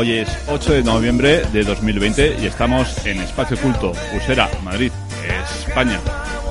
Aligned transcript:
Hoy 0.00 0.12
es 0.12 0.30
8 0.48 0.72
de 0.72 0.82
noviembre 0.82 1.42
de 1.52 1.62
2020 1.62 2.36
y 2.40 2.46
estamos 2.46 3.04
en 3.04 3.20
Espacio 3.20 3.58
Culto, 3.58 3.92
Usera, 4.16 4.48
Madrid, 4.64 4.90
España. 5.66 6.00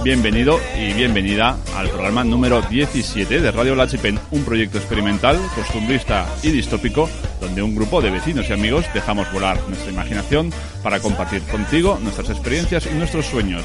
Bienvenido 0.04 0.60
y 0.78 0.94
bienvenida 0.94 1.58
al 1.76 1.90
programa 1.90 2.24
número 2.24 2.62
17 2.62 3.42
de 3.42 3.52
Radio 3.52 3.74
Lachipen, 3.74 4.20
un 4.30 4.44
proyecto 4.44 4.78
experimental, 4.78 5.40
costumbrista 5.56 6.28
y 6.44 6.52
distópico, 6.52 7.10
donde 7.42 7.64
un 7.64 7.74
grupo 7.74 8.04
de 8.04 8.12
vecinos 8.12 8.48
y 8.48 8.54
amigos 8.54 8.86
dejamos 8.94 9.34
volar 9.34 9.58
nuestra 9.68 9.92
imaginación 9.92 10.54
para 10.84 11.00
compartir 11.00 11.42
contigo 11.42 11.98
nuestras 12.04 12.30
experiencias 12.30 12.86
y 12.86 12.94
nuestros 12.94 13.26
sueños. 13.26 13.64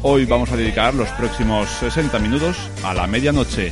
Hoy 0.00 0.24
vamos 0.24 0.50
a 0.50 0.56
dedicar 0.56 0.94
los 0.94 1.10
próximos 1.10 1.68
60 1.68 2.18
minutos 2.20 2.56
a 2.82 2.94
la 2.94 3.06
medianoche, 3.06 3.68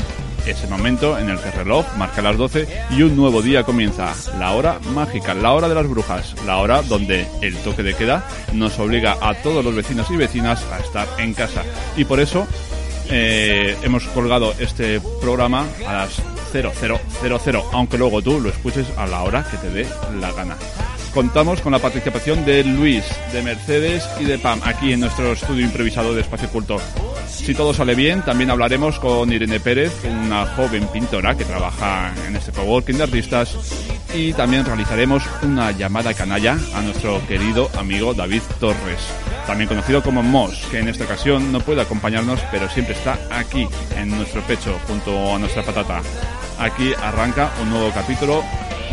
ese 0.51 0.67
momento 0.67 1.19
en 1.19 1.29
el 1.31 1.39
que 1.39 1.49
el 1.49 1.55
reloj 1.55 1.87
marca 1.97 2.23
las 2.23 2.37
12 2.37 2.67
y 2.91 3.03
un 3.03 3.17
nuevo 3.17 3.43
día 3.43 3.65
comienza, 3.65 4.15
la 4.39 4.53
hora 4.53 4.79
mágica, 4.95 5.35
la 5.35 5.53
hora 5.53 5.69
de 5.69 5.75
las 5.75 5.89
brujas, 5.89 6.35
la 6.47 6.59
hora 6.59 6.83
donde 6.83 7.27
el 7.43 7.57
toque 7.59 7.83
de 7.83 7.95
queda 7.95 8.27
nos 8.53 8.79
obliga 8.79 9.17
a 9.21 9.35
todos 9.35 9.65
los 9.65 9.75
vecinos 9.75 10.11
y 10.11 10.17
vecinas 10.17 10.65
a 10.73 10.79
estar 10.79 11.07
en 11.19 11.35
casa. 11.35 11.63
Y 11.97 12.05
por 12.05 12.21
eso 12.21 12.47
eh, 13.11 13.77
hemos 13.83 14.05
colgado 14.09 14.55
este 14.59 15.01
programa 15.21 15.67
a 15.87 15.93
las 15.93 16.23
0000, 16.53 17.63
aunque 17.73 17.99
luego 17.99 18.23
tú 18.23 18.41
lo 18.41 18.49
escuches 18.49 18.87
a 18.97 19.07
la 19.07 19.23
hora 19.23 19.47
que 19.51 19.57
te 19.59 19.71
dé 19.71 19.87
la 20.21 20.33
gana 20.33 20.57
contamos 21.15 21.61
con 21.61 21.73
la 21.73 21.79
participación 21.79 22.45
de 22.45 22.65
Luis, 22.65 23.05
de 23.33 23.43
Mercedes 23.43 24.09
y 24.21 24.25
de 24.25 24.39
Pam 24.39 24.61
aquí 24.65 24.93
en 24.93 25.01
nuestro 25.01 25.33
estudio 25.33 25.65
improvisado 25.65 26.15
de 26.15 26.21
Espacio 26.21 26.49
Culto. 26.49 26.81
Si 27.27 27.55
todo 27.55 27.73
sale 27.73 27.95
bien, 27.95 28.23
también 28.23 28.51
hablaremos 28.51 28.99
con 28.99 29.33
Irene 29.33 29.61
Pérez, 29.61 29.93
una 30.05 30.47
joven 30.47 30.87
pintora 30.89 31.35
que 31.35 31.45
trabaja 31.45 32.13
en 32.27 32.37
este 32.37 32.53
coworking 32.53 32.99
de 32.99 33.05
artistas, 33.05 33.57
y 34.15 34.33
también 34.33 34.65
realizaremos 34.65 35.25
una 35.43 35.71
llamada 35.73 36.15
canalla 36.15 36.59
a 36.75 36.81
nuestro 36.83 37.21
querido 37.27 37.71
amigo 37.79 38.15
David 38.15 38.43
Torres, 38.59 39.01
también 39.47 39.69
conocido 39.69 40.03
como 40.03 40.23
Moss, 40.23 40.67
que 40.71 40.79
en 40.79 40.89
esta 40.89 41.05
ocasión 41.05 41.53
no 41.53 41.61
puede 41.61 41.83
acompañarnos, 41.83 42.41
pero 42.51 42.69
siempre 42.69 42.95
está 42.95 43.19
aquí, 43.31 43.67
en 43.97 44.11
nuestro 44.11 44.43
pecho, 44.43 44.79
junto 44.87 45.35
a 45.35 45.39
nuestra 45.39 45.63
patata. 45.63 46.03
Aquí 46.59 46.93
arranca 47.03 47.53
un 47.63 47.71
nuevo 47.71 47.91
capítulo 47.93 48.43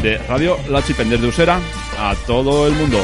de 0.02 0.18
Radio 0.18 0.58
La 0.70 0.84
Chipender 0.84 1.20
de 1.20 1.28
Usera 1.28 1.60
a 2.00 2.16
todo 2.28 2.68
el 2.68 2.74
mundo. 2.74 3.00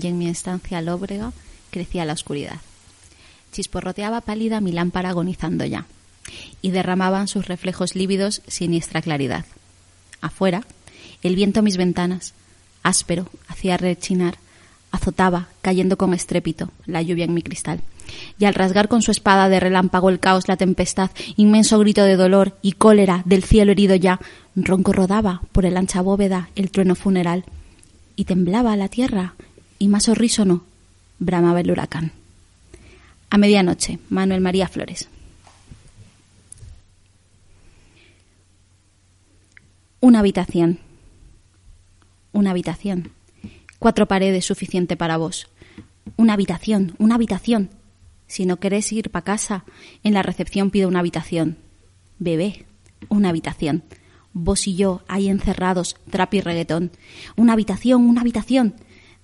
Y 0.00 0.06
en 0.06 0.18
mi 0.18 0.28
estancia 0.28 0.80
lóbrega 0.80 1.32
crecía 1.70 2.04
la 2.04 2.12
oscuridad. 2.12 2.60
Chisporroteaba 3.52 4.20
pálida 4.20 4.60
mi 4.60 4.72
lámpara 4.72 5.10
agonizando 5.10 5.64
ya 5.64 5.86
y 6.62 6.70
derramaban 6.70 7.28
sus 7.28 7.46
reflejos 7.46 7.94
lívidos 7.94 8.42
siniestra 8.46 9.02
claridad. 9.02 9.44
Afuera, 10.20 10.62
el 11.22 11.36
viento 11.36 11.62
mis 11.62 11.76
ventanas, 11.76 12.34
áspero, 12.82 13.28
hacía 13.48 13.76
rechinar, 13.76 14.38
azotaba, 14.90 15.48
cayendo 15.62 15.96
con 15.96 16.14
estrépito, 16.14 16.70
la 16.86 17.02
lluvia 17.02 17.24
en 17.24 17.34
mi 17.34 17.42
cristal. 17.42 17.80
Y 18.38 18.44
al 18.44 18.54
rasgar 18.54 18.88
con 18.88 19.02
su 19.02 19.10
espada 19.10 19.48
de 19.48 19.60
relámpago 19.60 20.10
el 20.10 20.20
caos, 20.20 20.48
la 20.48 20.56
tempestad, 20.56 21.10
inmenso 21.36 21.78
grito 21.78 22.04
de 22.04 22.16
dolor 22.16 22.56
y 22.62 22.72
cólera 22.72 23.22
del 23.24 23.42
cielo 23.42 23.72
herido 23.72 23.96
ya, 23.96 24.20
ronco 24.54 24.92
rodaba 24.92 25.42
por 25.52 25.66
el 25.66 25.76
ancha 25.76 26.00
bóveda 26.02 26.48
el 26.54 26.70
trueno 26.70 26.94
funeral 26.94 27.44
y 28.14 28.24
temblaba 28.24 28.76
la 28.76 28.88
tierra, 28.88 29.34
y 29.78 29.88
más 29.88 30.08
horrísono 30.08 30.64
bramaba 31.18 31.60
el 31.60 31.70
huracán. 31.70 32.12
A 33.30 33.38
medianoche, 33.38 33.98
Manuel 34.08 34.40
María 34.40 34.68
Flores. 34.68 35.08
Una 40.00 40.20
habitación. 40.20 40.78
Una 42.32 42.50
habitación. 42.50 43.10
Cuatro 43.78 44.06
paredes 44.06 44.44
suficiente 44.44 44.96
para 44.96 45.16
vos. 45.16 45.48
Una 46.16 46.34
habitación, 46.34 46.94
una 46.98 47.16
habitación. 47.16 47.70
Si 48.26 48.46
no 48.46 48.58
querés 48.58 48.92
ir 48.92 49.10
para 49.10 49.24
casa, 49.24 49.64
en 50.02 50.14
la 50.14 50.22
recepción 50.22 50.70
pido 50.70 50.88
una 50.88 51.00
habitación. 51.00 51.58
Bebé, 52.18 52.66
una 53.08 53.30
habitación. 53.30 53.84
Vos 54.32 54.66
y 54.66 54.76
yo 54.76 55.02
ahí 55.08 55.28
encerrados, 55.28 55.96
trap 56.10 56.34
y 56.34 56.40
reggaetón. 56.40 56.90
Una 57.36 57.54
habitación, 57.54 58.08
una 58.08 58.20
habitación. 58.20 58.74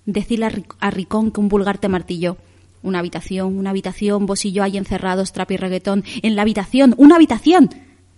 Decirle 0.06 0.50
a 0.80 0.90
Ricón 0.90 1.30
que 1.30 1.40
un 1.40 1.48
vulgar 1.48 1.78
te 1.78 1.88
martilló. 1.88 2.36
Una 2.82 2.98
habitación, 2.98 3.56
una 3.56 3.70
habitación, 3.70 4.26
vos 4.26 4.44
y 4.44 4.52
yo 4.52 4.64
ahí 4.64 4.76
encerrados, 4.76 5.32
trap 5.32 5.52
y 5.52 5.56
reggaetón. 5.56 6.04
En 6.22 6.34
la 6.34 6.42
habitación, 6.42 6.94
una 6.98 7.16
habitación. 7.16 7.70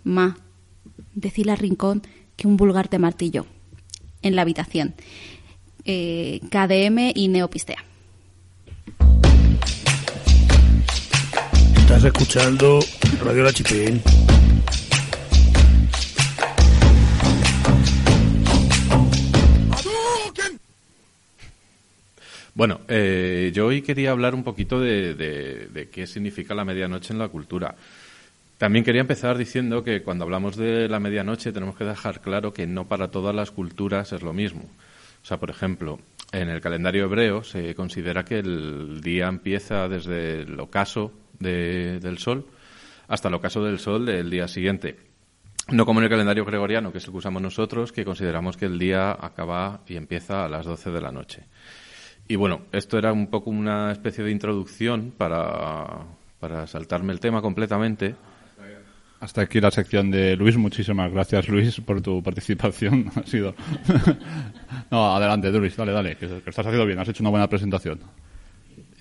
Ma, 0.04 0.38
decirle 1.14 1.52
a 1.52 1.56
Rincón 1.56 2.02
que 2.36 2.46
un 2.46 2.56
vulgar 2.56 2.88
te 2.88 2.98
martilló. 2.98 3.46
En 4.22 4.36
la 4.36 4.42
habitación. 4.42 4.94
Eh, 5.84 6.40
KDM 6.48 7.12
y 7.14 7.28
Neopistea. 7.28 7.84
Estás 11.76 12.04
escuchando 12.04 12.80
Radio 13.22 13.44
La 13.44 13.52
Chipín. 13.52 14.00
Bueno, 22.54 22.82
eh, 22.86 23.50
yo 23.52 23.66
hoy 23.66 23.82
quería 23.82 24.12
hablar 24.12 24.34
un 24.34 24.44
poquito 24.44 24.78
de, 24.78 25.14
de, 25.14 25.88
qué 25.90 26.06
significa 26.06 26.54
la 26.54 26.64
medianoche 26.64 27.12
en 27.12 27.18
la 27.18 27.28
cultura. 27.28 27.74
También 28.58 28.84
quería 28.84 29.00
empezar 29.00 29.36
diciendo 29.36 29.82
que 29.82 30.02
cuando 30.02 30.24
hablamos 30.24 30.56
de 30.56 30.88
la 30.88 31.00
medianoche 31.00 31.52
tenemos 31.52 31.76
que 31.76 31.84
dejar 31.84 32.20
claro 32.20 32.54
que 32.54 32.68
no 32.68 32.86
para 32.86 33.10
todas 33.10 33.34
las 33.34 33.50
culturas 33.50 34.12
es 34.12 34.22
lo 34.22 34.32
mismo. 34.32 34.62
O 35.22 35.26
sea, 35.26 35.38
por 35.38 35.50
ejemplo, 35.50 35.98
en 36.30 36.48
el 36.48 36.60
calendario 36.60 37.04
hebreo 37.04 37.42
se 37.42 37.74
considera 37.74 38.24
que 38.24 38.38
el 38.38 39.00
día 39.00 39.26
empieza 39.26 39.88
desde 39.88 40.42
el 40.42 40.60
ocaso 40.60 41.12
del 41.40 42.18
sol 42.18 42.46
hasta 43.08 43.28
el 43.28 43.34
ocaso 43.34 43.64
del 43.64 43.80
sol 43.80 44.06
del 44.06 44.30
día 44.30 44.46
siguiente. 44.46 44.96
No 45.72 45.84
como 45.86 46.00
en 46.00 46.04
el 46.04 46.10
calendario 46.10 46.44
gregoriano, 46.44 46.92
que 46.92 46.98
es 46.98 47.04
el 47.04 47.10
que 47.10 47.18
usamos 47.18 47.42
nosotros, 47.42 47.90
que 47.90 48.04
consideramos 48.04 48.56
que 48.56 48.66
el 48.66 48.78
día 48.78 49.10
acaba 49.10 49.80
y 49.88 49.96
empieza 49.96 50.44
a 50.44 50.48
las 50.48 50.66
12 50.66 50.90
de 50.90 51.00
la 51.00 51.10
noche. 51.10 51.42
Y 52.26 52.36
bueno, 52.36 52.62
esto 52.72 52.98
era 52.98 53.12
un 53.12 53.26
poco 53.26 53.50
una 53.50 53.92
especie 53.92 54.24
de 54.24 54.30
introducción 54.30 55.12
para, 55.16 56.06
para 56.40 56.66
saltarme 56.66 57.12
el 57.12 57.20
tema 57.20 57.42
completamente. 57.42 58.14
Hasta 59.20 59.42
aquí 59.42 59.60
la 59.60 59.70
sección 59.70 60.10
de 60.10 60.36
Luis. 60.36 60.56
Muchísimas 60.56 61.10
gracias, 61.10 61.48
Luis, 61.48 61.80
por 61.80 62.02
tu 62.02 62.22
participación. 62.22 63.10
Ha 63.16 63.26
sido. 63.26 63.54
no, 64.90 65.16
adelante, 65.16 65.50
Luis, 65.50 65.76
dale, 65.76 65.92
dale, 65.92 66.16
que, 66.16 66.26
que 66.26 66.50
estás 66.50 66.66
haciendo 66.66 66.86
bien. 66.86 66.98
Has 66.98 67.08
hecho 67.08 67.22
una 67.22 67.30
buena 67.30 67.48
presentación. 67.48 68.00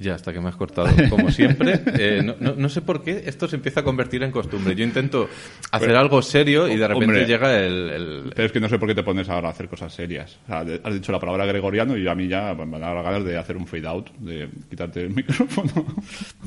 Ya, 0.03 0.15
hasta 0.15 0.33
que 0.33 0.41
me 0.41 0.49
has 0.49 0.57
cortado, 0.57 0.89
como 1.09 1.31
siempre. 1.31 1.81
Eh, 1.95 2.21
no, 2.23 2.55
no, 2.55 2.69
sé 2.69 2.81
por 2.81 3.03
qué 3.03 3.23
esto 3.25 3.47
se 3.47 3.55
empieza 3.55 3.81
a 3.81 3.83
convertir 3.83 4.23
en 4.23 4.31
costumbre. 4.31 4.75
Yo 4.75 4.83
intento 4.83 5.29
hacer 5.71 5.95
algo 5.95 6.21
serio 6.21 6.67
y 6.67 6.75
de 6.75 6.87
repente 6.87 7.25
llega 7.25 7.57
el, 7.59 8.31
Pero 8.35 8.45
es 8.47 8.51
que 8.51 8.59
no 8.59 8.67
sé 8.67 8.79
por 8.79 8.87
qué 8.87 8.95
te 8.95 9.03
pones 9.03 9.29
ahora 9.29 9.49
a 9.49 9.51
hacer 9.51 9.69
cosas 9.69 9.93
serias. 9.93 10.39
has 10.47 10.93
dicho 10.93 11.11
la 11.11 11.19
palabra 11.19 11.45
gregoriano 11.45 11.95
y 11.95 12.07
a 12.07 12.15
mí 12.15 12.27
ya 12.27 12.53
me 12.53 12.65
van 12.65 12.83
a 12.83 12.93
dar 12.93 13.03
ganas 13.03 13.25
de 13.25 13.37
hacer 13.37 13.55
un 13.57 13.67
fade 13.67 13.87
out, 13.87 14.09
de 14.17 14.49
quitarte 14.69 15.01
el 15.01 15.09
micrófono. 15.15 15.85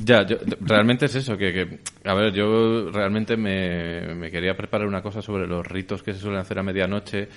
Ya, 0.03 0.25
yo, 0.25 0.37
realmente 0.61 1.05
es 1.05 1.15
eso, 1.15 1.37
que, 1.37 1.79
a 2.03 2.13
ver, 2.13 2.33
yo 2.33 2.91
realmente 2.91 3.37
me, 3.37 4.15
me, 4.15 4.29
quería 4.29 4.55
preparar 4.55 4.87
una 4.87 5.01
cosa 5.01 5.21
sobre 5.21 5.47
los 5.47 5.65
ritos 5.65 6.03
que 6.03 6.13
se 6.13 6.19
suelen 6.19 6.41
hacer 6.41 6.59
a 6.59 6.63
medianoche, 6.63 7.29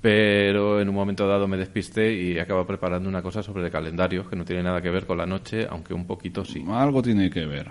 pero 0.00 0.80
en 0.80 0.88
un 0.88 0.94
momento 0.94 1.26
dado 1.26 1.48
me 1.48 1.56
despisté 1.56 2.12
y 2.12 2.38
acabo 2.38 2.66
preparando 2.66 3.08
una 3.08 3.22
cosa 3.22 3.42
sobre 3.42 3.64
el 3.64 3.70
calendario 3.70 4.28
que 4.28 4.36
no 4.36 4.44
tiene 4.44 4.62
nada 4.62 4.80
que 4.80 4.90
ver 4.90 5.06
con 5.06 5.18
la 5.18 5.26
noche, 5.26 5.66
aunque 5.68 5.94
un 5.94 6.06
poquito 6.06 6.44
sí. 6.44 6.64
Algo 6.68 7.02
tiene 7.02 7.30
que 7.30 7.46
ver. 7.46 7.68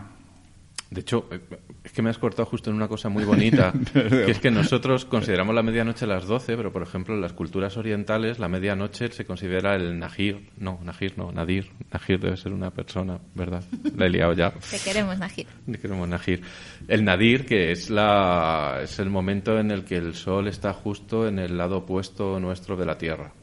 De 0.89 1.01
hecho, 1.01 1.27
eh, 1.31 1.39
es 1.83 1.91
que 1.91 2.01
me 2.01 2.09
has 2.09 2.17
cortado 2.17 2.45
justo 2.45 2.69
en 2.69 2.75
una 2.75 2.87
cosa 2.87 3.09
muy 3.09 3.23
bonita, 3.23 3.73
que 3.93 4.31
es 4.31 4.39
que 4.39 4.51
nosotros 4.51 5.05
consideramos 5.05 5.55
la 5.55 5.63
medianoche 5.63 6.05
a 6.05 6.07
las 6.07 6.25
12, 6.25 6.55
pero 6.55 6.71
por 6.71 6.83
ejemplo 6.83 7.15
en 7.15 7.21
las 7.21 7.33
culturas 7.33 7.77
orientales 7.77 8.39
la 8.39 8.47
medianoche 8.47 9.11
se 9.11 9.25
considera 9.25 9.75
el 9.75 9.97
Nahir, 9.99 10.51
no, 10.57 10.79
Nahir 10.83 11.17
no, 11.17 11.31
Nadir, 11.31 11.71
Nahir 11.91 12.19
debe 12.19 12.37
ser 12.37 12.53
una 12.53 12.71
persona, 12.71 13.19
¿verdad? 13.33 13.63
La 13.95 14.05
he 14.05 14.09
liado 14.09 14.33
ya. 14.33 14.51
Te 14.51 14.79
queremos 14.79 15.17
Nahir. 15.17 15.47
Te 15.71 15.77
queremos 15.77 16.07
Nahir. 16.07 16.41
El 16.87 17.03
Nadir, 17.03 17.45
que 17.45 17.71
es, 17.71 17.89
la, 17.89 18.79
es 18.83 18.99
el 18.99 19.09
momento 19.09 19.57
en 19.59 19.71
el 19.71 19.83
que 19.83 19.95
el 19.95 20.13
sol 20.13 20.47
está 20.47 20.73
justo 20.73 21.27
en 21.27 21.39
el 21.39 21.57
lado 21.57 21.77
opuesto 21.79 22.39
nuestro 22.39 22.75
de 22.75 22.85
la 22.85 22.97
Tierra 22.97 23.33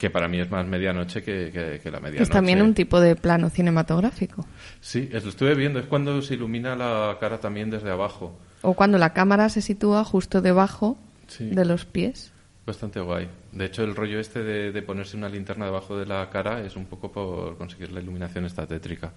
que 0.00 0.08
para 0.08 0.28
mí 0.28 0.40
es 0.40 0.50
más 0.50 0.66
medianoche 0.66 1.22
que, 1.22 1.52
la 1.84 2.00
medianoche. 2.00 2.22
Es 2.22 2.30
también 2.30 2.62
un 2.62 2.72
tipo 2.72 3.00
de 3.00 3.16
plano 3.16 3.50
cinematográfico. 3.50 4.46
Sí, 4.80 5.10
es, 5.12 5.24
lo 5.24 5.28
estuve 5.28 5.54
viendo, 5.54 5.78
es 5.78 5.84
cuando 5.84 6.22
se 6.22 6.34
ilumina 6.34 6.74
la 6.74 7.18
cara 7.20 7.38
también 7.38 7.68
desde 7.68 7.90
abajo. 7.90 8.34
O 8.62 8.72
cuando 8.72 8.96
la 8.96 9.12
cámara 9.12 9.50
se 9.50 9.60
sitúa 9.60 10.02
justo 10.02 10.40
debajo 10.40 10.96
de 11.38 11.64
los 11.66 11.84
pies. 11.84 12.32
Bastante 12.64 12.98
guay. 13.00 13.28
De 13.52 13.66
hecho, 13.66 13.84
el 13.84 13.94
rollo 13.94 14.18
este 14.20 14.42
de, 14.42 14.82
ponerse 14.82 15.18
una 15.18 15.28
linterna 15.28 15.66
debajo 15.66 15.98
de 15.98 16.06
la 16.06 16.30
cara 16.30 16.62
es 16.64 16.76
un 16.76 16.86
poco 16.86 17.12
por 17.12 17.58
conseguir 17.58 17.92
la 17.92 18.00
iluminación 18.00 18.46
esta 18.46 18.66
tétrica. 18.66 19.12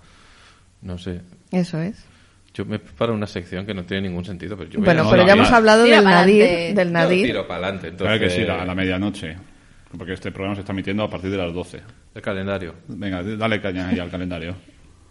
No 0.81 0.97
sé. 0.97 1.21
Eso 1.51 1.79
es. 1.79 2.03
Yo 2.53 2.65
me 2.65 2.77
preparo 2.77 3.13
una 3.13 3.25
sección 3.25 3.65
que 3.65 3.73
no 3.73 3.85
tiene 3.85 4.09
ningún 4.09 4.25
sentido. 4.25 4.57
Pero 4.57 4.81
bueno, 4.81 5.09
pero 5.09 5.25
ya 5.25 5.31
hemos 5.31 5.49
hablado 5.49 5.83
del 5.83 6.03
nadir, 6.03 6.75
del 6.75 6.91
nadir. 6.91 7.25
tiro 7.25 7.47
para 7.47 7.67
adelante. 7.67 7.87
Entonces... 7.87 8.19
Claro 8.19 8.19
que 8.19 8.29
sí, 8.29 8.49
a 8.49 8.65
la 8.65 8.75
medianoche. 8.75 9.37
Porque 9.97 10.13
este 10.13 10.31
programa 10.31 10.55
se 10.55 10.61
está 10.61 10.73
emitiendo 10.73 11.03
a 11.03 11.09
partir 11.09 11.29
de 11.29 11.37
las 11.37 11.53
12. 11.53 11.81
El 12.15 12.21
calendario. 12.21 12.75
Venga, 12.87 13.21
dale 13.23 13.61
caña 13.61 13.89
ahí 13.89 13.99
al 13.99 14.09
calendario. 14.09 14.55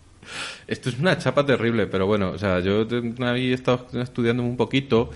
Esto 0.66 0.88
es 0.88 0.98
una 0.98 1.18
chapa 1.18 1.44
terrible, 1.44 1.86
pero 1.86 2.06
bueno, 2.06 2.30
o 2.30 2.38
sea, 2.38 2.60
yo 2.60 2.86
ahí 3.20 3.50
he 3.50 3.54
estado 3.54 3.86
estudiando 4.00 4.42
un 4.42 4.56
poquito 4.56 5.10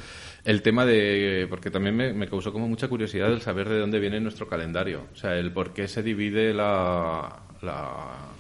el 0.45 0.63
tema 0.63 0.87
de. 0.87 1.47
porque 1.51 1.71
también 1.71 1.97
me, 1.97 2.29
causó 2.29 2.53
como 2.53 2.69
mucha 2.69 2.89
curiosidad 2.89 3.33
el 3.33 3.43
saber 3.43 3.69
de 3.69 3.81
dónde 3.81 3.99
viene 3.99 4.21
nuestro 4.21 4.49
calendario. 4.49 5.07
O 5.13 5.17
sea, 5.17 5.37
el 5.37 5.53
por 5.53 5.73
qué 5.73 5.89
se 5.89 6.03
divide 6.03 6.55
la. 6.55 7.41
la 7.63 8.31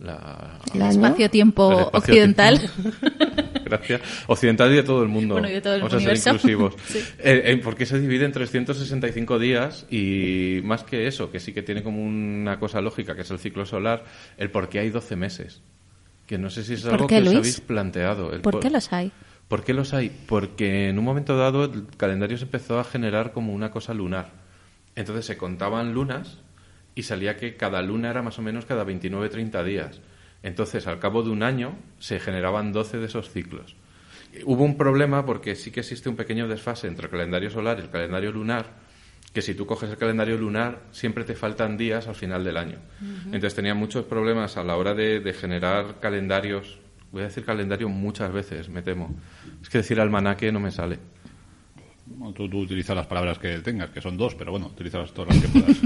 el 0.00 0.82
espacio-tiempo 0.82 1.90
occidental. 1.92 2.58
Gracias. 3.64 4.00
Occidental 4.26 4.72
y 4.72 4.76
de 4.76 4.82
todo 4.82 5.02
el 5.02 5.08
mundo. 5.08 5.34
Bueno, 5.34 5.48
y 5.48 5.52
de 5.52 5.60
todo 5.60 5.74
el 5.74 5.82
Vamos 5.82 5.94
a 5.94 6.00
ser 6.00 6.16
inclusivos. 6.16 6.74
Eh, 7.22 7.42
eh, 7.52 7.56
¿Por 7.58 7.76
qué 7.76 7.86
se 7.86 8.00
divide 8.00 8.24
en 8.24 8.32
365 8.32 9.38
días? 9.38 9.86
Y 9.90 10.60
más 10.64 10.84
que 10.84 11.06
eso, 11.06 11.30
que 11.30 11.38
sí 11.38 11.52
que 11.52 11.62
tiene 11.62 11.82
como 11.82 12.02
una 12.02 12.58
cosa 12.58 12.80
lógica, 12.80 13.14
que 13.14 13.22
es 13.22 13.30
el 13.30 13.38
ciclo 13.38 13.66
solar, 13.66 14.04
el 14.38 14.50
por 14.50 14.68
qué 14.68 14.80
hay 14.80 14.90
12 14.90 15.16
meses. 15.16 15.60
Que 16.26 16.38
no 16.38 16.50
sé 16.50 16.64
si 16.64 16.74
es 16.74 16.86
algo 16.86 17.06
que 17.06 17.18
os 17.18 17.28
habéis 17.28 17.60
planteado. 17.60 18.30
¿Por, 18.40 18.60
qué 18.60 18.70
los 18.70 18.92
hay? 18.92 19.12
¿Por 19.48 19.64
qué 19.64 19.74
los 19.74 19.92
hay? 19.92 20.10
Porque 20.26 20.88
en 20.88 20.98
un 20.98 21.04
momento 21.04 21.36
dado 21.36 21.64
el 21.64 21.86
calendario 21.96 22.38
se 22.38 22.44
empezó 22.44 22.78
a 22.78 22.84
generar 22.84 23.32
como 23.32 23.52
una 23.52 23.70
cosa 23.70 23.92
lunar. 23.94 24.30
Entonces 24.96 25.26
se 25.26 25.36
contaban 25.36 25.92
lunas 25.92 26.38
y 27.00 27.02
salía 27.02 27.38
que 27.38 27.56
cada 27.56 27.80
luna 27.80 28.10
era 28.10 28.20
más 28.20 28.38
o 28.38 28.42
menos 28.42 28.66
cada 28.66 28.84
29-30 28.84 29.64
días. 29.64 30.00
Entonces, 30.42 30.86
al 30.86 30.98
cabo 30.98 31.22
de 31.22 31.30
un 31.30 31.42
año, 31.42 31.78
se 31.98 32.20
generaban 32.20 32.72
12 32.72 32.98
de 32.98 33.06
esos 33.06 33.30
ciclos. 33.30 33.74
Hubo 34.44 34.64
un 34.64 34.76
problema 34.76 35.24
porque 35.24 35.56
sí 35.56 35.70
que 35.70 35.80
existe 35.80 36.10
un 36.10 36.16
pequeño 36.16 36.46
desfase 36.46 36.88
entre 36.88 37.06
el 37.06 37.10
calendario 37.10 37.50
solar 37.50 37.78
y 37.78 37.82
el 37.82 37.90
calendario 37.90 38.32
lunar, 38.32 38.66
que 39.32 39.40
si 39.40 39.54
tú 39.54 39.64
coges 39.64 39.88
el 39.88 39.96
calendario 39.96 40.36
lunar, 40.36 40.82
siempre 40.92 41.24
te 41.24 41.34
faltan 41.34 41.78
días 41.78 42.06
al 42.06 42.16
final 42.16 42.44
del 42.44 42.58
año. 42.58 42.78
Entonces 43.26 43.54
tenía 43.54 43.74
muchos 43.74 44.04
problemas 44.04 44.58
a 44.58 44.64
la 44.64 44.76
hora 44.76 44.92
de, 44.92 45.20
de, 45.20 45.32
generar 45.32 46.00
calendarios. 46.00 46.80
Voy 47.12 47.22
a 47.22 47.26
decir 47.26 47.46
calendario 47.46 47.88
muchas 47.88 48.30
veces, 48.30 48.68
me 48.68 48.82
temo. 48.82 49.16
Es 49.62 49.70
que 49.70 49.78
decir 49.78 49.98
almanaque 50.00 50.52
no 50.52 50.60
me 50.60 50.70
sale. 50.70 50.98
Tú, 52.34 52.44
utilizas 52.44 52.96
las 52.96 53.06
palabras 53.06 53.38
que 53.38 53.58
tengas, 53.58 53.90
que 53.90 54.00
son 54.00 54.16
dos, 54.16 54.34
pero 54.34 54.50
bueno, 54.50 54.66
utilizas 54.66 55.12
todas 55.12 55.34
las 55.34 55.42
que 55.42 55.48
puedas. 55.48 55.76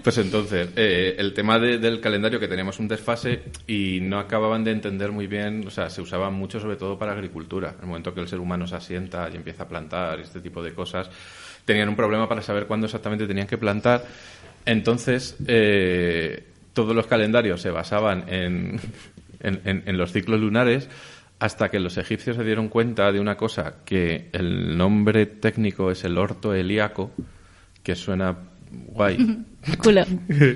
pues 0.02 0.18
entonces, 0.18 0.70
eh, 0.76 1.16
el 1.18 1.34
tema 1.34 1.58
del 1.58 2.00
calendario, 2.00 2.38
que 2.38 2.48
teníamos 2.48 2.78
un 2.78 2.88
desfase 2.88 3.42
y 3.66 3.98
no 4.00 4.18
acababan 4.18 4.62
de 4.62 4.70
entender 4.70 5.10
muy 5.10 5.26
bien, 5.26 5.66
o 5.66 5.70
sea, 5.70 5.90
se 5.90 6.00
usaba 6.00 6.30
mucho 6.30 6.60
sobre 6.60 6.76
todo 6.76 6.98
para 6.98 7.12
agricultura. 7.12 7.70
En 7.70 7.80
el 7.80 7.86
momento 7.88 8.14
que 8.14 8.20
el 8.20 8.28
ser 8.28 8.38
humano 8.38 8.66
se 8.66 8.76
asienta 8.76 9.28
y 9.32 9.36
empieza 9.36 9.64
a 9.64 9.68
plantar 9.68 10.20
este 10.20 10.40
tipo 10.40 10.62
de 10.62 10.72
cosas, 10.72 11.10
tenían 11.64 11.88
un 11.88 11.96
problema 11.96 12.28
para 12.28 12.40
saber 12.40 12.66
cuándo 12.66 12.86
exactamente 12.86 13.26
tenían 13.26 13.46
que 13.46 13.58
plantar. 13.58 14.04
Entonces, 14.64 15.36
eh, 15.46 16.44
todos 16.72 16.94
los 16.94 17.06
calendarios 17.06 17.60
se 17.60 17.70
basaban 17.70 18.24
en, 18.28 18.80
en 19.40 19.98
los 19.98 20.12
ciclos 20.12 20.40
lunares 20.40 20.88
hasta 21.44 21.68
que 21.68 21.78
los 21.78 21.98
egipcios 21.98 22.36
se 22.36 22.42
dieron 22.42 22.70
cuenta 22.70 23.12
de 23.12 23.20
una 23.20 23.36
cosa, 23.36 23.74
que 23.84 24.30
el 24.32 24.78
nombre 24.78 25.26
técnico 25.26 25.90
es 25.90 26.02
el 26.04 26.16
orto 26.16 26.54
helíaco, 26.54 27.10
que 27.82 27.94
suena 27.94 28.34
guay. 28.70 29.44
Culo. 29.76 30.06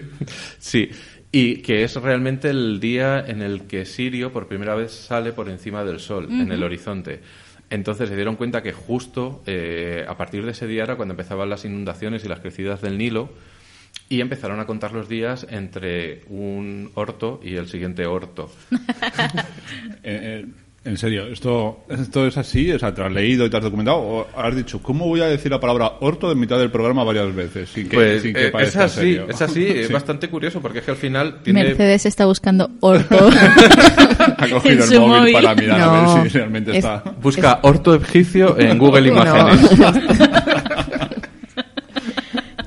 sí, 0.59 0.89
y 1.31 1.57
que 1.57 1.85
es 1.85 1.95
realmente 1.97 2.49
el 2.49 2.81
día 2.81 3.21
en 3.21 3.43
el 3.43 3.67
que 3.67 3.85
Sirio 3.85 4.33
por 4.33 4.49
primera 4.49 4.75
vez 4.77 4.93
sale 4.93 5.33
por 5.33 5.51
encima 5.51 5.85
del 5.85 6.01
sol, 6.01 6.27
en 6.31 6.51
el 6.51 6.63
horizonte. 6.63 7.21
Entonces 7.69 8.09
se 8.09 8.17
dieron 8.17 8.37
cuenta 8.37 8.63
que 8.63 8.73
justo 8.73 9.43
eh, 9.45 10.07
a 10.09 10.17
partir 10.17 10.43
de 10.47 10.53
ese 10.53 10.67
día 10.67 10.85
era 10.85 10.97
cuando 10.97 11.13
empezaban 11.13 11.51
las 11.51 11.67
inundaciones 11.67 12.25
y 12.25 12.29
las 12.29 12.41
crecidas 12.41 12.81
del 12.81 12.97
Nilo 12.97 13.29
y 14.09 14.23
empezaron 14.23 14.59
a 14.59 14.65
contar 14.65 14.93
los 14.93 15.07
días 15.07 15.47
entre 15.51 16.23
un 16.29 16.91
orto 16.95 17.41
y 17.45 17.57
el 17.57 17.69
siguiente 17.69 18.07
orto. 18.07 18.51
Eh, 20.05 20.45
eh, 20.45 20.47
en 20.85 20.97
serio, 20.97 21.27
¿esto, 21.27 21.81
¿esto 21.91 22.27
es 22.27 22.37
así? 22.39 22.73
O 22.73 22.79
sea, 22.79 22.95
¿te 22.95 23.03
has 23.03 23.13
leído 23.13 23.45
y 23.45 23.51
te 23.51 23.57
has 23.59 23.63
documentado? 23.63 23.99
¿O 23.99 24.27
has 24.37 24.57
dicho, 24.57 24.81
¿cómo 24.81 25.07
voy 25.07 25.21
a 25.21 25.27
decir 25.27 25.51
la 25.51 25.61
palabra 25.61 25.93
orto 26.01 26.33
en 26.33 26.39
mitad 26.39 26.59
del 26.59 26.71
programa 26.71 27.05
varias 27.05 27.35
veces? 27.35 27.69
Sin 27.69 27.89
que, 27.89 27.97
Pues 27.97 28.23
sin 28.23 28.33
que 28.33 28.47
eh, 28.47 28.53
es 28.61 28.77
así, 28.77 29.01
serio? 29.01 29.27
es 29.29 29.43
así, 29.43 29.67
es 29.69 29.87
Sí. 29.89 29.93
bastante 29.93 30.29
curioso 30.29 30.61
porque 30.63 30.79
es 30.79 30.85
que 30.85 30.93
al 30.93 30.97
final 30.97 31.43
tiene... 31.43 31.65
Mercedes 31.65 32.07
está 32.07 32.25
buscando 32.27 32.71
orto. 32.81 33.17
Ha 34.41 34.49
cogido 34.49 34.73
en 34.75 34.79
el 34.79 34.83
su 34.85 35.01
móvil, 35.01 35.19
móvil. 35.21 35.33
para 35.35 35.55
mirar 35.55 35.81
a 35.81 35.87
No, 36.03 36.15
ver 36.23 36.31
si 36.31 36.39
realmente 36.39 36.71
es- 36.73 36.77
está... 36.79 37.03
Busca 37.21 37.59
orto 37.63 37.95
egipcio 37.95 38.59
en 38.59 38.79
Google 38.79 39.11
No. 39.11 39.25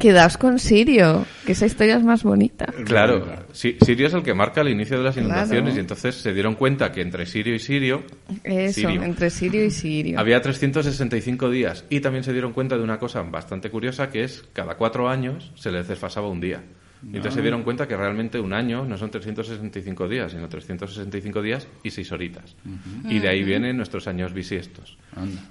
Quedaos 0.01 0.37
con 0.37 0.59
Sirio, 0.59 1.25
que 1.45 1.51
esa 1.53 1.65
historia 1.65 1.95
es 1.97 2.03
más 2.03 2.23
bonita. 2.23 2.65
Claro, 2.85 3.25
sí, 3.51 3.77
Sirio 3.85 4.07
es 4.07 4.13
el 4.13 4.23
que 4.23 4.33
marca 4.33 4.61
el 4.61 4.69
inicio 4.69 4.97
de 4.97 5.03
las 5.03 5.13
Claro. 5.15 5.27
inundaciones 5.29 5.75
y 5.75 5.79
entonces 5.79 6.15
se 6.15 6.33
dieron 6.33 6.55
cuenta 6.55 6.91
que 6.91 7.01
entre 7.01 7.25
Sirio 7.25 7.55
y 7.55 7.59
Sirio 7.59 8.03
Eso, 8.43 8.81
Sirio. 8.81 9.03
entre 9.03 9.29
Sirio 9.29 9.63
y 9.65 9.71
Sirio. 9.71 10.19
había 10.19 10.41
365 10.41 11.49
días 11.49 11.85
y 11.89 11.99
también 11.99 12.23
se 12.23 12.31
dieron 12.33 12.53
cuenta 12.53 12.77
de 12.77 12.83
una 12.83 12.97
cosa 12.99 13.21
bastante 13.21 13.69
curiosa 13.69 14.09
que 14.09 14.23
es 14.23 14.43
cada 14.53 14.75
cuatro 14.75 15.07
años 15.09 15.51
se 15.55 15.71
les 15.71 15.87
desfasaba 15.87 16.27
un 16.27 16.41
día. 16.41 16.63
Y 17.03 17.15
entonces 17.15 17.33
se 17.33 17.41
dieron 17.41 17.63
cuenta 17.63 17.87
que 17.87 17.97
realmente 17.97 18.39
un 18.39 18.53
año 18.53 18.85
no 18.85 18.95
son 18.97 19.09
365 19.09 20.07
días, 20.07 20.31
sino 20.31 20.47
365 20.47 21.41
días 21.41 21.67
y 21.83 21.89
seis 21.89 22.11
horitas. 22.11 22.55
Y 23.09 23.19
de 23.19 23.29
ahí 23.29 23.43
vienen 23.43 23.77
nuestros 23.77 24.07
años 24.07 24.33
bisiestos. 24.33 24.97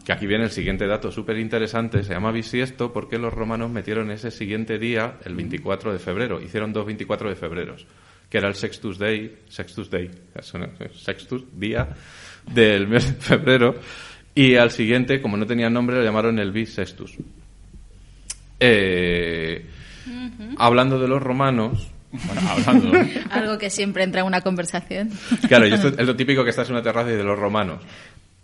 Que 0.04 0.12
aquí 0.12 0.26
viene 0.26 0.44
el 0.44 0.50
siguiente 0.50 0.86
dato 0.86 1.10
súper 1.10 1.38
interesante, 1.38 2.04
se 2.04 2.12
llama 2.12 2.30
bisiesto 2.30 2.92
porque 2.92 3.18
los 3.18 3.32
romanos 3.32 3.70
metieron 3.70 4.10
ese 4.10 4.30
siguiente 4.30 4.78
día, 4.78 5.18
el 5.24 5.34
24 5.34 5.92
de 5.92 5.98
febrero, 5.98 6.40
hicieron 6.40 6.72
dos 6.72 6.86
24 6.86 7.28
de 7.28 7.34
febreros, 7.34 7.86
que 8.28 8.38
era 8.38 8.48
el 8.48 8.54
Sextus 8.54 8.98
Day, 8.98 9.38
Sextus 9.48 9.90
Day, 9.90 10.10
Sextus, 10.94 11.44
día 11.58 11.88
del 12.54 12.86
mes 12.86 13.08
de 13.08 13.20
febrero, 13.20 13.74
y 14.34 14.54
al 14.54 14.70
siguiente, 14.70 15.20
como 15.20 15.36
no 15.36 15.46
tenía 15.46 15.68
nombre, 15.68 15.96
lo 15.96 16.04
llamaron 16.04 16.38
el 16.38 16.52
bisextus. 16.52 17.16
Eh, 18.60 19.64
Hablando 20.58 20.98
de 20.98 21.08
los 21.08 21.22
romanos, 21.22 21.88
Bueno, 22.12 22.40
hablando. 22.50 22.92
Algo 23.30 23.58
que 23.58 23.70
siempre 23.70 24.02
entra 24.02 24.20
en 24.22 24.26
una 24.26 24.40
conversación. 24.40 25.10
claro, 25.48 25.66
y 25.66 25.72
esto 25.72 25.88
es 25.88 26.06
lo 26.06 26.16
típico 26.16 26.42
que 26.44 26.50
estás 26.50 26.68
en 26.68 26.74
una 26.74 26.82
terraza 26.82 27.10
y 27.10 27.16
de 27.16 27.24
los 27.24 27.38
romanos. 27.38 27.82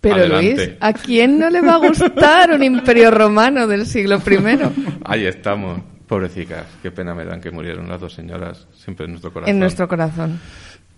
Pero 0.00 0.16
Adelante. 0.16 0.54
Luis, 0.54 0.70
¿a 0.80 0.92
quién 0.92 1.38
no 1.38 1.50
le 1.50 1.60
va 1.62 1.74
a 1.74 1.78
gustar 1.78 2.52
un 2.52 2.62
imperio 2.62 3.10
romano 3.10 3.66
del 3.66 3.86
siglo 3.86 4.18
I? 4.24 4.58
Ahí 5.04 5.26
estamos. 5.26 5.80
Pobrecicas, 6.06 6.64
qué 6.82 6.92
pena 6.92 7.14
me 7.16 7.24
dan 7.24 7.40
que 7.40 7.50
murieron 7.50 7.88
las 7.88 8.00
dos 8.00 8.12
señoras, 8.14 8.68
siempre 8.72 9.06
en 9.06 9.12
nuestro 9.12 9.32
corazón. 9.32 9.50
En 9.52 9.58
nuestro 9.58 9.88
corazón. 9.88 10.38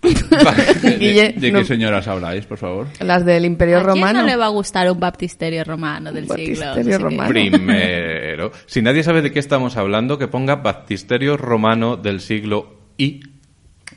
¿De, 0.81 0.97
Guille, 0.97 1.33
de 1.37 1.51
no- 1.51 1.59
qué 1.59 1.65
señoras 1.65 2.07
habláis, 2.07 2.45
por 2.45 2.57
favor? 2.57 2.87
Las 3.01 3.25
del 3.25 3.43
imperio 3.45 3.77
¿A 3.77 3.81
quién 3.81 3.95
romano. 3.95 4.21
no 4.21 4.25
le 4.27 4.35
va 4.37 4.45
a 4.45 4.49
gustar 4.49 4.89
un 4.91 4.99
baptisterio 4.99 5.63
romano 5.63 6.11
del 6.11 6.23
siglo? 6.27 6.37
baptisterio 6.37 6.75
no 6.75 6.83
sé 6.83 6.89
qué? 6.89 6.97
romano. 6.97 7.29
Primero, 7.29 8.51
si 8.65 8.81
nadie 8.81 9.03
sabe 9.03 9.21
de 9.21 9.31
qué 9.31 9.39
estamos 9.39 9.75
hablando, 9.77 10.17
que 10.17 10.27
ponga 10.27 10.55
baptisterio 10.57 11.35
romano 11.37 11.97
del 11.97 12.21
siglo 12.21 12.77
I, 12.97 13.19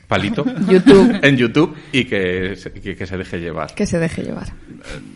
palito, 0.07 0.43
YouTube. 0.69 1.19
en 1.23 1.37
YouTube 1.37 1.75
y 1.93 2.03
que, 2.05 2.55
se- 2.57 2.71
que, 2.73 2.95
que 2.95 3.05
se 3.07 3.17
deje 3.17 3.39
llevar. 3.39 3.73
Que 3.73 3.85
se 3.85 3.97
deje 3.99 4.23
llevar. 4.23 4.47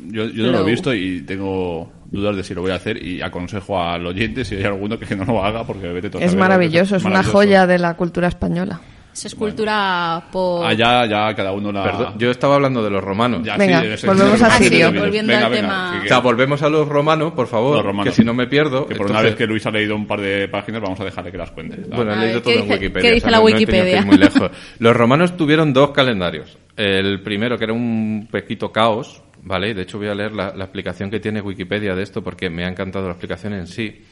Yo, 0.10 0.26
yo 0.26 0.46
no 0.46 0.52
lo 0.54 0.68
he 0.68 0.72
visto 0.72 0.94
y 0.94 1.22
tengo 1.24 1.92
dudas 2.10 2.38
de 2.38 2.44
si 2.44 2.54
lo 2.54 2.62
voy 2.62 2.72
a 2.72 2.76
hacer 2.76 3.04
y 3.06 3.22
aconsejo 3.22 3.82
al 3.82 4.06
oyente 4.08 4.46
si 4.46 4.56
hay 4.56 4.64
alguno 4.64 4.98
que 4.98 5.14
no 5.18 5.26
lo 5.26 5.44
haga 5.44 5.66
porque 5.68 5.88
vete 5.90 6.10
todo 6.10 6.22
a 6.22 6.26
Es 6.26 6.34
maravilloso, 6.36 6.96
es 6.96 7.04
una 7.04 7.16
maravilloso. 7.16 7.38
joya 7.38 7.68
de 7.68 7.78
la 7.80 7.96
cultura 7.96 8.30
española. 8.30 8.80
Es 9.26 9.36
cultura 9.36 10.24
por... 10.32 10.66
Allá 10.66 11.06
ya 11.06 11.34
cada 11.36 11.52
uno 11.52 11.72
la... 11.72 11.84
Perdón, 11.84 12.14
yo 12.18 12.30
estaba 12.32 12.56
hablando 12.56 12.84
de 12.84 12.90
los 12.90 13.04
romanos. 13.04 13.42
Ya, 13.44 13.58
Venga, 13.58 13.82
ser- 13.98 14.10
volvemos 14.10 14.42
a 14.42 14.50
Sirio. 14.52 14.94
Volviendo 14.94 15.34
Venga, 15.34 15.46
al 15.48 15.52
venga, 15.52 15.68
tema- 15.68 16.02
O 16.04 16.08
sea, 16.08 16.20
volvemos 16.20 16.62
a 16.62 16.70
los 16.70 16.88
romanos, 16.88 17.34
por 17.34 17.48
favor, 17.48 17.78
los 17.78 17.86
romanos. 17.86 18.14
que 18.14 18.22
si 18.22 18.26
no 18.26 18.34
me 18.34 18.48
pierdo. 18.48 18.86
Que 18.88 18.96
por 18.96 19.10
una 19.10 19.22
vez 19.22 19.36
que 19.36 19.46
Luis 19.48 19.66
ha 19.66 19.72
leído 19.72 19.96
un 19.96 20.06
par 20.08 20.22
de 20.22 20.48
páginas 20.48 20.82
vamos 20.82 21.00
a 21.00 21.06
dejarle 21.06 21.32
que 21.32 21.38
las 21.38 21.52
cuente. 21.52 21.78
Bueno, 21.90 22.14
he 22.14 22.18
leído 22.18 22.34
ver, 22.36 22.42
todo 22.44 22.54
¿qué 22.54 22.60
en 22.60 22.66
dice- 22.66 22.74
Wikipedia. 22.76 23.02
qué 23.10 23.16
dice 23.16 23.28
o 23.28 23.30
sea, 23.30 23.32
la 23.32 23.38
no 23.38 23.44
Wikipedia? 23.46 24.02
muy 24.04 24.18
lejos. 24.18 24.52
Los 24.80 24.96
romanos 24.96 25.38
tuvieron 25.38 25.74
dos 25.74 25.92
calendarios. 25.92 26.58
El 26.76 27.22
primero, 27.24 27.58
que 27.58 27.64
era 27.64 27.74
un 27.74 28.28
pequito 28.32 28.72
caos, 28.72 29.22
¿vale? 29.42 29.74
De 29.74 29.82
hecho, 29.84 29.98
voy 29.98 30.10
a 30.10 30.14
leer 30.16 30.32
la, 30.34 30.54
la 30.56 30.66
explicación 30.66 31.10
que 31.10 31.20
tiene 31.20 31.42
Wikipedia 31.42 31.96
de 31.96 32.04
esto 32.04 32.24
porque 32.24 32.50
me 32.50 32.66
ha 32.66 32.68
encantado 32.70 33.06
la 33.06 33.12
explicación 33.14 33.54
en 33.54 33.66
sí. 33.68 34.04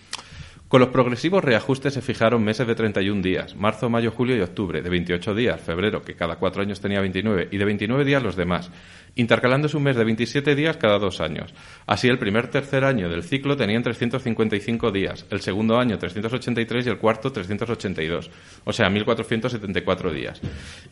Con 0.76 0.82
los 0.82 0.90
progresivos 0.90 1.42
reajustes 1.42 1.94
se 1.94 2.02
fijaron 2.02 2.44
meses 2.44 2.68
de 2.68 2.76
31 2.76 3.22
días, 3.22 3.56
marzo, 3.56 3.90
mayo, 3.90 4.12
julio 4.12 4.36
y 4.36 4.42
octubre, 4.42 4.82
de 4.82 4.90
28 4.90 5.34
días, 5.34 5.62
febrero, 5.62 6.02
que 6.02 6.16
cada 6.16 6.36
cuatro 6.36 6.62
años 6.62 6.82
tenía 6.82 7.00
29, 7.00 7.48
y 7.50 7.58
de 7.58 7.64
29 7.64 8.04
días 8.04 8.22
los 8.22 8.36
demás, 8.36 8.70
intercalándose 9.16 9.78
un 9.78 9.84
mes 9.84 9.96
de 9.96 10.04
27 10.04 10.56
días 10.56 10.78
cada 10.78 11.00
dos 11.00 11.22
años. 11.22 11.54
Así, 11.88 12.08
el 12.08 12.20
primer 12.20 12.50
tercer 12.50 12.84
año 12.84 13.08
del 13.10 13.24
ciclo 13.24 13.56
tenían 13.56 13.82
355 13.82 14.92
días, 14.92 15.26
el 15.30 15.42
segundo 15.42 15.78
año 15.80 15.98
383 15.98 16.86
y 16.86 16.90
el 16.90 16.98
cuarto 16.98 17.32
382, 17.32 18.30
o 18.66 18.74
sea, 18.74 18.90
1474 18.90 20.12
días. 20.14 20.42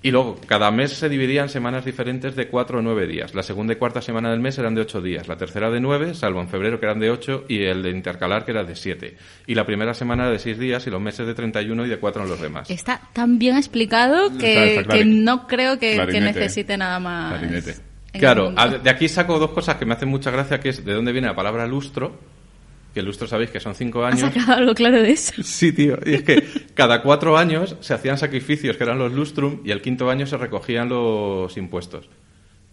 Y 0.02 0.12
luego, 0.12 0.40
cada 0.48 0.72
mes 0.72 0.94
se 0.94 1.10
dividía 1.10 1.42
en 1.44 1.50
semanas 1.50 1.86
diferentes 1.86 2.36
de 2.36 2.48
4 2.48 2.80
o 2.80 2.82
9 2.82 3.08
días. 3.08 3.34
La 3.36 3.44
segunda 3.44 3.74
y 3.74 3.76
cuarta 3.76 4.02
semana 4.02 4.32
del 4.32 4.40
mes 4.40 4.58
eran 4.58 4.76
de 4.76 4.82
8 4.82 5.02
días, 5.02 5.28
la 5.28 5.36
tercera 5.38 5.70
de 5.70 5.80
9, 5.80 6.14
salvo 6.14 6.42
en 6.42 6.48
febrero 6.50 6.80
que 6.80 6.86
eran 6.86 7.00
de 7.00 7.10
8 7.12 7.46
y 7.50 7.64
el 7.64 7.84
de 7.84 7.90
intercalar 7.92 8.46
que 8.46 8.52
era 8.52 8.64
de 8.64 8.76
7. 8.76 9.18
Y 9.48 9.56
la 9.56 9.66
primera 9.66 9.94
semana 9.94 10.24
era 10.24 10.32
de 10.32 10.40
6 10.40 10.58
días 10.60 10.88
y 10.88 10.90
los 10.90 11.02
meses 11.02 11.28
de 11.28 11.34
31 11.34 11.86
y 11.86 11.90
de 11.90 11.98
4 11.98 12.24
en 12.24 12.30
los 12.30 12.40
demás. 12.42 12.70
Está 12.70 13.02
tan 13.14 13.38
bien 13.38 13.58
explicado 13.58 14.28
Está- 14.28 14.38
que, 14.40 14.76
está 14.78 14.94
que 14.94 15.04
clari- 15.04 15.24
no 15.24 15.48
creo 15.48 15.78
que, 15.78 15.90
que 15.92 15.96
clarinete. 15.96 16.40
necesite 16.40 16.78
nada 16.78 17.00
más. 17.00 17.38
Clarinete. 17.40 17.76
Claro, 18.14 18.54
a- 18.56 18.68
de 18.70 18.90
aquí 18.90 19.08
saco 19.10 19.40
dos 19.40 19.52
cosas 19.52 19.76
que 19.78 19.86
me 19.86 19.94
hacen 19.94 20.10
mucha 20.10 20.30
gracia, 20.32 20.60
que 20.60 20.70
es 20.70 20.86
de 20.86 20.94
dónde 20.94 21.12
viene 21.12 21.28
la 21.28 21.36
palabra 21.36 21.66
lustro, 21.68 22.16
que 22.94 23.00
el 23.00 23.08
lustro 23.08 23.28
sabéis 23.28 23.50
que 23.50 23.60
son 23.60 23.74
5 23.74 24.06
¿Has 24.06 24.14
años. 24.22 24.34
sacado 24.34 24.54
algo 24.60 24.76
claro 24.76 25.02
de 25.02 25.12
eso? 25.12 25.34
Sí, 25.44 25.72
tío. 25.74 25.98
Y 26.06 26.14
es 26.14 26.24
que 26.24 26.44
cada 26.76 27.02
cuatro 27.02 27.38
años 27.38 27.76
se 27.80 27.94
hacían 27.96 28.18
sacrificios, 28.20 28.78
que 28.78 28.84
eran 28.84 29.00
los 29.00 29.12
lustrum, 29.12 29.62
y 29.66 29.72
el 29.72 29.82
quinto 29.82 30.10
año 30.12 30.28
se 30.28 30.38
recogían 30.38 30.90
los 30.90 31.58
impuestos. 31.58 32.08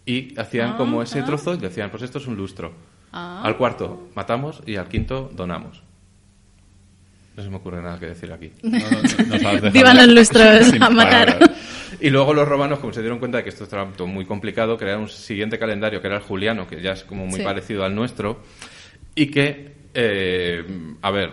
Y 0.04 0.38
hacían 0.38 0.76
como 0.76 1.02
ese 1.02 1.22
trozo 1.22 1.54
y 1.54 1.58
decían, 1.58 1.90
pues 1.90 2.02
esto 2.02 2.18
es 2.18 2.26
un 2.26 2.36
lustro. 2.36 2.72
Ah. 3.12 3.40
Al 3.44 3.56
cuarto 3.56 4.08
matamos 4.14 4.62
y 4.66 4.76
al 4.76 4.88
quinto 4.88 5.30
donamos. 5.34 5.82
No 7.36 7.42
se 7.42 7.48
me 7.48 7.56
ocurre 7.56 7.80
nada 7.80 7.98
que 7.98 8.06
decir 8.06 8.30
aquí. 8.32 8.50
No, 8.62 8.78
no, 8.78 8.78
no, 8.80 8.90
nos 8.92 9.44
has 9.44 9.62
dejado 9.62 9.70
Vivan 9.70 9.96
los 9.96 10.08
lustros 10.08 10.72
a 10.80 10.90
matar. 10.90 11.38
palabras. 11.38 11.50
Y 12.00 12.10
luego 12.10 12.32
los 12.34 12.48
romanos, 12.48 12.78
como 12.78 12.92
se 12.92 13.00
dieron 13.00 13.18
cuenta 13.18 13.38
de 13.38 13.44
que 13.44 13.50
esto 13.50 13.64
estaba 13.64 13.84
todo 13.92 14.06
muy 14.06 14.24
complicado, 14.24 14.76
crearon 14.78 15.02
un 15.02 15.08
siguiente 15.08 15.58
calendario 15.58 16.00
que 16.00 16.06
era 16.06 16.16
el 16.16 16.22
juliano, 16.22 16.66
que 16.66 16.80
ya 16.80 16.92
es 16.92 17.04
como 17.04 17.26
muy 17.26 17.40
Sí. 17.40 17.44
parecido 17.44 17.84
al 17.84 17.94
nuestro, 17.94 18.40
y 19.14 19.30
que, 19.30 19.72
eh, 19.94 20.64
a 21.02 21.10
ver, 21.10 21.32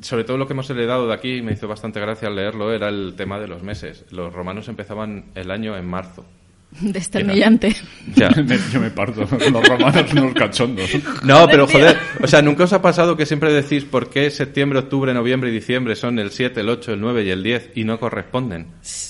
sobre 0.00 0.22
todo 0.24 0.36
lo 0.36 0.46
que 0.46 0.52
hemos 0.52 0.70
heredado 0.70 1.08
de 1.08 1.14
aquí, 1.14 1.42
me 1.42 1.52
hizo 1.52 1.66
bastante 1.66 1.98
gracia 2.00 2.28
al 2.28 2.36
leerlo, 2.36 2.72
era 2.72 2.88
el 2.88 3.14
tema 3.16 3.40
de 3.40 3.48
los 3.48 3.62
meses. 3.64 4.04
Los 4.12 4.32
romanos 4.32 4.68
empezaban 4.68 5.26
el 5.34 5.50
año 5.50 5.76
en 5.76 5.86
marzo. 5.86 6.24
Desternillante. 6.80 7.74
Ya. 8.14 8.28
Yo 8.72 8.80
me 8.80 8.90
parto. 8.90 9.20
Los 9.50 9.68
romanos 9.68 10.12
unos 10.12 10.34
cachondos. 10.34 10.90
No, 11.24 11.46
pero 11.48 11.66
joder, 11.66 11.96
o 12.22 12.26
sea, 12.26 12.42
¿nunca 12.42 12.64
os 12.64 12.72
ha 12.72 12.82
pasado 12.82 13.16
que 13.16 13.26
siempre 13.26 13.52
decís 13.52 13.84
por 13.84 14.10
qué 14.10 14.30
septiembre, 14.30 14.78
octubre, 14.80 15.12
noviembre 15.14 15.50
y 15.50 15.52
diciembre 15.52 15.96
son 15.96 16.18
el 16.18 16.30
7, 16.30 16.60
el 16.60 16.68
8, 16.68 16.92
el 16.92 17.00
9 17.00 17.24
y 17.24 17.30
el 17.30 17.42
10 17.42 17.70
y 17.74 17.84
no 17.84 17.98
corresponden? 17.98 18.66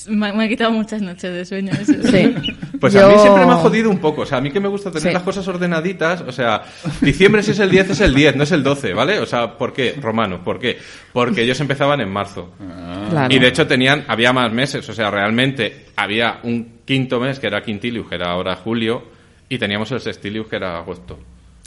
Me, 0.08 0.32
me 0.32 0.44
ha 0.44 0.48
quitado 0.48 0.70
muchas 0.70 1.02
noches 1.02 1.32
de 1.32 1.44
sueño. 1.44 1.72
Eso. 1.72 1.92
Sí. 2.08 2.34
Pues 2.80 2.94
a 2.94 3.08
mí 3.08 3.14
siempre 3.18 3.44
me 3.44 3.52
ha 3.52 3.56
jodido 3.56 3.90
un 3.90 3.98
poco. 3.98 4.22
O 4.22 4.26
sea, 4.26 4.38
a 4.38 4.40
mí 4.40 4.50
que 4.52 4.60
me 4.60 4.68
gusta 4.68 4.90
tener 4.90 5.08
Sí. 5.08 5.12
las 5.12 5.22
cosas 5.24 5.46
ordenaditas. 5.48 6.20
O 6.22 6.32
sea, 6.32 6.62
diciembre 7.00 7.42
si 7.42 7.50
es 7.50 7.58
el 7.58 7.70
10 7.70 7.90
es 7.90 8.00
el 8.00 8.14
10, 8.14 8.36
no 8.36 8.44
es 8.44 8.52
el 8.52 8.62
12, 8.62 8.94
¿vale? 8.94 9.18
O 9.18 9.26
sea, 9.26 9.58
¿por 9.58 9.72
qué? 9.72 9.94
Romanos, 10.00 10.40
¿por 10.44 10.58
qué? 10.60 10.78
Porque 11.12 11.42
ellos 11.42 11.58
empezaban 11.60 12.00
en 12.00 12.08
marzo. 12.08 12.54
Claro. 13.10 13.34
Y 13.34 13.38
de 13.38 13.48
hecho 13.48 13.66
tenían, 13.66 14.04
había 14.08 14.32
más 14.32 14.52
meses. 14.52 14.88
O 14.88 14.92
sea, 14.94 15.10
realmente 15.10 15.86
había 15.96 16.38
un 16.44 16.77
quinto 16.88 17.20
mes 17.20 17.38
que 17.38 17.46
era 17.46 17.62
Quintilius, 17.62 18.08
que 18.08 18.14
era 18.14 18.30
ahora 18.30 18.56
julio, 18.56 19.02
y 19.46 19.58
teníamos 19.58 19.92
el 19.92 20.00
Sextilius, 20.00 20.48
que 20.48 20.56
era 20.56 20.78
agosto. 20.78 21.18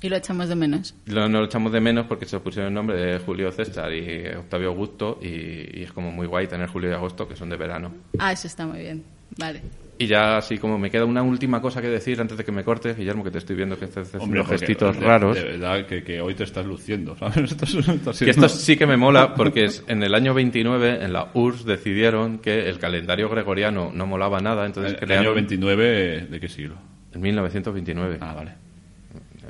Y 0.01 0.09
lo 0.09 0.15
echamos 0.15 0.49
de 0.49 0.55
menos. 0.55 0.95
Lo, 1.05 1.29
no 1.29 1.41
lo 1.41 1.45
echamos 1.45 1.71
de 1.71 1.79
menos 1.79 2.07
porque 2.07 2.25
se 2.25 2.39
pusieron 2.39 2.69
el 2.69 2.73
nombre 2.73 2.99
de 2.99 3.19
Julio 3.19 3.51
César 3.51 3.93
y 3.93 4.25
Octavio 4.35 4.69
Augusto, 4.69 5.19
y, 5.21 5.79
y 5.79 5.83
es 5.83 5.91
como 5.91 6.11
muy 6.11 6.25
guay 6.25 6.47
tener 6.47 6.67
julio 6.67 6.89
y 6.89 6.93
agosto, 6.93 7.27
que 7.27 7.35
son 7.35 7.49
de 7.51 7.55
verano. 7.55 7.93
Ah, 8.17 8.31
eso 8.31 8.47
está 8.47 8.65
muy 8.65 8.79
bien. 8.79 9.03
Vale. 9.37 9.61
Y 10.01 10.07
ya 10.07 10.37
así 10.37 10.57
como 10.57 10.77
me 10.77 10.89
queda 10.89 11.05
una 11.05 11.21
última 11.21 11.61
cosa 11.61 11.81
que 11.81 11.87
decir 11.89 12.19
antes 12.19 12.37
de 12.37 12.43
que 12.43 12.51
me 12.51 12.63
cortes, 12.63 12.97
Guillermo, 12.97 13.23
que 13.23 13.31
te 13.31 13.37
estoy 13.37 13.55
viendo 13.55 13.77
que 13.77 13.85
estás 13.85 14.07
haciendo 14.07 14.23
Hombre, 14.25 14.41
porque, 14.41 14.57
gestitos 14.57 14.99
de- 14.99 15.05
raros. 15.05 15.35
De 15.35 15.43
verdad 15.43 15.85
que, 15.85 16.03
que 16.03 16.21
hoy 16.21 16.33
te 16.33 16.43
estás 16.43 16.65
luciendo, 16.65 17.15
¿sabes? 17.17 17.51
Esto, 17.51 18.45
es- 18.45 18.51
sí 18.51 18.77
que 18.77 18.85
me 18.85 18.97
mola 18.97 19.35
porque 19.35 19.65
es, 19.65 19.83
en 19.87 20.01
el 20.03 20.15
año 20.15 20.33
29 20.33 21.03
en 21.03 21.13
la 21.13 21.29
URSS 21.33 21.65
decidieron 21.65 22.39
que 22.39 22.67
el 22.69 22.79
calendario 22.79 23.29
gregoriano 23.29 23.91
no 23.93 24.05
molaba 24.05 24.39
nada, 24.39 24.65
entonces 24.65 24.97
El, 25.01 25.11
el 25.11 25.17
año 25.19 25.33
29, 25.33 26.27
¿de 26.29 26.39
qué 26.39 26.47
siglo? 26.49 26.75
en 27.13 27.21
1929. 27.21 28.17
Ah, 28.21 28.33
vale. 28.33 28.51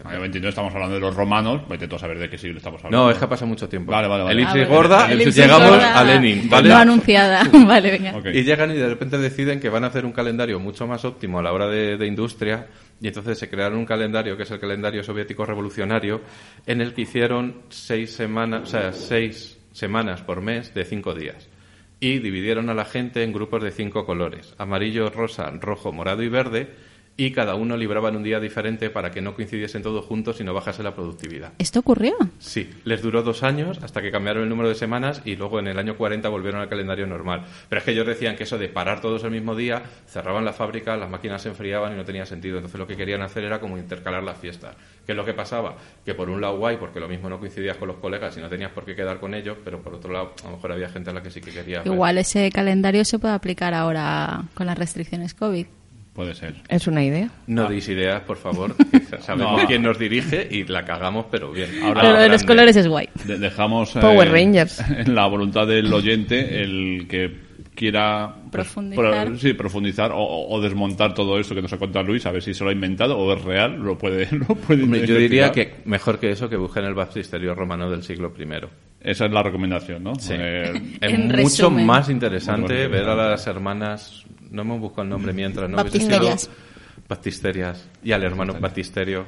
Año 0.04 0.20
29 0.22 0.50
estamos 0.50 0.74
hablando 0.74 0.96
de 0.96 1.02
los 1.02 1.16
romanos, 1.16 1.62
vete 1.70 1.88
tú 1.88 1.96
a 1.96 2.00
saber 2.00 2.18
de 2.20 2.30
qué 2.30 2.38
siglo 2.38 2.58
estamos 2.58 2.84
hablando. 2.84 3.06
No, 3.06 3.12
es 3.12 3.18
que 3.18 3.26
ha 3.26 3.30
pasado 3.30 3.48
mucho 3.48 3.70
tiempo. 3.70 3.92
Vale, 3.92 4.08
vale, 4.08 4.24
vale. 4.24 4.34
Elipsis 4.42 4.56
Ah, 4.56 4.66
vale. 4.66 4.76
gorda, 4.76 5.12
Elipsis 5.12 5.36
llegamos 5.36 5.70
gorda. 5.70 6.00
a 6.00 6.04
Lenin, 6.04 6.50
¿vale? 6.50 6.70
No 6.70 6.76
anunciada. 6.78 7.44
vale, 7.68 7.92
venga. 7.92 8.14
Y 8.34 8.44
llegan 8.44 8.72
y 8.72 8.76
de 8.76 8.88
repente 8.90 9.18
deciden 9.18 9.60
que 9.60 9.70
van 9.70 9.84
a 9.84 9.88
hacer 9.88 10.06
un 10.06 10.12
calendario 10.12 10.60
mucho 10.60 10.88
más 10.88 11.06
óptimo 11.06 11.40
a 11.40 11.44
la 11.44 11.54
hora 11.54 11.68
de, 11.68 11.98
de 11.98 12.08
industria 12.08 12.68
y 13.00 13.08
entonces 13.08 13.38
se 13.38 13.50
crearon 13.50 13.78
un 13.80 13.86
calendario 13.86 14.36
que 14.38 14.44
es 14.44 14.52
el 14.52 14.60
calendario 14.60 15.04
soviético 15.04 15.46
revolucionario 15.46 16.22
en 16.66 16.82
el 16.82 16.94
que 16.94 17.02
hicieron 17.02 17.62
seis 17.70 18.12
semanas, 18.12 18.64
o 18.64 18.66
sea, 18.66 18.94
seis 18.94 19.58
semanas 19.72 20.22
por 20.22 20.42
mes 20.42 20.74
de 20.74 20.84
cinco 20.86 21.14
días 21.14 21.48
y 22.00 22.18
dividieron 22.20 22.70
a 22.70 22.74
la 22.74 22.86
gente 22.86 23.24
en 23.24 23.32
grupos 23.32 23.64
de 23.64 23.72
cinco 23.72 24.06
colores 24.06 24.54
amarillo, 24.58 25.10
rosa, 25.10 25.50
rojo, 25.60 25.92
morado 25.92 26.24
y 26.24 26.30
verde 26.30 26.70
y 27.18 27.32
cada 27.32 27.56
uno 27.56 27.78
libraba 27.78 28.10
en 28.10 28.16
un 28.16 28.24
día 28.24 28.40
diferente 28.40 28.90
para 28.90 29.12
que 29.12 29.22
no 29.22 29.36
coincidiesen 29.36 29.84
todos 29.84 30.06
juntos 30.06 30.40
y 30.40 30.44
no 30.44 30.54
bajase 30.54 30.82
la 30.82 30.96
productividad. 30.96 31.54
¿Esto 31.60 31.80
ocurrió? 31.80 32.14
Sí, 32.40 32.70
les 32.84 33.02
duró 33.02 33.22
dos 33.22 33.44
años 33.44 33.80
hasta 33.84 34.02
que 34.02 34.12
cambiaron 34.12 34.44
el 34.44 34.50
número 34.50 34.70
de 34.70 34.76
semanas 34.76 35.22
y 35.26 35.36
luego 35.36 35.60
en 35.60 35.68
el 35.68 35.78
año 35.78 35.98
40 35.98 36.28
volvieron 36.30 36.62
al 36.62 36.70
calendario 36.70 37.06
normal. 37.08 37.46
Pero 37.70 37.80
es 37.80 37.86
que 37.86 37.92
ellos 37.92 38.08
decían 38.08 38.36
que 38.36 38.44
eso 38.44 38.58
de 38.58 38.70
parar 38.70 39.02
todos 39.02 39.24
el 39.24 39.32
mismo 39.32 39.56
día, 39.56 39.84
cerraban 40.08 40.46
la 40.46 40.54
fábrica, 40.54 40.96
las 40.98 41.10
máquinas 41.10 41.42
se 41.42 41.50
enfriaban 41.50 41.94
y 41.94 41.96
no 41.96 42.06
tenía 42.06 42.26
sentido. 42.26 42.58
Entonces 42.58 42.80
lo 42.80 42.88
que 42.88 42.96
querían 42.96 43.22
hacer 43.22 43.44
era 43.44 43.60
como 43.60 43.78
intercalar 43.78 44.24
las 44.24 44.38
fiestas. 44.38 44.76
¿Qué 45.06 45.12
es 45.12 45.16
lo 45.16 45.26
que 45.26 45.34
pasaba? 45.34 45.76
Que 46.06 46.14
por 46.14 46.30
un 46.30 46.42
lado 46.42 46.58
guay, 46.58 46.78
porque 46.78 47.00
lo 47.00 47.08
mismo 47.08 47.30
no 47.30 47.40
coincidías 47.40 47.78
con 47.78 47.88
los 47.88 47.98
colegas 47.98 48.36
y 48.38 48.42
no 48.42 48.50
tenías 48.50 48.72
por 48.72 48.86
qué 48.86 48.96
quedar 48.96 49.20
con 49.20 49.34
ellos, 49.34 49.58
pero 49.64 49.82
por 49.82 49.94
otro 49.94 50.12
lado 50.12 50.34
a 50.44 50.46
lo 50.46 50.56
mejor 50.56 50.72
había 50.72 50.90
gente 50.90 51.10
a 51.10 51.14
la 51.14 51.22
que 51.22 51.30
sí 51.30 51.42
que 51.42 51.52
quería... 51.52 51.80
ver. 51.80 51.88
Igual 51.88 52.18
ese 52.18 52.50
calendario 52.52 53.04
se 53.06 53.20
puede 53.20 53.34
aplicar 53.34 53.74
ahora 53.74 54.44
con 54.54 54.66
las 54.66 54.78
restricciones 54.78 55.34
COVID. 55.34 55.66
Puede 56.14 56.34
ser. 56.36 56.56
Es 56.68 56.88
una 56.88 57.04
idea. 57.04 57.30
No 57.48 57.70
deis 57.70 57.88
ideas, 57.88 58.22
por 58.24 58.36
favor. 58.38 58.76
sabemos 59.22 59.62
No. 59.62 59.68
quién 59.68 59.82
nos 59.82 59.98
dirige 59.98 60.46
y 60.52 60.66
la 60.66 60.84
cagamos, 60.84 61.28
pero 61.32 61.52
bien. 61.52 61.70
Ahora- 61.84 62.02
Pero 62.02 62.14
lo 62.16 62.20
de 62.22 62.30
los 62.30 62.44
colores 62.44 62.76
es 62.76 62.88
guay. 62.88 63.08
De- 63.26 63.38
dejamos 63.38 63.96
eh, 63.96 64.00
Power 64.02 64.30
Rangers. 64.30 64.80
en 64.90 65.16
la 65.16 65.26
voluntad 65.28 65.66
del 65.68 65.92
oyente 65.94 66.62
el 66.62 67.08
que 67.10 67.50
quiera 67.74 68.36
pues, 68.52 68.52
Profundizar. 68.68 69.26
pro- 69.28 69.38
sí, 69.38 69.54
profundizar 69.54 70.12
o, 70.12 70.20
o 70.50 70.62
desmontar 70.62 71.14
todo 71.14 71.40
esto 71.40 71.56
que 71.56 71.62
nos 71.62 71.72
ha 71.72 71.78
contado 71.78 72.06
Luis, 72.06 72.26
a 72.26 72.32
ver 72.32 72.44
si 72.44 72.54
se 72.54 72.64
lo 72.66 72.70
ha 72.70 72.74
inventado 72.74 73.18
o 73.18 73.34
es 73.34 73.42
real, 73.42 73.78
lo 73.78 73.98
puede, 73.98 74.28
lo 74.36 74.48
puede 74.48 74.84
Hombre, 74.84 75.08
yo 75.08 75.16
diría 75.16 75.52
que 75.54 75.76
mejor 75.86 76.20
que 76.20 76.32
eso 76.32 76.50
que 76.50 76.58
busquen 76.58 76.84
el 76.84 76.94
baptisterio 76.94 77.56
romano 77.56 77.90
del 77.90 78.04
siglo 78.04 78.34
I. 78.38 78.44
Esa 79.00 79.26
es 79.26 79.32
la 79.32 79.42
recomendación, 79.42 80.04
¿no? 80.04 80.14
Sí. 80.16 80.34
Eh, 80.38 80.74
Es 81.00 81.18
mucho 81.18 81.36
resumen. 81.38 81.86
más 81.86 82.10
interesante 82.10 82.88
Bueno, 82.88 82.90
ver 82.90 83.10
a 83.10 83.30
las 83.30 83.48
hermanas, 83.48 84.26
no 84.52 84.62
hemos 84.62 84.80
buscado 84.80 85.04
el 85.04 85.10
nombre 85.10 85.34
mientras, 85.34 85.70
¿no? 85.70 85.78
Sido 85.90 86.52
Baptisterias 87.08 87.90
y 88.04 88.12
al 88.12 88.24
hermano 88.24 88.54
Baptisterio. 88.60 89.26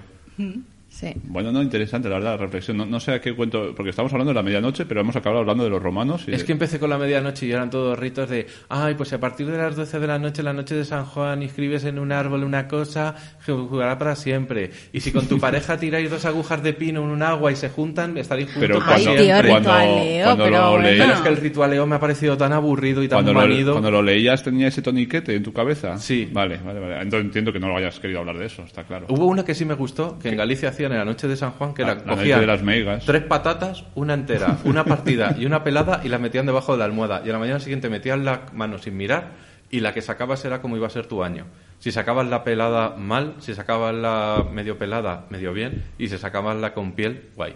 Sí. 0.93 1.11
Bueno, 1.24 1.51
no, 1.51 1.59
interesante, 1.63 2.07
la 2.07 2.15
verdad, 2.15 2.31
la 2.33 2.37
reflexión. 2.37 2.77
No, 2.77 2.85
no 2.85 3.00
sé 3.00 3.13
a 3.13 3.20
qué 3.20 3.33
cuento, 3.35 3.74
porque 3.75 3.89
estamos 3.89 4.13
hablando 4.13 4.29
de 4.29 4.35
la 4.35 4.44
medianoche, 4.44 4.85
pero 4.85 5.01
hemos 5.01 5.15
acabado 5.15 5.39
hablando 5.41 5.63
de 5.63 5.72
los 5.72 5.81
romanos. 5.81 6.24
Y 6.27 6.31
Es 6.33 6.41
de- 6.41 6.46
que 6.46 6.51
empecé 6.51 6.77
con 6.77 6.91
la 6.91 7.00
medianoche 7.00 7.48
y 7.48 7.51
eran 7.51 7.72
todos 7.72 7.98
ritos 7.98 8.29
de, 8.29 8.46
ay, 8.70 8.94
pues 8.94 9.11
a 9.11 9.20
partir 9.20 9.48
de 9.48 9.57
las 9.57 9.75
12 9.75 10.00
de 10.00 10.05
la 10.05 10.20
noche, 10.20 10.44
la 10.44 10.53
noche 10.53 10.75
de 10.75 10.85
San 10.85 11.05
Juan, 11.05 11.41
inscribes 11.41 11.83
en 11.85 11.98
un 11.98 12.11
árbol 12.11 12.44
una 12.44 12.68
cosa, 12.68 13.15
que 13.44 13.51
jugará 13.51 13.98
para 13.98 14.15
siempre. 14.15 14.70
Y 14.94 15.00
si 15.00 15.11
con 15.11 15.25
tu 15.27 15.39
pareja 15.39 15.77
tiráis 15.77 16.11
dos 16.11 16.25
agujas 16.25 16.61
de 16.61 16.74
pino 16.74 17.01
en 17.01 17.09
un 17.09 17.24
agua 17.24 17.51
y 17.51 17.55
se 17.55 17.70
juntan, 17.70 18.15
estaréis 18.20 18.50
juntos 18.53 18.61
Pero 18.68 18.79
para 18.79 18.96
Ay, 18.96 19.03
cuando- 19.03 19.22
tío, 19.24 19.31
siempre. 19.33 19.50
cuando- 19.50 19.70
ritualeo, 19.72 20.25
cuando 20.25 20.44
pero 20.44 20.57
lo 20.57 20.77
leí- 20.79 20.98
Pero 21.00 21.13
es 21.13 21.22
que 21.22 21.29
el 21.29 21.37
ritualeo 21.37 21.87
me 21.87 21.96
ha 21.96 22.00
parecido 22.00 22.37
tan 22.37 22.53
aburrido 22.53 23.01
y 23.01 23.07
tan 23.07 23.18
cuando, 23.18 23.33
lo, 23.33 23.39
manido. 23.39 23.72
cuando 23.72 23.89
lo 23.89 24.03
leías 24.03 24.44
tenía 24.44 24.68
ese 24.68 24.83
toniquete 24.83 25.35
en 25.35 25.41
tu 25.41 25.51
cabeza. 25.53 25.98
Sí. 25.98 26.29
Vale, 26.31 26.59
vale, 26.63 26.79
vale. 26.79 26.94
Entonces 27.01 27.25
entiendo 27.25 27.51
que 27.51 27.59
no 27.59 27.68
lo 27.70 27.77
hayas 27.77 28.00
querido 28.00 28.20
hablar 28.20 28.37
de 28.37 28.46
eso, 28.46 28.61
está 28.61 28.83
claro. 28.83 29.07
Hubo 29.09 29.25
una 29.25 29.44
que 29.44 29.55
sí 29.55 29.65
me 29.65 29.74
gustó, 29.74 30.20
que 30.20 30.29
en 30.29 30.37
Galicia 30.37 30.72
hacían 30.85 30.91
en 30.93 30.98
la 31.00 31.05
noche 31.05 31.27
de 31.27 31.35
San 31.37 31.51
Juan, 31.51 31.74
que 31.74 31.83
La- 31.83 31.93
era 31.93 32.01
la 32.05 32.15
cogían 32.15 32.39
de 32.41 32.48
las 32.48 32.61
meigas. 32.63 33.05
tres 33.05 33.24
patatas, 33.24 33.83
una 33.96 34.13
entera, 34.13 34.57
una 34.65 34.83
partida 34.85 35.35
y 35.37 35.46
una 35.46 35.63
pelada 35.63 36.01
y 36.03 36.09
la 36.09 36.17
metían 36.17 36.46
debajo 36.46 36.74
de 36.74 36.79
la 36.79 36.85
almohada. 36.85 37.22
Y 37.25 37.29
a 37.29 37.33
la 37.33 37.39
mañana 37.39 37.59
siguiente 37.59 37.89
metían 37.89 38.25
la 38.25 38.41
mano 38.53 38.77
sin 38.77 38.98
mirar 38.98 39.31
y 39.72 39.79
la 39.79 39.93
que 39.93 40.01
sacabas 40.01 40.43
era 40.46 40.61
como 40.61 40.75
iba 40.77 40.87
a 40.87 40.89
ser 40.89 41.05
tu 41.07 41.24
año. 41.24 41.46
Si 41.79 41.91
sacabas 41.91 42.27
la 42.27 42.43
pelada 42.43 42.96
mal, 42.98 43.35
si 43.39 43.53
sacabas 43.53 43.93
la 43.96 44.46
medio 44.51 44.77
pelada, 44.77 45.25
medio 45.29 45.53
bien, 45.53 45.83
y 45.98 46.07
si 46.07 46.17
sacabas 46.17 46.55
la 46.57 46.74
con 46.74 46.93
piel, 46.93 47.29
guay. 47.35 47.55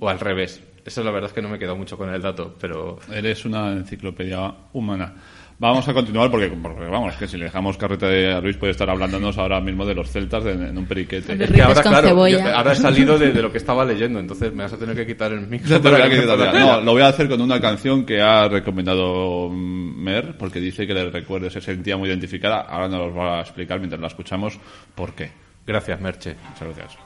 O 0.00 0.08
al 0.08 0.20
revés. 0.20 0.62
Eso 0.84 1.02
la 1.02 1.10
verdad 1.10 1.30
es 1.30 1.34
que 1.34 1.40
no 1.40 1.48
me 1.48 1.56
he 1.56 1.58
quedado 1.58 1.76
mucho 1.76 1.96
con 1.96 2.12
el 2.12 2.20
dato, 2.20 2.54
pero 2.60 2.98
Eres 3.10 3.44
una 3.46 3.70
enciclopedia 3.72 4.52
humana. 4.74 5.14
Vamos 5.58 5.86
a 5.88 5.94
continuar 5.94 6.30
porque, 6.30 6.48
porque, 6.48 6.84
vamos, 6.86 7.14
que 7.16 7.28
si 7.28 7.36
le 7.38 7.44
dejamos 7.44 7.76
carreta 7.76 8.08
de 8.08 8.32
a 8.34 8.40
Luis 8.40 8.56
puede 8.56 8.72
estar 8.72 8.90
hablándonos 8.90 9.38
ahora 9.38 9.60
mismo 9.60 9.86
de 9.86 9.94
los 9.94 10.10
celtas 10.10 10.42
de- 10.44 10.52
en 10.52 10.76
un 10.76 10.84
periquete. 10.84 11.32
Es 11.44 11.50
que 11.50 11.62
ahora, 11.62 11.80
claro, 11.82 12.28
yo- 12.28 12.54
ahora 12.56 12.72
he 12.72 12.76
salido 12.76 13.18
de, 13.18 13.32
de 13.32 13.40
lo 13.40 13.52
que 13.52 13.58
estaba 13.58 13.84
leyendo, 13.84 14.18
entonces 14.18 14.52
me 14.52 14.64
vas 14.64 14.72
a 14.72 14.78
tener 14.78 14.96
que 14.96 15.06
quitar 15.06 15.32
el 15.32 15.46
micro. 15.46 15.80
Para 15.82 16.08
que 16.10 16.20
quitar. 16.20 16.54
No, 16.54 16.80
lo 16.80 16.92
voy 16.92 17.02
a 17.02 17.08
hacer 17.08 17.28
con 17.28 17.40
una 17.40 17.60
canción 17.60 18.04
que 18.04 18.20
ha 18.20 18.48
recomendado 18.48 19.48
Mer, 19.50 20.36
porque 20.36 20.58
dice 20.60 20.86
que 20.86 20.94
le 20.94 21.08
recuerdo, 21.10 21.48
se 21.50 21.60
sentía 21.60 21.96
muy 21.96 22.08
identificada. 22.08 22.62
Ahora 22.62 22.88
nos 22.88 23.16
va 23.16 23.38
a 23.38 23.40
explicar 23.42 23.78
mientras 23.78 24.00
la 24.00 24.08
escuchamos 24.08 24.58
por 24.94 25.14
qué. 25.14 25.30
Gracias, 25.66 26.00
Merche. 26.00 26.34
Muchas 26.50 26.76
gracias. 26.76 26.98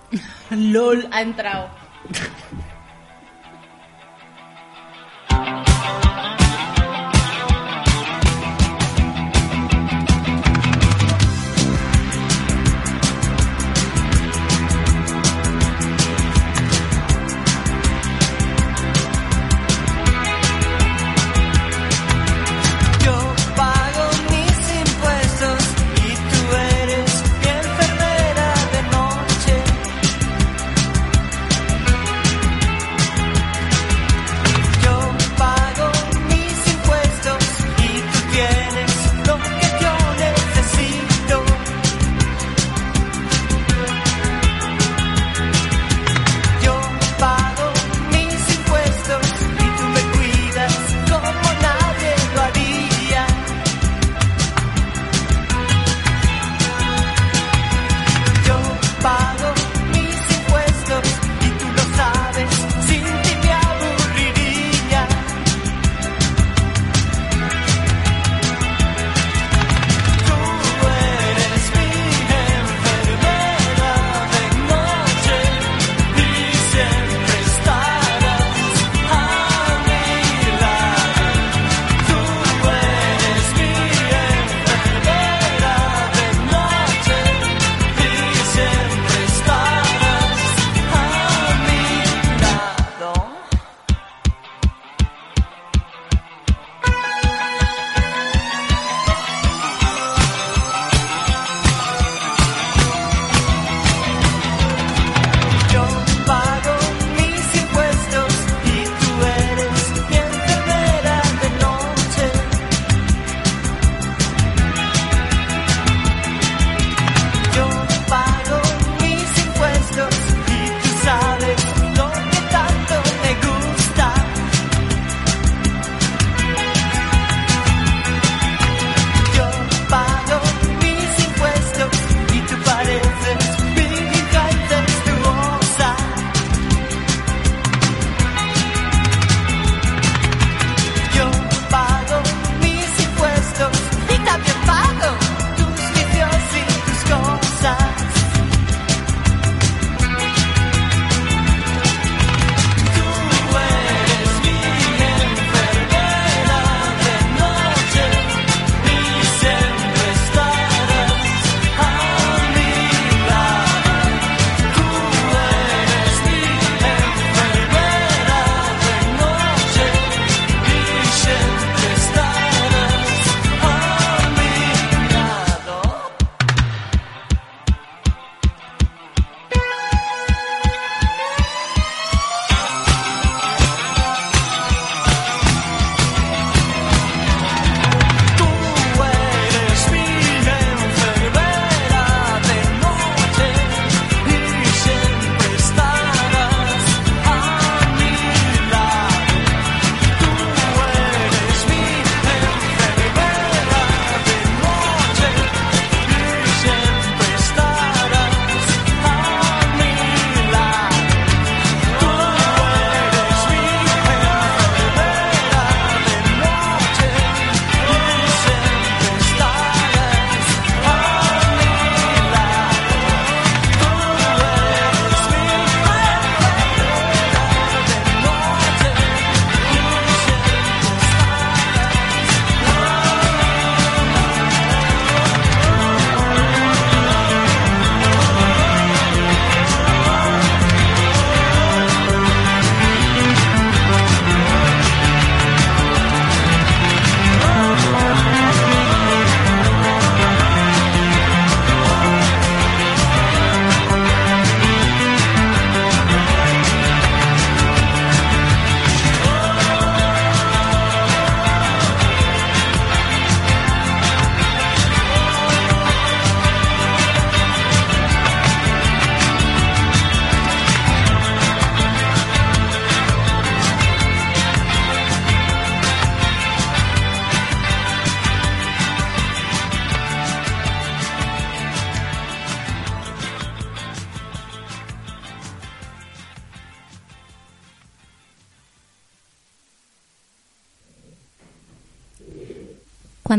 LOL 0.50 1.06
ha 1.12 1.20
entrado. 1.22 1.68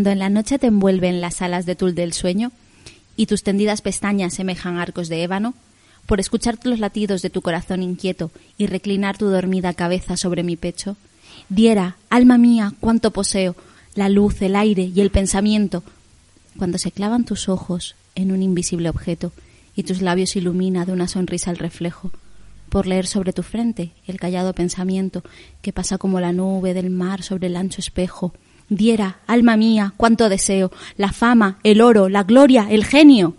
En 0.09 0.19
la 0.19 0.29
noche 0.29 0.57
te 0.57 0.67
envuelven 0.67 1.21
las 1.21 1.41
alas 1.41 1.65
de 1.65 1.75
tul 1.75 1.93
del 1.93 2.13
sueño 2.13 2.51
y 3.15 3.27
tus 3.27 3.43
tendidas 3.43 3.81
pestañas 3.81 4.33
semejan 4.33 4.77
arcos 4.77 5.07
de 5.07 5.21
ébano, 5.21 5.53
por 6.07 6.19
escuchar 6.19 6.57
los 6.63 6.79
latidos 6.79 7.21
de 7.21 7.29
tu 7.29 7.41
corazón 7.41 7.83
inquieto 7.83 8.31
y 8.57 8.65
reclinar 8.65 9.17
tu 9.17 9.27
dormida 9.27 9.73
cabeza 9.75 10.17
sobre 10.17 10.41
mi 10.41 10.55
pecho, 10.55 10.97
diera, 11.49 11.97
alma 12.09 12.39
mía, 12.39 12.73
cuánto 12.79 13.11
poseo, 13.11 13.55
la 13.93 14.09
luz, 14.09 14.41
el 14.41 14.55
aire 14.55 14.91
y 14.95 15.01
el 15.01 15.11
pensamiento, 15.11 15.83
cuando 16.57 16.79
se 16.79 16.91
clavan 16.91 17.25
tus 17.25 17.47
ojos 17.47 17.95
en 18.15 18.31
un 18.31 18.41
invisible 18.41 18.89
objeto 18.89 19.31
y 19.75 19.83
tus 19.83 20.01
labios 20.01 20.35
ilumina 20.35 20.85
de 20.85 20.93
una 20.93 21.07
sonrisa 21.07 21.51
el 21.51 21.57
reflejo, 21.57 22.09
por 22.69 22.87
leer 22.87 23.05
sobre 23.05 23.33
tu 23.33 23.43
frente 23.43 23.91
el 24.07 24.19
callado 24.19 24.53
pensamiento 24.53 25.21
que 25.61 25.73
pasa 25.73 25.99
como 25.99 26.19
la 26.19 26.33
nube 26.33 26.73
del 26.73 26.89
mar 26.89 27.21
sobre 27.21 27.47
el 27.47 27.55
ancho 27.55 27.79
espejo, 27.81 28.33
diera, 28.69 29.19
alma 29.27 29.57
mía, 29.57 29.93
cuánto 29.97 30.29
deseo, 30.29 30.71
la 30.95 31.11
fama, 31.11 31.59
el 31.63 31.81
oro, 31.81 32.07
la 32.07 32.23
gloria, 32.23 32.67
el 32.69 32.85
genio. 32.85 33.35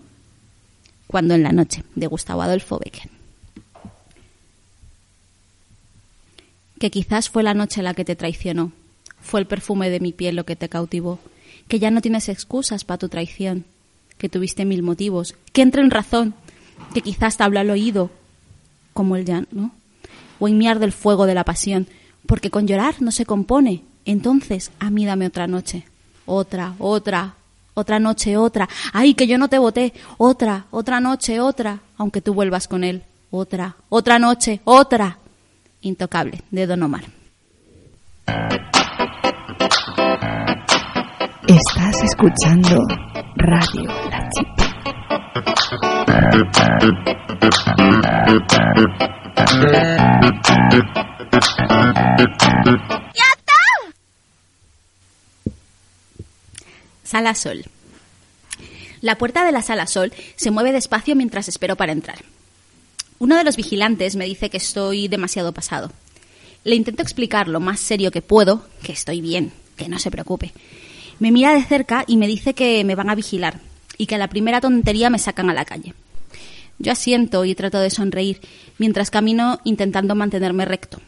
Cuando 1.06 1.34
en 1.34 1.42
la 1.42 1.52
noche, 1.52 1.84
de 1.94 2.06
Gustavo 2.06 2.42
Adolfo 2.42 2.78
Becker. 2.78 3.08
Que 6.78 6.90
quizás 6.90 7.28
fue 7.28 7.42
la 7.42 7.54
noche 7.54 7.82
la 7.82 7.94
que 7.94 8.04
te 8.04 8.16
traicionó, 8.16 8.72
fue 9.20 9.40
el 9.40 9.46
perfume 9.46 9.90
de 9.90 10.00
mi 10.00 10.12
piel 10.12 10.36
lo 10.36 10.44
que 10.44 10.56
te 10.56 10.68
cautivó, 10.68 11.18
que 11.68 11.78
ya 11.78 11.90
no 11.90 12.00
tienes 12.00 12.28
excusas 12.28 12.84
para 12.84 12.98
tu 12.98 13.08
traición, 13.08 13.64
que 14.18 14.28
tuviste 14.28 14.64
mil 14.64 14.82
motivos, 14.82 15.34
que 15.52 15.62
entre 15.62 15.82
en 15.82 15.90
razón, 15.90 16.34
que 16.94 17.02
quizás 17.02 17.36
te 17.36 17.42
habla 17.42 17.60
al 17.60 17.70
oído, 17.70 18.10
como 18.92 19.16
el 19.16 19.24
llanto, 19.24 19.70
o 20.38 20.48
en 20.48 20.58
miar 20.58 20.78
del 20.78 20.92
fuego 20.92 21.26
de 21.26 21.34
la 21.34 21.44
pasión, 21.44 21.86
porque 22.26 22.50
con 22.50 22.66
llorar 22.66 23.00
no 23.00 23.12
se 23.12 23.26
compone. 23.26 23.82
Entonces, 24.10 24.72
a 24.80 24.90
mí 24.90 25.06
dame 25.06 25.28
otra 25.28 25.46
noche, 25.46 25.84
otra, 26.26 26.74
otra, 26.80 27.34
otra 27.74 28.00
noche, 28.00 28.36
otra. 28.36 28.68
Ay, 28.92 29.14
que 29.14 29.28
yo 29.28 29.38
no 29.38 29.46
te 29.46 29.56
voté, 29.56 29.92
otra, 30.18 30.64
otra 30.72 30.98
noche, 30.98 31.38
otra, 31.38 31.78
aunque 31.96 32.20
tú 32.20 32.34
vuelvas 32.34 32.66
con 32.66 32.82
él, 32.82 33.04
otra, 33.30 33.76
otra 33.88 34.18
noche, 34.18 34.62
otra. 34.64 35.18
Intocable, 35.82 36.42
de 36.50 36.66
Don 36.66 36.82
Omar. 36.82 37.04
Estás 41.46 42.02
escuchando 42.02 42.82
Radio 43.36 43.84
La 44.10 44.28
Chipa. 44.28 44.70
Sala 57.10 57.34
Sol. 57.34 57.64
La 59.00 59.18
puerta 59.18 59.44
de 59.44 59.50
la 59.50 59.62
Sala 59.62 59.88
Sol 59.88 60.12
se 60.36 60.52
mueve 60.52 60.70
despacio 60.70 61.16
mientras 61.16 61.48
espero 61.48 61.74
para 61.74 61.90
entrar. 61.90 62.18
Uno 63.18 63.36
de 63.36 63.42
los 63.42 63.56
vigilantes 63.56 64.14
me 64.14 64.26
dice 64.26 64.48
que 64.48 64.58
estoy 64.58 65.08
demasiado 65.08 65.50
pasado. 65.50 65.90
Le 66.62 66.76
intento 66.76 67.02
explicar 67.02 67.48
lo 67.48 67.58
más 67.58 67.80
serio 67.80 68.12
que 68.12 68.22
puedo, 68.22 68.64
que 68.84 68.92
estoy 68.92 69.20
bien, 69.20 69.50
que 69.76 69.88
no 69.88 69.98
se 69.98 70.12
preocupe. 70.12 70.52
Me 71.18 71.32
mira 71.32 71.52
de 71.52 71.64
cerca 71.64 72.04
y 72.06 72.16
me 72.16 72.28
dice 72.28 72.54
que 72.54 72.84
me 72.84 72.94
van 72.94 73.10
a 73.10 73.16
vigilar 73.16 73.58
y 73.98 74.06
que 74.06 74.14
a 74.14 74.18
la 74.18 74.28
primera 74.28 74.60
tontería 74.60 75.10
me 75.10 75.18
sacan 75.18 75.50
a 75.50 75.54
la 75.54 75.64
calle. 75.64 75.94
Yo 76.78 76.92
asiento 76.92 77.44
y 77.44 77.56
trato 77.56 77.80
de 77.80 77.90
sonreír 77.90 78.40
mientras 78.78 79.10
camino 79.10 79.58
intentando 79.64 80.14
mantenerme 80.14 80.64
recto. 80.64 81.00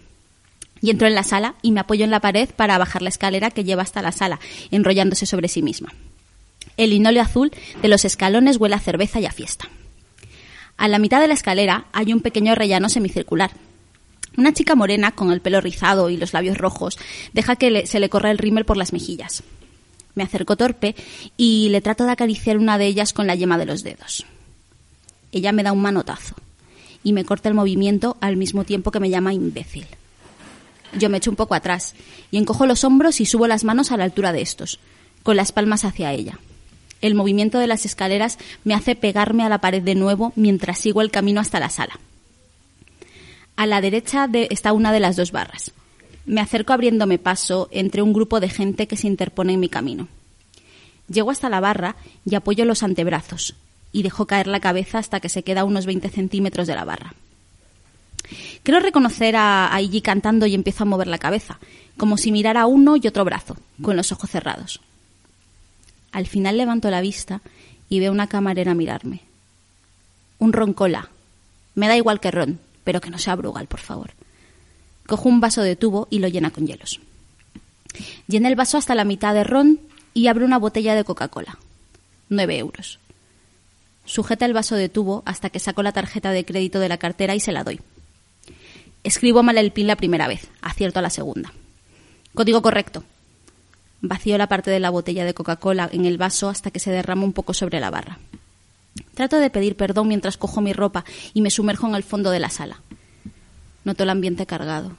Y 0.82 0.90
entro 0.90 1.06
en 1.06 1.14
la 1.14 1.22
sala 1.22 1.54
y 1.62 1.72
me 1.72 1.80
apoyo 1.80 2.04
en 2.04 2.10
la 2.10 2.20
pared 2.20 2.50
para 2.54 2.76
bajar 2.76 3.00
la 3.00 3.08
escalera 3.08 3.50
que 3.50 3.64
lleva 3.64 3.82
hasta 3.82 4.02
la 4.02 4.12
sala, 4.12 4.40
enrollándose 4.70 5.24
sobre 5.24 5.48
sí 5.48 5.62
misma. 5.62 5.94
El 6.76 6.90
linóleo 6.90 7.22
azul 7.22 7.52
de 7.80 7.88
los 7.88 8.04
escalones 8.04 8.56
huele 8.58 8.74
a 8.74 8.80
cerveza 8.80 9.20
y 9.20 9.26
a 9.26 9.32
fiesta. 9.32 9.68
A 10.76 10.88
la 10.88 10.98
mitad 10.98 11.20
de 11.20 11.28
la 11.28 11.34
escalera 11.34 11.86
hay 11.92 12.12
un 12.12 12.20
pequeño 12.20 12.54
rellano 12.54 12.88
semicircular. 12.88 13.52
Una 14.36 14.52
chica 14.52 14.74
morena 14.74 15.12
con 15.12 15.30
el 15.30 15.40
pelo 15.40 15.60
rizado 15.60 16.10
y 16.10 16.16
los 16.16 16.32
labios 16.32 16.58
rojos 16.58 16.98
deja 17.32 17.56
que 17.56 17.86
se 17.86 18.00
le 18.00 18.08
corra 18.08 18.30
el 18.30 18.38
rímel 18.38 18.64
por 18.64 18.76
las 18.76 18.92
mejillas. 18.92 19.42
Me 20.14 20.24
acerco 20.24 20.56
torpe 20.56 20.94
y 21.36 21.68
le 21.70 21.80
trato 21.80 22.04
de 22.04 22.12
acariciar 22.12 22.58
una 22.58 22.78
de 22.78 22.86
ellas 22.86 23.12
con 23.12 23.26
la 23.26 23.34
yema 23.34 23.58
de 23.58 23.66
los 23.66 23.82
dedos. 23.82 24.24
Ella 25.30 25.52
me 25.52 25.62
da 25.62 25.72
un 25.72 25.80
manotazo 25.80 26.34
y 27.04 27.12
me 27.12 27.24
corta 27.24 27.48
el 27.48 27.54
movimiento 27.54 28.16
al 28.20 28.36
mismo 28.36 28.64
tiempo 28.64 28.90
que 28.90 29.00
me 29.00 29.10
llama 29.10 29.34
imbécil. 29.34 29.86
Yo 30.98 31.08
me 31.08 31.18
echo 31.18 31.30
un 31.30 31.36
poco 31.36 31.54
atrás 31.54 31.94
y 32.30 32.36
encojo 32.38 32.66
los 32.66 32.84
hombros 32.84 33.20
y 33.20 33.26
subo 33.26 33.46
las 33.46 33.64
manos 33.64 33.92
a 33.92 33.96
la 33.96 34.04
altura 34.04 34.32
de 34.32 34.42
estos, 34.42 34.78
con 35.22 35.36
las 35.36 35.52
palmas 35.52 35.84
hacia 35.84 36.12
ella. 36.12 36.38
El 37.00 37.14
movimiento 37.14 37.58
de 37.58 37.66
las 37.66 37.84
escaleras 37.86 38.38
me 38.64 38.74
hace 38.74 38.94
pegarme 38.94 39.42
a 39.44 39.48
la 39.48 39.58
pared 39.60 39.82
de 39.82 39.94
nuevo 39.94 40.32
mientras 40.36 40.78
sigo 40.78 41.02
el 41.02 41.10
camino 41.10 41.40
hasta 41.40 41.60
la 41.60 41.70
sala. 41.70 41.98
A 43.56 43.66
la 43.66 43.80
derecha 43.80 44.28
de- 44.28 44.48
está 44.50 44.72
una 44.72 44.92
de 44.92 45.00
las 45.00 45.16
dos 45.16 45.32
barras. 45.32 45.72
Me 46.26 46.40
acerco 46.40 46.72
abriéndome 46.72 47.18
paso 47.18 47.68
entre 47.72 48.02
un 48.02 48.12
grupo 48.12 48.38
de 48.38 48.48
gente 48.48 48.86
que 48.86 48.96
se 48.96 49.08
interpone 49.08 49.54
en 49.54 49.60
mi 49.60 49.68
camino. 49.68 50.08
Llego 51.08 51.30
hasta 51.30 51.48
la 51.50 51.60
barra 51.60 51.96
y 52.24 52.34
apoyo 52.36 52.64
los 52.64 52.82
antebrazos 52.82 53.54
y 53.90 54.02
dejo 54.02 54.26
caer 54.26 54.46
la 54.46 54.60
cabeza 54.60 54.98
hasta 54.98 55.20
que 55.20 55.28
se 55.28 55.42
queda 55.42 55.62
a 55.62 55.64
unos 55.64 55.84
20 55.86 56.08
centímetros 56.08 56.66
de 56.68 56.74
la 56.76 56.84
barra. 56.84 57.14
Creo 58.62 58.80
reconocer 58.80 59.36
a, 59.36 59.74
a 59.74 59.80
Iggy 59.80 60.00
cantando 60.00 60.46
y 60.46 60.54
empiezo 60.54 60.84
a 60.84 60.86
mover 60.86 61.06
la 61.06 61.18
cabeza, 61.18 61.58
como 61.96 62.16
si 62.16 62.32
mirara 62.32 62.66
uno 62.66 62.96
y 62.96 63.06
otro 63.06 63.24
brazo, 63.24 63.56
con 63.80 63.96
los 63.96 64.12
ojos 64.12 64.30
cerrados. 64.30 64.80
Al 66.12 66.26
final 66.26 66.56
levanto 66.56 66.90
la 66.90 67.00
vista 67.00 67.40
y 67.88 68.00
veo 68.00 68.12
una 68.12 68.26
camarera 68.26 68.74
mirarme. 68.74 69.20
Un 70.38 70.52
roncola. 70.52 71.08
Me 71.74 71.88
da 71.88 71.96
igual 71.96 72.20
que 72.20 72.30
ron, 72.30 72.58
pero 72.84 73.00
que 73.00 73.10
no 73.10 73.18
sea 73.18 73.36
Brugal, 73.36 73.66
por 73.66 73.80
favor. 73.80 74.12
Cojo 75.06 75.28
un 75.28 75.40
vaso 75.40 75.62
de 75.62 75.76
tubo 75.76 76.08
y 76.10 76.18
lo 76.18 76.28
llena 76.28 76.50
con 76.50 76.66
hielos. 76.66 77.00
Llena 78.26 78.48
el 78.48 78.56
vaso 78.56 78.78
hasta 78.78 78.94
la 78.94 79.04
mitad 79.04 79.34
de 79.34 79.44
ron 79.44 79.80
y 80.14 80.26
abre 80.26 80.44
una 80.44 80.58
botella 80.58 80.94
de 80.94 81.04
Coca-Cola. 81.04 81.58
Nueve 82.28 82.58
euros. 82.58 82.98
Sujeta 84.04 84.46
el 84.46 84.52
vaso 84.52 84.74
de 84.74 84.88
tubo 84.88 85.22
hasta 85.26 85.50
que 85.50 85.58
saco 85.58 85.82
la 85.82 85.92
tarjeta 85.92 86.30
de 86.30 86.44
crédito 86.44 86.80
de 86.80 86.88
la 86.88 86.98
cartera 86.98 87.34
y 87.34 87.40
se 87.40 87.52
la 87.52 87.64
doy. 87.64 87.80
Escribo 89.04 89.42
mal 89.42 89.58
el 89.58 89.72
pin 89.72 89.88
la 89.88 89.96
primera 89.96 90.28
vez, 90.28 90.48
acierto 90.60 91.00
a 91.00 91.02
la 91.02 91.10
segunda. 91.10 91.52
Código 92.34 92.62
correcto. 92.62 93.02
Vacío 94.00 94.38
la 94.38 94.48
parte 94.48 94.70
de 94.70 94.80
la 94.80 94.90
botella 94.90 95.24
de 95.24 95.34
Coca-Cola 95.34 95.88
en 95.92 96.06
el 96.06 96.18
vaso 96.18 96.48
hasta 96.48 96.70
que 96.70 96.80
se 96.80 96.90
derrama 96.90 97.24
un 97.24 97.32
poco 97.32 97.52
sobre 97.52 97.80
la 97.80 97.90
barra. 97.90 98.18
Trato 99.14 99.38
de 99.38 99.50
pedir 99.50 99.76
perdón 99.76 100.08
mientras 100.08 100.36
cojo 100.36 100.60
mi 100.60 100.72
ropa 100.72 101.04
y 101.34 101.42
me 101.42 101.50
sumerjo 101.50 101.88
en 101.88 101.94
el 101.94 102.02
fondo 102.02 102.30
de 102.30 102.40
la 102.40 102.50
sala. 102.50 102.80
Noto 103.84 104.04
el 104.04 104.10
ambiente 104.10 104.46
cargado 104.46 104.92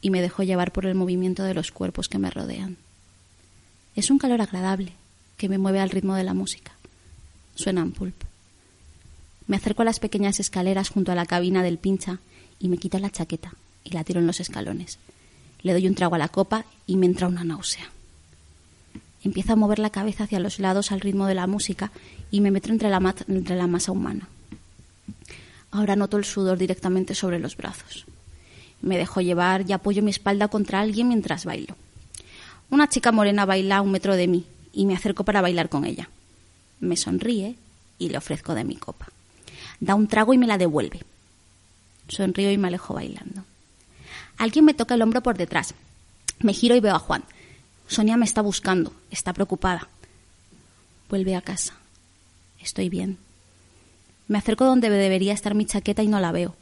y 0.00 0.10
me 0.10 0.22
dejo 0.22 0.42
llevar 0.42 0.72
por 0.72 0.86
el 0.86 0.94
movimiento 0.94 1.44
de 1.44 1.54
los 1.54 1.70
cuerpos 1.70 2.08
que 2.08 2.18
me 2.18 2.30
rodean. 2.30 2.76
Es 3.94 4.10
un 4.10 4.18
calor 4.18 4.40
agradable 4.40 4.92
que 5.36 5.48
me 5.48 5.58
mueve 5.58 5.80
al 5.80 5.90
ritmo 5.90 6.14
de 6.14 6.24
la 6.24 6.34
música. 6.34 6.72
Suenan 7.54 7.92
pulp. 7.92 8.16
Me 9.46 9.56
acerco 9.56 9.82
a 9.82 9.84
las 9.84 10.00
pequeñas 10.00 10.40
escaleras 10.40 10.88
junto 10.88 11.12
a 11.12 11.14
la 11.14 11.26
cabina 11.26 11.62
del 11.62 11.78
pincha 11.78 12.20
y 12.62 12.68
me 12.68 12.78
quito 12.78 12.98
la 13.00 13.10
chaqueta 13.10 13.52
y 13.84 13.90
la 13.90 14.04
tiro 14.04 14.20
en 14.20 14.26
los 14.28 14.38
escalones. 14.38 14.98
Le 15.62 15.72
doy 15.72 15.88
un 15.88 15.96
trago 15.96 16.14
a 16.14 16.18
la 16.18 16.28
copa 16.28 16.64
y 16.86 16.96
me 16.96 17.06
entra 17.06 17.26
una 17.26 17.42
náusea. 17.42 17.90
Empiezo 19.24 19.52
a 19.52 19.56
mover 19.56 19.80
la 19.80 19.90
cabeza 19.90 20.24
hacia 20.24 20.38
los 20.38 20.60
lados 20.60 20.92
al 20.92 21.00
ritmo 21.00 21.26
de 21.26 21.34
la 21.34 21.48
música 21.48 21.90
y 22.30 22.40
me 22.40 22.52
meto 22.52 22.70
entre 22.70 22.88
la, 22.88 23.14
entre 23.28 23.56
la 23.56 23.66
masa 23.66 23.90
humana. 23.90 24.28
Ahora 25.72 25.96
noto 25.96 26.18
el 26.18 26.24
sudor 26.24 26.56
directamente 26.56 27.16
sobre 27.16 27.40
los 27.40 27.56
brazos. 27.56 28.06
Me 28.80 28.96
dejo 28.96 29.20
llevar 29.20 29.68
y 29.68 29.72
apoyo 29.72 30.02
mi 30.02 30.10
espalda 30.10 30.46
contra 30.46 30.80
alguien 30.80 31.08
mientras 31.08 31.44
bailo. 31.44 31.76
Una 32.70 32.88
chica 32.88 33.10
morena 33.10 33.44
baila 33.44 33.78
a 33.78 33.82
un 33.82 33.90
metro 33.90 34.14
de 34.14 34.28
mí 34.28 34.46
y 34.72 34.86
me 34.86 34.94
acerco 34.94 35.24
para 35.24 35.42
bailar 35.42 35.68
con 35.68 35.84
ella. 35.84 36.08
Me 36.78 36.96
sonríe 36.96 37.56
y 37.98 38.08
le 38.08 38.18
ofrezco 38.18 38.54
de 38.54 38.64
mi 38.64 38.76
copa. 38.76 39.08
Da 39.80 39.96
un 39.96 40.06
trago 40.06 40.32
y 40.32 40.38
me 40.38 40.46
la 40.46 40.58
devuelve. 40.58 41.00
Sonrío 42.08 42.50
y 42.50 42.58
me 42.58 42.68
alejo 42.68 42.94
bailando. 42.94 43.44
Alguien 44.38 44.64
me 44.64 44.74
toca 44.74 44.94
el 44.94 45.02
hombro 45.02 45.22
por 45.22 45.36
detrás. 45.36 45.74
Me 46.40 46.52
giro 46.52 46.74
y 46.74 46.80
veo 46.80 46.94
a 46.94 46.98
Juan. 46.98 47.24
Sonia 47.86 48.16
me 48.16 48.24
está 48.24 48.42
buscando. 48.42 48.92
Está 49.10 49.32
preocupada. 49.32 49.88
Vuelve 51.08 51.36
a 51.36 51.42
casa. 51.42 51.74
Estoy 52.60 52.88
bien. 52.88 53.18
Me 54.28 54.38
acerco 54.38 54.64
donde 54.64 54.88
debería 54.88 55.32
estar 55.32 55.54
mi 55.54 55.66
chaqueta 55.66 56.02
y 56.02 56.08
no 56.08 56.20
la 56.20 56.32
veo. 56.32 56.54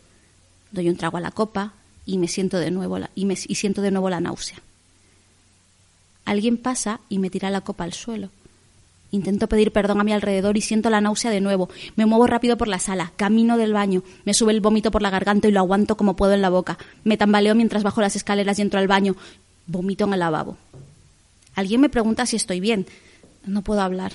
Doy 0.73 0.89
un 0.89 0.97
trago 0.97 1.19
a 1.19 1.21
la 1.21 1.31
copa 1.31 1.73
y 2.07 2.19
me 2.19 2.29
siento 2.29 2.59
de 2.59 2.71
nuevo 2.71 2.99
la, 2.99 3.11
y, 3.15 3.27
me, 3.27 3.35
y 3.35 3.55
siento 3.55 3.83
de 3.83 3.91
nuevo 3.91 4.11
la 4.11 4.21
náusea. 4.21 4.59
Alguien 6.25 6.57
pasa 6.57 7.01
y 7.09 7.19
me 7.19 7.31
tira 7.31 7.51
la 7.51 7.61
copa 7.61 7.85
al 7.85 7.93
suelo. 7.93 8.31
Intento 9.13 9.49
pedir 9.49 9.73
perdón 9.73 10.01
a 10.01 10.05
mi 10.05 10.13
alrededor 10.13 10.57
y 10.57 10.61
siento 10.61 10.89
la 10.89 11.01
náusea 11.01 11.31
de 11.31 11.41
nuevo. 11.41 11.69
Me 11.97 12.07
muevo 12.07 12.27
rápido 12.27 12.57
por 12.57 12.69
la 12.69 12.79
sala, 12.79 13.13
camino 13.17 13.57
del 13.57 13.73
baño, 13.73 14.03
me 14.25 14.35
sube 14.35 14.53
el 14.53 14.61
vómito 14.61 14.91
por 14.91 15.03
la 15.03 15.11
garganta 15.11 15.49
y 15.49 15.51
lo 15.53 15.61
aguanto 15.61 15.97
como 15.97 16.15
puedo 16.15 16.33
en 16.33 16.43
la 16.43 16.51
boca. 16.51 16.79
Me 17.03 17.17
tambaleo 17.17 17.55
mientras 17.55 17.83
bajo 17.83 18.01
las 18.01 18.15
escaleras 18.15 18.59
y 18.59 18.63
entro 18.63 18.79
al 18.79 18.89
baño. 18.89 19.17
Vomito 19.67 20.05
en 20.05 20.13
el 20.13 20.21
lavabo. 20.21 20.57
Alguien 21.55 21.81
me 21.81 21.89
pregunta 21.89 22.27
si 22.27 22.37
estoy 22.37 22.61
bien. 22.61 22.87
No 23.45 23.63
puedo 23.63 23.81
hablar. 23.81 24.13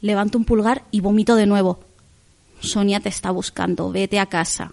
Levanto 0.00 0.36
un 0.36 0.44
pulgar 0.44 0.82
y 0.90 1.00
vomito 1.00 1.36
de 1.36 1.46
nuevo. 1.46 1.80
Sonia 2.60 3.00
te 3.00 3.08
está 3.08 3.30
buscando. 3.30 3.90
Vete 3.90 4.18
a 4.18 4.26
casa. 4.26 4.72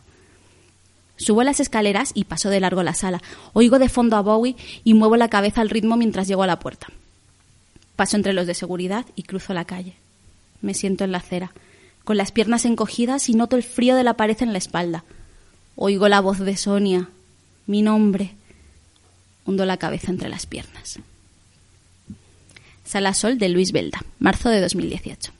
Subo 1.17 1.43
las 1.43 1.59
escaleras 1.59 2.11
y 2.15 2.23
paso 2.23 2.49
de 2.49 2.59
largo 2.59 2.81
la 2.81 2.95
sala. 2.95 3.21
Oigo 3.53 3.77
de 3.77 3.89
fondo 3.89 4.17
a 4.17 4.21
Bowie 4.21 4.55
y 4.83 4.95
muevo 4.95 5.17
la 5.17 5.29
cabeza 5.29 5.61
al 5.61 5.69
ritmo 5.69 5.97
mientras 5.97 6.27
llego 6.27 6.41
a 6.41 6.47
la 6.47 6.59
puerta. 6.59 6.87
Paso 7.95 8.17
entre 8.17 8.33
los 8.33 8.47
de 8.47 8.53
seguridad 8.53 9.05
y 9.15 9.23
cruzo 9.23 9.53
la 9.53 9.65
calle. 9.65 9.95
Me 10.61 10.73
siento 10.73 11.03
en 11.03 11.11
la 11.11 11.19
acera, 11.19 11.51
con 12.03 12.17
las 12.17 12.31
piernas 12.31 12.65
encogidas 12.65 13.29
y 13.29 13.33
noto 13.33 13.55
el 13.55 13.63
frío 13.63 13.95
de 13.95 14.03
la 14.03 14.15
pared 14.15 14.37
en 14.41 14.51
la 14.51 14.57
espalda. 14.57 15.03
Oigo 15.75 16.07
la 16.07 16.19
voz 16.19 16.39
de 16.39 16.57
Sonia, 16.57 17.09
mi 17.67 17.81
nombre. 17.81 18.31
Hundo 19.45 19.65
la 19.65 19.77
cabeza 19.77 20.11
entre 20.11 20.29
las 20.29 20.45
piernas. 20.45 20.99
Sala 22.83 23.13
Sol 23.13 23.37
de 23.37 23.49
Luis 23.49 23.71
Belda, 23.71 24.03
marzo 24.19 24.49
de 24.49 24.61
2018. 24.61 25.31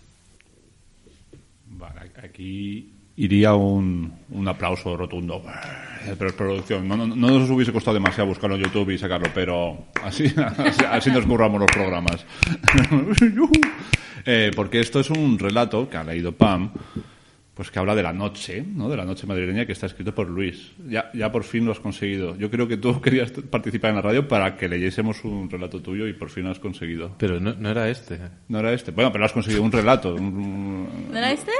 Vale, 1.68 2.12
aquí 2.24 2.90
iría 3.24 3.54
un, 3.54 4.12
un 4.30 4.48
aplauso 4.48 4.96
rotundo. 4.98 5.44
Eh, 6.08 6.16
Pero 6.18 6.36
producción, 6.36 6.88
no, 6.88 6.98
no, 6.98 7.06
no 7.08 7.30
nos 7.40 7.50
hubiese 7.52 7.72
costado 7.72 7.94
demasiado 7.94 8.28
buscarlo 8.30 8.56
en 8.56 8.64
YouTube 8.64 8.90
y 8.92 8.98
sacarlo, 8.98 9.28
pero 9.34 9.86
así, 10.04 10.26
así, 10.58 10.84
así 10.90 11.12
nos 11.12 11.26
curramos 11.26 11.60
los 11.60 11.72
programas. 11.72 12.26
Eh, 14.24 14.52
porque 14.56 14.80
esto 14.80 15.00
es 15.00 15.10
un 15.10 15.40
relato 15.40 15.90
que 15.90 15.98
ha 15.98 16.04
leído 16.04 16.32
Pam, 16.34 16.72
pues 17.56 17.72
que 17.72 17.80
habla 17.80 17.96
de 17.96 18.04
la 18.04 18.14
noche, 18.14 18.64
¿no? 18.64 18.88
De 18.88 18.96
la 18.96 19.04
noche 19.04 19.26
madrileña 19.26 19.66
que 19.66 19.72
está 19.72 19.88
escrito 19.88 20.14
por 20.14 20.30
Luis. 20.30 20.74
Ya, 20.88 21.10
ya 21.16 21.32
por 21.32 21.44
fin 21.44 21.66
lo 21.66 21.72
has 21.72 21.80
conseguido. 21.80 22.36
Yo 22.38 22.52
creo 22.52 22.68
que 22.68 22.78
tú 22.78 23.02
querías 23.02 23.32
participar 23.32 23.90
en 23.90 23.96
la 23.96 24.02
radio 24.04 24.28
para 24.28 24.56
que 24.56 24.70
leyésemos 24.70 25.24
un 25.24 25.50
relato 25.50 25.82
tuyo 25.82 26.08
y 26.08 26.14
por 26.14 26.30
fin 26.30 26.44
lo 26.44 26.52
has 26.52 26.60
conseguido. 26.60 27.16
Pero 27.18 27.40
no, 27.40 27.54
no 27.56 27.70
era 27.72 27.90
este. 27.90 28.20
No 28.48 28.60
era 28.60 28.72
este. 28.74 28.92
Bueno, 28.92 29.12
pero 29.12 29.26
has 29.26 29.34
conseguido 29.34 29.64
un 29.64 29.72
relato. 29.72 30.14
un- 30.14 31.08
¿No 31.12 31.18
era 31.18 31.32
este? 31.32 31.52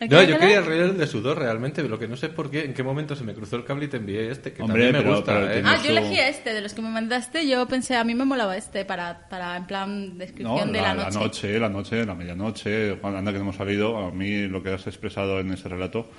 ¿El 0.00 0.08
No, 0.08 0.18
que 0.18 0.26
yo 0.28 0.38
quería 0.38 0.62
reír 0.62 0.80
el 0.82 0.96
de 0.98 1.06
sudor 1.06 1.38
realmente, 1.38 1.82
lo 1.82 1.98
que 1.98 2.08
no 2.08 2.16
sé 2.16 2.30
por 2.30 2.50
qué, 2.50 2.64
en 2.64 2.72
qué 2.74 2.82
momento 2.82 3.14
se 3.14 3.22
me 3.22 3.34
cruzó 3.34 3.56
el 3.56 3.64
cable 3.64 3.84
y 3.84 3.88
te 3.88 3.98
envié 3.98 4.30
este, 4.30 4.52
que 4.54 4.62
Hombre, 4.62 4.84
también 4.84 4.92
me 4.92 4.98
pero- 5.02 5.16
gusta. 5.16 5.34
pero 5.34 5.50
¿eh? 5.50 5.52
tiene- 5.54 5.68
Ah, 5.68 5.78
yo 5.84 5.90
elegí 5.90 6.18
este, 6.18 6.54
de 6.54 6.60
los 6.62 6.72
que 6.72 6.80
me 6.82 6.88
mandaste, 6.88 7.46
yo 7.46 7.68
pensé, 7.68 7.96
a 7.96 8.04
mí 8.04 8.14
me 8.14 8.24
molaba 8.24 8.56
este 8.56 8.84
para, 8.86 9.28
para 9.28 9.56
en 9.58 9.66
plan 9.66 10.16
descripción 10.18 10.66
No, 10.68 10.72
de 10.72 10.80
la, 10.80 10.94
la, 10.94 11.04
noche. 11.04 11.18
noche, 11.18 11.58
la 11.60 11.68
noche, 11.68 12.04
la 12.06 12.14
medianoche, 12.14 12.96
cuando 13.00 13.18
anda 13.18 13.30
que 13.30 13.36
no 13.38 13.44
hemos 13.44 13.56
salido, 13.56 13.98
a 13.98 14.10
mí 14.10 14.48
lo 14.48 14.62
que 14.62 14.70
has 14.72 14.86
expresado 14.86 15.38
en 15.38 15.52
ese 15.52 15.68
relato, 15.68 16.10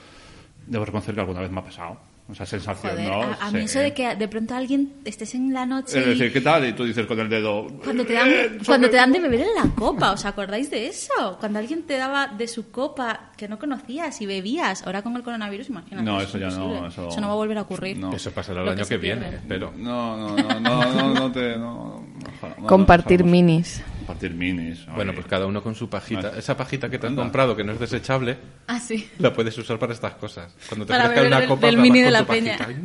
debo 0.68 0.86
reconocer 0.86 1.16
que 1.16 1.22
alguna 1.22 1.42
vez 1.42 1.50
me 1.52 1.60
ha 1.60 1.64
pasado. 1.64 2.00
Esa 2.32 2.46
sensación, 2.46 2.94
Joder, 2.94 3.08
¿no? 3.10 3.22
a, 3.24 3.34
a 3.48 3.52
mí 3.52 3.60
Sí. 3.60 3.66
eso 3.66 3.80
de 3.80 3.94
que 3.94 4.16
de 4.16 4.28
pronto 4.28 4.56
alguien 4.56 4.94
estés 5.04 5.36
en 5.36 5.54
la 5.54 5.66
noche 5.66 6.00
Es 6.00 6.06
y 6.06 6.10
decir, 6.12 6.32
¿qué 6.32 6.40
tal? 6.42 6.66
Y 6.68 6.74
tú 6.74 6.86
dices 6.86 7.06
con 7.06 7.20
el 7.20 7.28
dedo... 7.30 7.68
cuando 7.84 8.06
te 8.06 8.14
dan 8.14 8.30
"Eh, 8.30 8.58
cuando 8.66 8.90
te 8.90 8.96
dan 8.96 9.12
de 9.12 9.20
beber 9.20 9.42
en 9.42 9.56
la 9.56 9.70
copa, 9.76 10.12
¿os 10.14 10.24
acordáis 10.26 10.70
de 10.72 10.88
eso? 10.88 11.38
Cuando 11.40 11.60
alguien 11.60 11.84
te 11.84 11.98
daba 11.98 12.28
de 12.28 12.48
su 12.48 12.72
copa 12.72 13.32
que 13.36 13.48
no 13.50 13.60
conocías 13.60 14.22
y 14.22 14.26
bebías, 14.26 14.84
ahora 14.86 15.02
con 15.02 15.16
el 15.18 15.24
coronavirus, 15.24 15.70
imagínate. 15.70 16.06
No, 16.06 16.22
es 16.22 16.30
eso 16.30 16.38
ya 16.38 16.50
no, 16.50 16.88
eso- 16.88 17.10
no 17.20 17.28
va 17.28 17.34
a 17.34 17.36
volver 17.36 17.58
a 17.58 17.62
ocurrir. 17.64 17.98
No. 17.98 18.14
Eso 18.14 18.32
pasará 18.32 18.62
el 18.62 18.66
Lo 18.68 18.72
año 18.72 18.86
que 18.86 18.98
viene, 18.98 19.22
pierde. 19.22 19.38
espero. 19.38 19.74
No, 19.76 20.16
no, 20.18 20.36
no, 20.38 20.60
no, 20.60 20.94
no, 20.94 21.14
no 21.14 21.32
te... 21.32 21.58
No, 21.58 22.04
no, 22.42 22.48
no, 22.62 22.68
Compartir 22.68 23.26
no, 23.26 23.32
minis. 23.32 23.84
Compartir 24.02 24.34
minis. 24.34 24.86
Bueno, 24.96 25.14
pues 25.14 25.26
cada 25.28 25.46
uno 25.46 25.62
con 25.64 25.76
su 25.76 25.90
pajita. 25.90 26.22
Vale. 26.30 26.40
Esa 26.40 26.58
pajita 26.58 26.90
que 26.90 26.98
te 27.00 27.08
han 27.08 27.16
comprado, 27.16 27.56
que 27.56 27.64
no 27.64 27.72
es 27.72 27.80
desechable, 27.80 28.38
Ah, 28.68 28.80
sí. 28.80 29.08
la 29.20 29.32
puedes 29.34 29.58
usar 29.58 29.78
para 29.80 29.94
estas 29.94 30.16
cosas. 30.16 30.54
Cuando 30.68 30.86
te 30.86 30.94
Para 30.94 31.08
beber 31.08 31.28
una 31.28 31.40
del- 31.40 31.50
copa, 31.50 31.68
del 31.68 31.78
mini 31.78 32.02
de 32.02 32.12
la 32.12 32.26
peña. 32.26 32.58
pajita. 32.58 32.80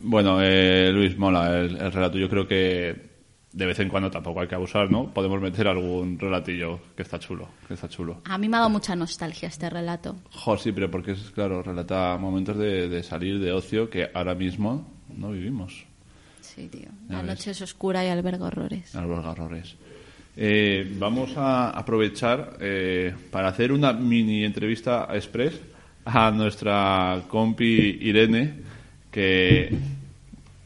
Bueno, 0.00 0.38
eh, 0.42 0.90
Luis, 0.92 1.16
mola 1.16 1.58
el, 1.60 1.76
el 1.76 1.92
relato. 1.92 2.18
Yo 2.18 2.28
creo 2.28 2.46
que 2.46 3.12
de 3.52 3.66
vez 3.66 3.78
en 3.80 3.88
cuando 3.88 4.10
tampoco 4.10 4.40
hay 4.40 4.48
que 4.48 4.54
abusar, 4.54 4.90
¿no? 4.90 5.12
Podemos 5.12 5.40
meter 5.40 5.68
algún 5.68 6.18
relatillo 6.18 6.80
que 6.96 7.02
está 7.02 7.18
chulo, 7.18 7.48
que 7.68 7.74
está 7.74 7.88
chulo. 7.88 8.22
A 8.24 8.38
mí 8.38 8.48
me 8.48 8.56
ha 8.56 8.60
dado 8.60 8.70
mucha 8.70 8.96
nostalgia 8.96 9.48
este 9.48 9.68
relato. 9.68 10.16
Jo, 10.30 10.56
sí, 10.56 10.72
pero 10.72 10.90
porque 10.90 11.12
es, 11.12 11.30
claro, 11.30 11.62
relata 11.62 12.16
momentos 12.18 12.56
de, 12.56 12.88
de 12.88 13.02
salir 13.02 13.38
de 13.40 13.52
ocio 13.52 13.90
que 13.90 14.10
ahora 14.14 14.34
mismo 14.34 14.90
no 15.14 15.30
vivimos. 15.30 15.84
Sí, 16.40 16.68
tío. 16.68 16.88
La 17.08 17.18
ves. 17.18 17.26
noche 17.26 17.50
es 17.52 17.62
oscura 17.62 18.04
y 18.04 18.08
alberga 18.08 18.46
horrores. 18.46 18.94
A 18.96 19.02
los 19.02 19.22
garrores. 19.24 19.76
Eh, 20.34 20.90
vamos 20.98 21.36
a 21.36 21.70
aprovechar 21.70 22.56
eh, 22.60 23.14
para 23.30 23.48
hacer 23.48 23.70
una 23.70 23.92
mini 23.92 24.44
entrevista 24.44 25.08
express 25.12 25.60
a 26.06 26.30
nuestra 26.30 27.22
compi 27.28 27.98
Irene, 28.00 28.54
que, 29.10 29.76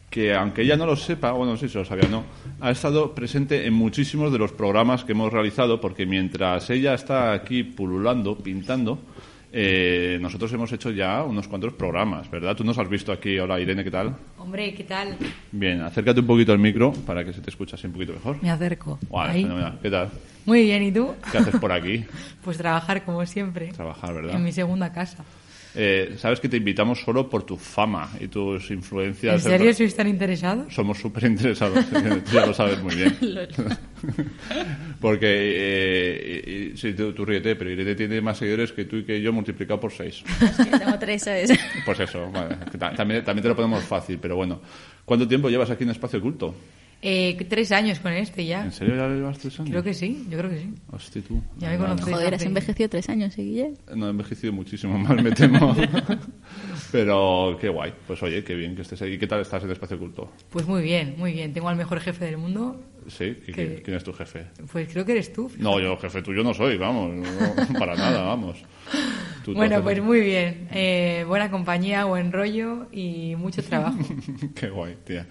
que 0.09 0.35
aunque 0.35 0.62
ella 0.62 0.76
no 0.76 0.87
lo 0.87 0.94
sepa, 0.94 1.33
bueno, 1.33 1.57
sí 1.57 1.68
se 1.68 1.79
lo 1.79 1.85
sabía, 1.85 2.09
no, 2.09 2.24
ha 2.61 2.70
estado 2.70 3.12
presente 3.12 3.66
en 3.66 3.74
muchísimos 3.74 4.33
de 4.33 4.38
los 4.38 4.52
programas 4.52 5.05
que 5.05 5.12
hemos 5.12 5.33
realizado, 5.33 5.81
porque 5.81 6.07
mientras 6.07 6.70
ella 6.70 6.94
está 6.94 7.33
aquí 7.33 7.64
pululando, 7.64 8.38
pintando, 8.38 9.00
eh, 9.52 10.18
nosotros 10.20 10.52
hemos 10.52 10.72
hecho 10.72 10.90
ya 10.90 11.22
unos 11.22 11.48
cuantos 11.48 11.72
programas, 11.72 12.30
¿verdad? 12.30 12.56
Tú 12.56 12.64
nos 12.64 12.78
has 12.78 12.88
visto 12.88 13.12
aquí. 13.12 13.38
Hola, 13.38 13.59
Irene, 13.61 13.85
¿qué 13.85 13.90
tal? 13.90 14.16
Hombre, 14.38 14.74
¿qué 14.74 14.85
tal? 14.85 15.16
Bien, 15.52 15.80
acércate 15.80 16.20
un 16.20 16.26
poquito 16.26 16.52
al 16.52 16.59
micro 16.59 16.92
para 16.92 17.24
que 17.24 17.32
se 17.32 17.40
te 17.40 17.50
escuche 17.50 17.74
así 17.74 17.87
un 17.87 17.92
poquito 17.92 18.12
mejor. 18.12 18.42
Me 18.42 18.50
acerco. 18.50 18.98
Ahí. 19.14 19.42
fenomenal. 19.42 19.78
¿Qué 19.80 19.90
tal? 19.90 20.11
Muy 20.44 20.62
bien, 20.62 20.82
¿y 20.82 20.92
tú? 20.92 21.14
¿Qué 21.30 21.38
haces 21.38 21.56
por 21.56 21.72
aquí? 21.72 22.04
Pues 22.44 22.59
trabajar 22.59 23.04
como 23.04 23.26
siempre. 23.26 23.72
Trabajar, 23.72 24.14
¿verdad? 24.14 24.37
En 24.37 24.44
mi 24.44 24.52
segunda 24.52 24.92
casa. 24.92 25.24
Eh, 25.76 26.14
Sabes 26.18 26.40
que 26.40 26.48
te 26.48 26.56
invitamos 26.56 27.00
solo 27.02 27.28
por 27.28 27.44
tu 27.44 27.56
fama 27.56 28.10
y 28.18 28.28
tus 28.28 28.70
influencias. 28.70 29.44
¿En 29.44 29.52
serio 29.52 29.74
sois 29.74 29.94
tan 29.94 30.08
interesados? 30.08 30.72
Somos 30.72 30.98
súper 30.98 31.24
interesados, 31.24 31.84
ya 32.32 32.46
lo 32.46 32.54
sabes 32.54 32.82
muy 32.82 32.94
bien. 32.94 33.16
Porque, 35.00 35.26
eh, 35.28 36.70
y- 36.74 36.76
sí, 36.76 36.94
tú, 36.94 37.12
tú 37.12 37.24
ríete, 37.24 37.56
pero 37.56 37.70
Irene 37.70 37.94
tiene 37.94 38.20
más 38.20 38.38
seguidores 38.38 38.72
que 38.72 38.84
tú 38.84 38.96
y 38.96 39.04
que 39.04 39.20
yo 39.20 39.32
multiplicado 39.32 39.78
por 39.80 39.92
seis. 39.92 40.22
Tengo 40.78 40.98
tres, 40.98 41.22
¿sabes? 41.22 41.52
Pues 41.84 42.00
eso, 42.00 42.30
vale, 42.30 42.56
también, 42.96 43.24
también 43.24 43.42
te 43.42 43.48
lo 43.48 43.56
ponemos 43.56 43.84
fácil, 43.84 44.18
pero 44.20 44.36
bueno. 44.36 44.60
¿Cuánto 45.04 45.28
tiempo 45.28 45.48
llevas 45.48 45.70
aquí 45.70 45.84
en 45.84 45.90
Espacio 45.90 46.18
Oculto? 46.18 46.54
Eh, 47.02 47.37
tres 47.48 47.70
años 47.72 48.00
con 48.00 48.12
este 48.12 48.44
ya. 48.46 48.64
¿En 48.64 48.72
serio 48.72 48.96
ya 48.96 49.06
llevas 49.09 49.38
tres 49.38 49.61
años? 49.61 49.70
Creo 49.70 49.82
que 49.82 49.94
sí, 49.94 50.26
yo 50.30 50.38
creo 50.38 50.50
que 50.50 50.59
sí. 50.61 50.74
Hostia, 50.90 51.22
tú. 51.22 51.42
Ya 51.59 51.70
me 51.70 51.78
conoces. 51.78 52.04
Joder, 52.04 52.35
has 52.35 52.42
envejecido 52.42 52.88
tres 52.88 53.09
años, 53.09 53.37
¿eh, 53.38 53.42
Guille? 53.42 53.74
No 53.94 54.06
he 54.06 54.11
envejecido 54.11 54.52
muchísimo 54.52 54.98
más, 54.98 55.22
me 55.22 55.30
temo. 55.32 55.76
Pero 56.92 57.59
qué 57.61 57.68
guay. 57.68 57.92
Pues 58.06 58.22
oye, 58.22 58.42
qué 58.42 58.54
bien 58.54 58.74
que 58.74 58.82
estés 58.82 59.00
ahí. 59.02 59.14
¿Y 59.14 59.18
qué 59.18 59.26
tal 59.26 59.40
estás 59.40 59.62
en 59.64 59.70
Espacio 59.70 59.96
Oculto? 59.96 60.32
Pues 60.50 60.66
muy 60.66 60.82
bien, 60.82 61.14
muy 61.18 61.32
bien. 61.32 61.52
Tengo 61.52 61.68
al 61.68 61.76
mejor 61.76 62.00
jefe 62.00 62.24
del 62.24 62.38
mundo. 62.38 62.80
¿Sí? 63.09 63.37
¿Y 63.46 63.52
¿Qué? 63.52 63.82
quién, 63.85 63.96
es 63.96 64.02
tu 64.02 64.12
jefe? 64.12 64.46
Pues 64.72 64.88
creo 64.88 65.04
que 65.04 65.12
eres 65.12 65.32
tú. 65.32 65.50
No, 65.59 65.78
yo 65.78 65.96
jefe 65.98 66.22
tuyo 66.22 66.42
no 66.42 66.52
soy, 66.54 66.76
vamos. 66.76 67.14
no, 67.14 67.78
para 67.78 67.94
nada, 67.94 68.22
vamos. 68.22 68.59
Tú 69.44 69.54
Bueno, 69.54 69.76
haces- 69.76 69.85
pues 69.85 70.02
muy 70.02 70.20
bien. 70.22 70.68
Eh, 70.72 71.24
buena 71.28 71.48
compañía, 71.50 72.04
buen 72.04 72.32
rollo 72.32 72.88
y 72.90 73.37
mucho 73.37 73.62
trabajo. 73.62 73.98
Qué 74.56 74.70
guay, 74.70 74.96
tía. 75.04 75.26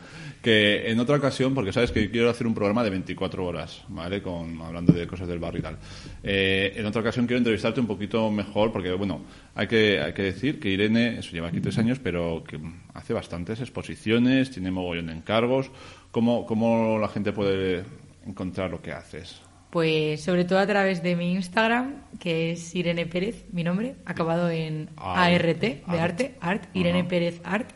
Que 0.45 0.91
en 0.91 0.99
otra 0.99 1.15
ocasión, 1.15 1.55
porque 1.55 1.73
sabes 1.73 1.91
que 1.91 2.11
quiero 2.11 2.29
hacer 2.29 2.45
un 2.45 2.53
programa 2.53 2.83
de 2.83 2.91
24 2.91 3.43
horas, 3.43 3.83
¿vale? 3.87 4.21
Con, 4.21 4.61
hablando 4.61 4.93
de 4.93 5.07
cosas 5.07 5.27
del 5.27 5.39
barrio 5.39 5.57
y 5.57 5.63
tal. 5.63 5.79
Eh, 6.21 6.71
en 6.75 6.85
otra 6.85 7.01
ocasión 7.01 7.25
quiero 7.25 7.39
entrevistarte 7.39 7.79
un 7.79 7.87
poquito 7.87 8.29
mejor, 8.29 8.71
porque, 8.71 8.91
bueno, 8.91 9.21
hay 9.55 9.65
que, 9.65 9.99
hay 9.99 10.13
que 10.13 10.21
decir 10.21 10.59
que 10.59 10.69
Irene, 10.69 11.17
eso 11.17 11.31
lleva 11.31 11.47
aquí 11.47 11.61
tres 11.61 11.79
años, 11.79 11.97
pero 11.97 12.43
que 12.47 12.59
hace 12.93 13.11
bastantes 13.11 13.59
exposiciones, 13.59 14.51
tiene 14.51 14.69
mogollón 14.69 15.07
de 15.07 15.13
encargos. 15.13 15.71
¿Cómo, 16.11 16.45
cómo 16.45 16.99
la 16.99 17.07
gente 17.07 17.33
puede 17.33 17.83
encontrar 18.23 18.69
lo 18.69 18.83
que 18.83 18.91
haces? 18.91 19.41
Pues 19.71 20.21
sobre 20.23 20.45
todo 20.45 20.59
a 20.59 20.67
través 20.67 21.01
de 21.01 21.15
mi 21.15 21.33
Instagram, 21.33 22.03
que 22.19 22.51
es 22.51 22.75
Irene 22.75 23.07
Pérez, 23.07 23.45
mi 23.51 23.63
nombre, 23.63 23.95
acabado 24.05 24.51
en 24.51 24.89
ART, 24.95 25.59
de 25.59 25.81
Art. 25.87 25.99
arte, 25.99 26.35
art, 26.39 26.65
Irene. 26.75 27.03
Pérez 27.03 27.41
Art. 27.43 27.71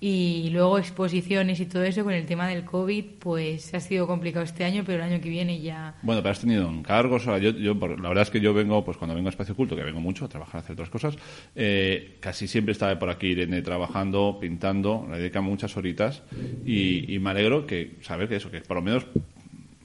Y 0.00 0.50
luego 0.50 0.78
exposiciones 0.78 1.58
y 1.58 1.66
todo 1.66 1.82
eso 1.82 2.04
con 2.04 2.12
el 2.12 2.24
tema 2.24 2.46
del 2.46 2.64
COVID, 2.64 3.04
pues 3.18 3.74
ha 3.74 3.80
sido 3.80 4.06
complicado 4.06 4.44
este 4.44 4.64
año, 4.64 4.84
pero 4.86 5.02
el 5.02 5.12
año 5.12 5.20
que 5.20 5.28
viene 5.28 5.60
ya... 5.60 5.96
Bueno, 6.02 6.22
pero 6.22 6.32
has 6.32 6.40
tenido 6.40 6.68
encargos. 6.68 7.24
yo, 7.24 7.38
yo, 7.38 7.74
la 7.74 8.08
verdad 8.08 8.22
es 8.22 8.30
que 8.30 8.40
yo 8.40 8.54
vengo, 8.54 8.84
pues 8.84 8.96
cuando 8.96 9.16
vengo 9.16 9.28
a 9.28 9.30
Espacio 9.30 9.56
Culto, 9.56 9.74
que 9.74 9.82
vengo 9.82 10.00
mucho 10.00 10.24
a 10.24 10.28
trabajar, 10.28 10.56
a 10.56 10.60
hacer 10.60 10.74
otras 10.74 10.90
cosas, 10.90 11.16
eh, 11.56 12.16
casi 12.20 12.46
siempre 12.46 12.72
está 12.72 12.96
por 12.96 13.10
aquí 13.10 13.28
Irene 13.28 13.60
trabajando, 13.62 14.38
pintando, 14.40 15.06
le 15.10 15.18
dedica 15.18 15.40
muchas 15.40 15.76
horitas 15.76 16.22
y, 16.64 17.12
y 17.12 17.18
me 17.18 17.30
alegro 17.30 17.66
que 17.66 17.96
saber 18.02 18.28
que 18.28 18.36
eso, 18.36 18.52
que 18.52 18.60
por 18.60 18.76
lo 18.76 18.82
menos, 18.82 19.06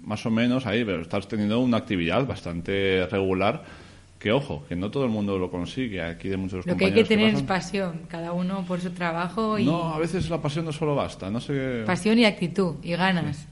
más 0.03 0.23
o 0.27 0.29
menos 0.29 0.67
ahí, 0.67 0.85
pero 0.85 1.01
estás 1.01 1.27
teniendo 1.27 1.59
una 1.59 1.77
actividad 1.77 2.27
bastante 2.27 3.07
regular. 3.09 3.63
Que 4.23 4.31
ojo, 4.31 4.63
que 4.69 4.75
no 4.77 4.89
todo 4.89 5.03
el 5.03 5.09
mundo 5.11 5.37
lo 5.37 5.51
consigue. 5.51 6.01
Aquí 6.01 6.29
de 6.29 6.37
muchos 6.37 6.65
Lo 6.65 6.77
que 6.77 6.85
hay 6.85 6.93
que 6.93 7.03
tener 7.03 7.27
es 7.27 7.33
pasan. 7.41 7.45
pasión, 7.47 8.01
cada 8.07 8.31
uno 8.31 8.63
por 8.65 8.79
su 8.79 8.89
trabajo 8.91 9.59
y 9.59 9.65
No, 9.65 9.93
a 9.93 9.99
veces 9.99 10.29
la 10.29 10.41
pasión 10.41 10.63
no 10.63 10.71
solo 10.71 10.95
basta. 10.95 11.29
No 11.29 11.41
sé. 11.41 11.83
pasión 11.85 12.17
y 12.17 12.23
actitud 12.23 12.75
y 12.81 12.93
ganas. 12.95 13.45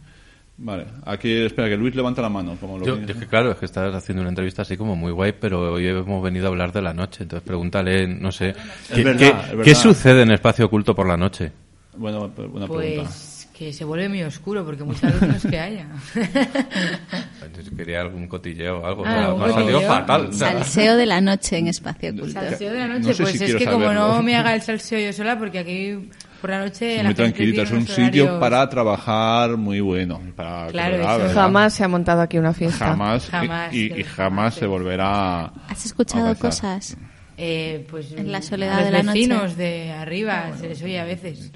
Vale, 0.57 0.85
aquí 1.05 1.29
espera 1.33 1.67
que 1.67 1.75
Luis 1.75 1.93
levanta 1.93 2.21
la 2.21 2.29
mano. 2.29 2.55
Como 2.57 2.77
lo 2.77 2.85
Yo, 2.85 2.95
vi- 2.95 3.11
es 3.11 3.17
que 3.17 3.25
claro, 3.27 3.51
es 3.51 3.57
que 3.57 3.65
estás 3.65 3.93
haciendo 3.93 4.21
una 4.21 4.29
entrevista 4.29 4.61
así 4.61 4.77
como 4.77 4.95
muy 4.95 5.11
guay, 5.11 5.33
pero 5.37 5.73
hoy 5.73 5.87
hemos 5.87 6.23
venido 6.23 6.45
a 6.45 6.49
hablar 6.49 6.71
de 6.71 6.81
la 6.81 6.93
noche. 6.93 7.23
Entonces 7.23 7.45
pregúntale, 7.45 8.07
no 8.07 8.31
sé, 8.31 8.53
¿qué, 8.95 9.03
verdad, 9.03 9.19
qué- 9.49 9.57
es 9.57 9.63
qué 9.65 9.75
sucede 9.75 10.21
en 10.21 10.31
espacio 10.31 10.67
oculto 10.67 10.95
por 10.95 11.05
la 11.07 11.17
noche? 11.17 11.51
Bueno, 11.97 12.19
una 12.19 12.33
pregunta. 12.33 12.67
Pues 12.67 13.30
que 13.61 13.73
se 13.73 13.85
vuelve 13.85 14.09
muy 14.09 14.23
oscuro 14.23 14.65
porque 14.65 14.83
muchas 14.83 15.13
luz 15.13 15.21
no 15.21 15.35
es 15.35 15.45
que 15.45 15.59
haya. 15.59 15.85
Yo 16.15 17.77
Quería 17.77 18.01
algún 18.01 18.27
cotilleo 18.27 18.79
o 18.79 18.85
algo. 18.87 19.03
Ah, 19.05 19.35
me 19.37 19.45
ha 19.45 19.53
salido 19.53 19.81
fatal. 19.81 20.33
Salseo 20.33 20.97
de 20.97 21.05
la 21.05 21.21
noche 21.21 21.59
en 21.59 21.67
espacio 21.67 22.09
oculto. 22.09 22.31
Salseo 22.31 22.71
de 22.73 22.79
la 22.79 22.87
No 22.87 22.93
noche, 22.97 23.13
sé 23.13 23.21
pues 23.23 23.37
si 23.37 23.43
es 23.43 23.55
que 23.55 23.65
como 23.65 23.85
saberlo. 23.85 24.07
no 24.15 24.23
me 24.23 24.35
haga 24.35 24.55
el 24.55 24.63
salseo 24.63 24.99
yo 24.99 25.13
sola, 25.13 25.37
porque 25.37 25.59
aquí 25.59 26.09
por 26.41 26.49
la 26.49 26.57
noche 26.59 26.97
Es 26.97 27.03
la 27.03 27.09
muy 27.09 27.31
tiene 27.33 27.61
es 27.61 27.69
un 27.71 27.85
sitio 27.85 28.39
para 28.39 28.67
trabajar 28.67 29.57
muy 29.57 29.79
bueno. 29.79 30.19
Para 30.35 30.65
Claro. 30.69 31.29
Jamás 31.31 31.75
se 31.75 31.83
ha 31.83 31.87
montado 31.87 32.21
aquí 32.21 32.39
una 32.39 32.53
fiesta. 32.53 32.87
Jamás, 32.87 33.27
Jamás, 33.29 33.71
y, 33.75 33.93
y 33.93 34.03
jamás 34.03 34.55
se 34.55 34.65
volverá 34.65 35.53
¿Has 35.67 35.85
escuchado 35.85 36.35
cosas? 36.35 36.97
Eh, 37.37 37.85
pues 37.91 38.11
En 38.13 38.31
la 38.31 38.41
soledad 38.41 38.77
los 38.77 38.85
de 38.85 38.91
la 38.91 39.03
noche. 39.03 39.19
vecinos 39.19 39.55
de 39.55 39.91
arriba 39.91 40.51
se 40.59 40.67
les 40.67 40.81
oye 40.81 40.99
a 40.99 41.05
veces. 41.05 41.51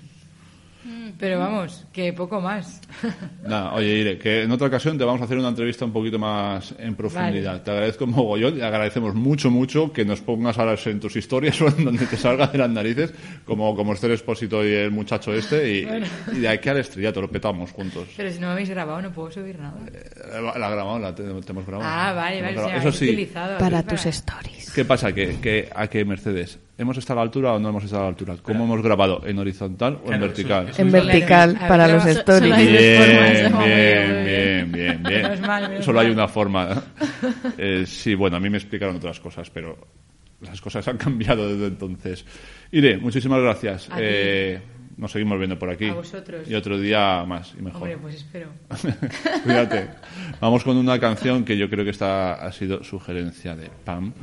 Pero 1.17 1.39
vamos, 1.39 1.87
que 1.93 2.13
poco 2.13 2.41
más. 2.41 2.81
Nada, 3.43 3.73
oye, 3.73 3.87
Ire, 3.99 4.17
que 4.19 4.43
en 4.43 4.51
otra 4.51 4.67
ocasión 4.67 4.97
te 4.97 5.03
vamos 5.03 5.21
a 5.21 5.25
hacer 5.25 5.37
una 5.37 5.47
entrevista 5.49 5.85
un 5.85 5.93
poquito 5.93 6.19
más 6.19 6.75
en 6.77 6.95
profundidad. 6.95 7.51
Vale. 7.53 7.63
Te 7.63 7.71
agradezco 7.71 8.05
mogollón 8.05 8.57
y 8.57 8.61
agradecemos 8.61 9.15
mucho, 9.15 9.49
mucho 9.49 9.91
que 9.93 10.03
nos 10.05 10.21
pongas 10.21 10.57
ahora 10.59 10.75
en 10.85 10.99
tus 10.99 11.15
historias 11.15 11.59
o 11.61 11.67
en 11.69 11.85
donde 11.85 12.05
te 12.05 12.17
salga 12.17 12.47
de 12.47 12.57
las 12.57 12.69
narices, 12.69 13.13
como, 13.45 13.75
como 13.75 13.93
este 13.93 14.11
expósito 14.11 14.65
y 14.65 14.73
el 14.73 14.91
muchacho 14.91 15.33
este, 15.33 15.71
y, 15.73 15.87
y 16.33 16.39
de 16.41 16.49
aquí 16.49 16.69
al 16.69 16.77
estrellato 16.77 17.21
lo 17.21 17.29
petamos 17.31 17.71
juntos. 17.71 18.07
Pero 18.17 18.31
si 18.31 18.39
no 18.39 18.47
me 18.47 18.53
habéis 18.53 18.69
grabado 18.69 19.01
no 19.01 19.11
puedo 19.11 19.31
subir 19.31 19.57
nada. 19.57 19.77
Eh, 19.91 20.41
La 20.59 20.69
grabamos, 20.69 21.01
la 21.01 21.15
te, 21.15 21.23
te 21.23 21.51
hemos 21.51 21.65
grabado. 21.65 21.89
Ah, 21.91 22.13
vale, 22.13 22.37
Te 22.37 22.41
vale. 22.43 22.53
grabado. 22.55 22.77
Eso 22.79 22.91
sí, 22.91 23.05
utilizado 23.05 23.57
Para 23.57 23.81
tus 23.83 24.05
stories. 24.05 24.71
¿qué 24.71 24.85
pasa? 24.85 25.13
Que, 25.13 25.37
que, 25.39 25.69
¿A 25.73 25.87
qué 25.87 26.03
Mercedes? 26.05 26.59
¿Hemos 26.77 26.97
estado 26.97 27.19
a 27.21 27.23
la 27.23 27.27
altura 27.27 27.53
o 27.53 27.59
no 27.59 27.69
hemos 27.69 27.85
estado 27.85 28.01
a 28.01 28.05
la 28.05 28.09
altura? 28.09 28.35
¿Cómo 28.41 28.65
hemos 28.65 28.81
grabado? 28.83 29.21
¿En 29.25 29.39
horizontal 29.39 29.97
o 30.05 30.11
en 30.11 30.19
vertical? 30.19 30.67
eso- 30.69 30.81
En 30.81 30.91
vertical, 30.91 31.57
A 31.61 31.67
para 31.69 31.87
los 31.87 32.05
stories. 32.05 32.53
solo 32.53 32.55
hay- 32.55 32.67
Bien, 33.67 34.25
bien, 34.25 34.71
bien, 34.71 35.03
bien, 35.03 35.81
Solo 35.83 35.99
hay 36.01 36.09
una 36.09 36.27
forma. 36.27 36.83
Eh, 37.57 37.85
sí, 37.87 38.13
bueno, 38.15 38.35
a 38.37 38.39
mí 38.41 38.49
me 38.49 38.57
explicaron 38.57 38.97
otras 38.97 39.19
cosas, 39.21 39.49
pero 39.49 39.77
las 40.41 40.59
cosas 40.59 40.85
han 40.89 40.97
cambiado 41.05 41.47
desde 41.47 41.67
entonces. 41.67 42.25
Ire, 42.71 42.97
muchísimas 42.97 43.41
gracias. 43.41 43.89
Eh, 43.97 44.59
nos 44.97 45.11
seguimos 45.13 45.37
viendo 45.37 45.57
por 45.57 45.69
aquí. 45.69 45.87
A 45.87 45.93
vosotros. 45.93 46.45
Y 46.49 46.55
otro 46.55 46.77
día 46.77 47.23
más 47.25 47.53
y 47.57 47.61
mejor. 47.61 47.83
Hombre, 47.83 47.97
pues 47.97 48.15
espero. 48.15 48.49
Cuídate. 49.43 49.87
Vamos 50.41 50.63
con 50.63 50.75
una 50.75 50.99
canción 50.99 51.45
que 51.45 51.57
yo 51.57 51.69
creo 51.69 51.85
que 51.85 51.91
esta 51.91 52.33
ha 52.33 52.51
sido 52.51 52.83
sugerencia 52.83 53.55
de 53.55 53.69
Pam, 53.85 54.13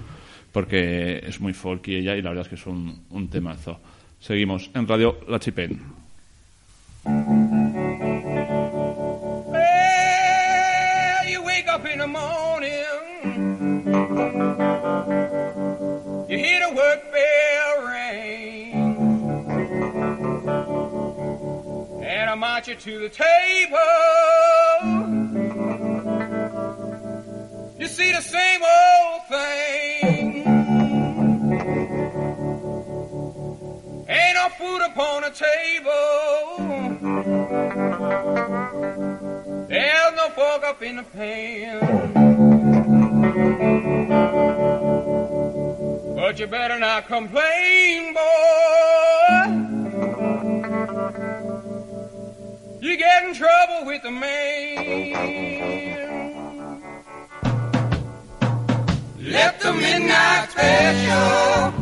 porque 0.52 1.22
es 1.26 1.40
muy 1.40 1.52
folky 1.52 1.96
ella 1.96 2.14
y 2.16 2.22
la 2.22 2.30
verdad 2.30 2.42
es 2.44 2.48
que 2.48 2.54
es 2.56 2.66
un, 2.66 3.04
un 3.10 3.28
temazo. 3.28 3.80
Seguimos 4.20 4.70
en 4.74 4.86
Radio 4.86 5.18
La 5.28 5.40
Chipen. 5.40 5.80
Up 11.74 11.86
in 11.86 12.00
the 12.00 12.06
morning, 12.06 12.68
you 16.28 16.36
hear 16.36 16.60
the 16.68 16.74
work 16.74 17.10
bell 17.10 17.82
ring, 17.86 18.72
and 22.04 22.28
I 22.28 22.34
march 22.34 22.68
you 22.68 22.74
to 22.74 22.98
the 22.98 23.08
table. 23.08 23.78
You 27.80 27.88
see 27.88 28.12
the 28.12 28.20
same 28.20 28.60
old 28.62 29.22
thing. 29.30 29.71
Food 34.62 34.82
upon 34.82 35.24
a 35.24 35.30
table. 35.30 35.90
There's 39.68 40.14
no 40.16 40.28
fork 40.36 40.62
up 40.64 40.82
in 40.82 40.96
the 40.96 41.02
pan. 41.02 41.80
But 46.14 46.38
you 46.38 46.46
better 46.46 46.78
not 46.78 47.08
complain, 47.08 48.14
boy. 48.14 48.20
You 52.80 52.96
get 52.96 53.24
in 53.24 53.34
trouble 53.34 53.86
with 53.86 54.02
the 54.02 54.10
man. 54.10 55.12
Let 59.18 59.60
the 59.60 59.72
midnight 59.72 60.50
special 60.50 61.81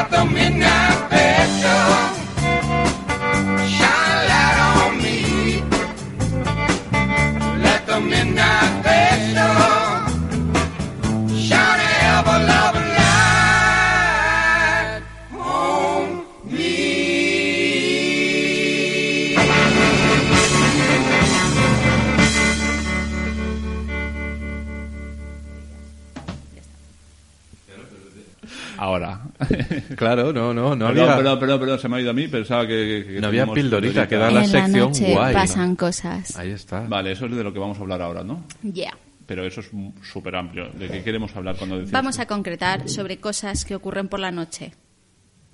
at 0.00 0.10
the 0.10 0.24
midnight. 0.24 0.79
Claro, 30.00 30.32
no, 30.32 30.54
no, 30.54 30.74
no 30.74 30.86
perdón, 30.86 31.04
había, 31.04 31.16
perdón, 31.16 31.38
perdón, 31.38 31.60
perdón, 31.60 31.78
se 31.78 31.88
me 31.90 31.96
ha 31.96 32.00
ido 32.00 32.10
a 32.10 32.14
mí. 32.14 32.26
Pensaba 32.26 32.66
que. 32.66 33.04
que- 33.06 33.12
que 33.14 33.20
no 33.20 33.26
había 33.26 33.46
pildorita, 33.46 34.08
que 34.08 34.16
da 34.16 34.30
la 34.30 34.44
en 34.44 34.50
la 34.52 34.60
sección 34.62 34.88
noche 34.88 35.12
guay. 35.12 35.34
pasan 35.34 35.76
cosas. 35.76 36.36
Ahí 36.38 36.52
está. 36.52 36.80
Vale, 36.88 37.12
eso 37.12 37.26
es 37.26 37.36
de 37.36 37.44
lo 37.44 37.52
que 37.52 37.58
vamos 37.58 37.76
a 37.76 37.82
hablar 37.82 38.00
ahora, 38.00 38.24
¿no? 38.24 38.42
Yeah. 38.62 38.96
Pero 39.26 39.44
eso 39.44 39.60
es 39.60 39.70
súper 40.10 40.36
amplio. 40.36 40.70
¿De 40.70 40.88
qué 40.88 41.02
queremos 41.04 41.36
hablar 41.36 41.56
cuando 41.56 41.76
decimos? 41.76 41.92
Vamos 41.92 42.18
a 42.18 42.26
concretar 42.26 42.88
sobre 42.88 43.18
cosas 43.18 43.66
que 43.66 43.74
ocurren 43.74 44.08
por 44.08 44.20
la 44.20 44.30
noche. 44.30 44.72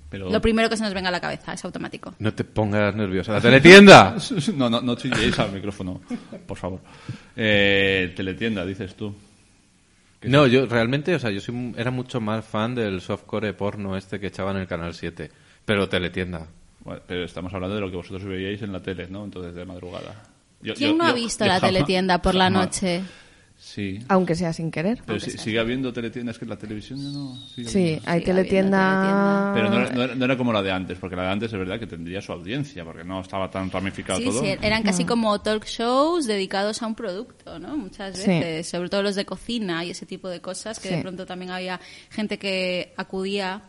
Pero... 0.09 0.29
Lo 0.31 0.39
primero 0.39 0.69
que 0.69 0.77
se 0.77 0.83
nos 0.83 0.93
venga 0.93 1.09
a 1.09 1.11
la 1.11 1.19
cabeza 1.19 1.51
es 1.51 1.65
automático. 1.65 2.15
No 2.19 2.33
te 2.33 2.45
pongas 2.45 2.95
nerviosa. 2.95 3.33
¡La 3.33 3.41
teletienda! 3.41 4.15
No, 4.55 4.69
no, 4.69 4.79
no 4.81 4.95
chilléis 4.95 5.37
al 5.37 5.51
micrófono, 5.51 5.99
por 6.47 6.57
favor. 6.57 6.79
Eh, 7.35 8.13
teletienda, 8.15 8.65
dices 8.65 8.95
tú. 8.95 9.13
No, 10.29 10.47
yo 10.47 10.65
realmente, 10.65 11.15
o 11.15 11.19
sea, 11.19 11.31
yo 11.31 11.39
soy, 11.39 11.53
mu- 11.55 11.73
era 11.77 11.91
mucho 11.91 12.19
más 12.21 12.45
fan 12.45 12.75
del 12.75 13.01
softcore 13.01 13.53
porno 13.53 13.95
este 13.97 14.19
que 14.19 14.27
echaban 14.27 14.55
en 14.55 14.63
el 14.63 14.67
Canal 14.67 14.93
7. 14.93 15.31
Pero 15.65 15.89
teletienda. 15.89 16.47
Bueno, 16.83 17.01
pero 17.07 17.23
estamos 17.25 17.53
hablando 17.53 17.75
de 17.75 17.81
lo 17.81 17.89
que 17.89 17.97
vosotros 17.97 18.23
veíais 18.23 18.61
en 18.61 18.71
la 18.71 18.81
tele, 18.81 19.07
¿no? 19.09 19.23
Entonces, 19.25 19.53
de 19.53 19.65
madrugada. 19.65 20.23
Yo- 20.61 20.73
¿Quién 20.75 20.91
yo- 20.91 20.97
no 20.97 21.05
ha 21.05 21.13
visto 21.13 21.43
yo 21.45 21.49
la 21.49 21.59
teletienda 21.59 22.21
por 22.21 22.35
la 22.35 22.49
noche? 22.49 23.01
Sí. 23.73 23.99
Aunque 24.07 24.33
sea 24.33 24.53
sin 24.53 24.71
querer. 24.71 25.01
Pero 25.05 25.19
si- 25.19 25.31
sigue 25.31 25.59
habiendo 25.59 25.91
teletienda, 25.91 26.31
es 26.31 26.39
que 26.39 26.45
la 26.45 26.57
televisión 26.57 26.99
ya 27.01 27.09
no... 27.09 27.35
sigue 27.53 27.67
Sí, 27.69 27.79
habiendo. 27.79 28.09
hay 28.09 28.19
Sigue 28.21 28.25
teletienda. 28.33 29.51
Pero 29.53 29.69
no 29.69 29.75
era, 29.81 29.91
no 29.91 30.03
era- 30.03 30.15
no 30.15 30.25
era 30.25 30.37
como 30.37 30.53
la 30.53 30.61
de 30.63 30.71
antes, 30.71 30.97
porque 30.97 31.15
la 31.17 31.23
de 31.23 31.29
antes 31.29 31.51
es 31.51 31.59
verdad 31.59 31.77
que 31.77 31.85
tendría 31.85 32.21
su 32.21 32.31
audiencia, 32.31 32.85
porque 32.85 33.03
no 33.03 33.19
estaba 33.21 33.51
tan 33.51 33.69
ramificado 33.69 34.19
Sí, 34.19 34.25
todo. 34.25 34.39
sí, 34.41 34.55
eran 34.61 34.83
casi 34.83 35.03
Mm. 35.03 35.07
como 35.07 35.41
talk 35.41 35.65
shows 35.65 36.25
dedicados 36.27 36.81
a 36.81 36.87
un 36.87 36.95
producto, 36.95 37.59
¿no? 37.59 37.75
Muchas 37.75 38.17
Sí. 38.17 38.27
veces, 38.29 38.69
sobre 38.69 38.89
todo 38.89 39.03
los 39.03 39.15
de 39.15 39.25
cocina 39.25 39.83
y 39.83 39.91
ese 39.91 40.05
tipo 40.05 40.29
de 40.29 40.39
cosas, 40.39 40.79
que 40.79 40.89
de 40.89 41.01
pronto 41.01 41.25
también 41.25 41.51
había 41.51 41.79
gente 42.09 42.39
que 42.39 42.93
acudía 42.95 43.63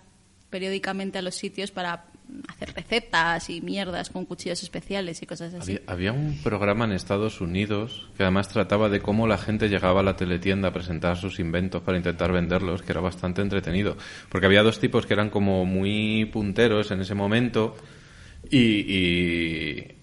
periódicamente 0.50 1.18
a 1.18 1.22
los 1.22 1.34
sitios 1.34 1.70
para 1.70 2.04
hacer 2.48 2.74
recetas 2.74 3.50
y 3.50 3.60
mierdas 3.60 4.10
con 4.10 4.24
cuchillos 4.24 4.62
especiales 4.62 5.22
y 5.22 5.26
cosas 5.26 5.54
así. 5.54 5.78
Había, 5.86 6.12
un 6.12 6.38
programa 6.42 6.84
en 6.84 6.92
Estados 6.92 7.40
Unidos 7.40 8.08
que 8.16 8.22
además 8.22 8.48
trataba 8.48 8.88
de 8.88 9.00
cómo 9.00 9.26
la 9.26 9.38
gente 9.38 9.68
llegaba 9.68 10.00
a 10.00 10.02
la 10.02 10.16
teletienda 10.16 10.68
a 10.68 10.72
presentar 10.72 11.16
sus 11.16 11.38
inventos 11.38 11.82
para 11.82 11.96
intentar 11.96 12.32
venderlos, 12.32 12.82
que 12.82 12.92
era 12.92 13.00
bastante 13.00 13.42
entretenido. 13.42 13.96
Porque 14.28 14.46
había 14.46 14.62
dos 14.62 14.78
tipos 14.78 15.06
que 15.06 15.14
eran 15.14 15.30
como 15.30 15.64
muy 15.64 16.26
punteros 16.26 16.90
en 16.90 17.00
ese 17.00 17.14
momento 17.14 17.76
y- 18.50 19.94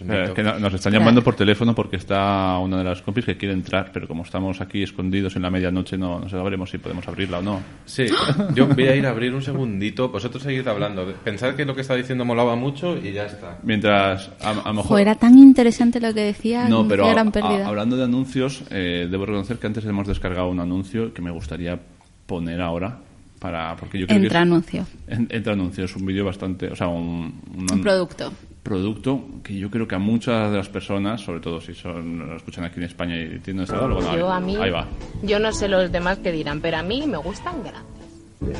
Espera, 0.00 0.34
que 0.34 0.42
no- 0.42 0.58
nos 0.58 0.74
están 0.74 0.92
llamando 0.92 1.22
por 1.22 1.34
teléfono 1.36 1.74
porque 1.74 1.96
está 1.96 2.56
una 2.58 2.78
de 2.78 2.84
las 2.84 3.02
compis 3.02 3.24
que 3.24 3.36
quiere 3.36 3.54
entrar, 3.54 3.90
pero 3.92 4.08
como 4.08 4.22
estamos 4.22 4.60
aquí 4.60 4.82
escondidos 4.82 5.36
en 5.36 5.42
la 5.42 5.50
medianoche, 5.50 5.96
no, 5.98 6.18
no 6.20 6.28
sabremos 6.28 6.70
si 6.70 6.78
podemos 6.78 7.06
abrirla 7.08 7.38
o 7.38 7.42
no. 7.42 7.60
Sí, 7.84 8.06
yo 8.54 8.66
voy 8.66 8.88
a 8.88 8.96
ir 8.96 9.06
a 9.06 9.10
abrir 9.10 9.34
un 9.34 9.42
segundito. 9.42 10.08
Vosotros 10.08 10.42
seguid 10.42 10.66
hablando. 10.66 11.04
Pensad 11.24 11.54
que 11.54 11.64
lo 11.64 11.74
que 11.74 11.82
estaba 11.82 11.98
diciendo 11.98 12.24
molaba 12.24 12.56
mucho 12.56 12.96
y 12.96 13.12
ya 13.12 13.26
está. 13.26 13.58
Mientras, 13.62 14.30
a, 14.40 14.50
a 14.50 14.54
lo 14.54 14.74
mejor... 14.74 14.84
Jo, 14.88 14.98
era 14.98 15.14
tan 15.14 15.38
interesante 15.38 16.00
lo 16.00 16.12
que 16.14 16.22
decía, 16.22 16.68
No, 16.68 16.86
pero 16.88 17.08
gran 17.08 17.30
a- 17.42 17.66
hablando 17.66 17.96
de 17.96 18.04
anuncios, 18.04 18.62
eh, 18.70 19.06
debo 19.10 19.26
reconocer 19.26 19.58
que 19.58 19.66
antes 19.66 19.84
hemos 19.84 20.06
descargado 20.06 20.48
un 20.48 20.60
anuncio 20.60 21.12
que 21.12 21.22
me 21.22 21.30
gustaría 21.30 21.78
poner 22.26 22.60
ahora 22.60 22.98
para 23.38 23.74
porque 23.76 23.98
yo 23.98 24.06
creo 24.06 24.18
Entra 24.18 24.30
que 24.30 24.36
es- 24.36 24.42
anuncio, 24.42 24.86
en- 25.08 25.26
entra 25.30 25.52
anuncio 25.54 25.84
es 25.84 25.96
un 25.96 26.04
vídeo 26.04 26.24
bastante, 26.24 26.68
o 26.68 26.76
sea, 26.76 26.88
un, 26.88 27.40
un- 27.56 27.66
un 27.72 27.80
producto. 27.80 28.32
Producto 28.62 29.24
que 29.42 29.56
yo 29.58 29.70
creo 29.70 29.88
que 29.88 29.94
a 29.94 29.98
muchas 29.98 30.50
de 30.50 30.56
las 30.58 30.68
personas, 30.68 31.20
sobre 31.22 31.40
todo 31.40 31.60
si 31.60 31.74
son 31.74 32.18
lo 32.28 32.36
escuchan 32.36 32.64
aquí 32.64 32.78
en 32.78 32.84
España 32.84 33.16
y 33.16 33.38
tienen 33.38 33.66
lado, 33.66 33.88
bueno, 33.94 34.16
Yo 34.16 34.30
ahí, 34.30 34.36
a 34.36 34.40
mí, 34.40 34.56
ahí 34.56 34.70
va. 34.70 34.86
yo 35.22 35.38
no 35.38 35.52
sé 35.52 35.68
los 35.68 35.90
demás 35.90 36.18
que 36.18 36.30
dirán, 36.32 36.60
pero 36.60 36.76
a 36.78 36.82
mí 36.82 37.06
me 37.06 37.16
gustan 37.18 37.54
grandes. 37.62 38.58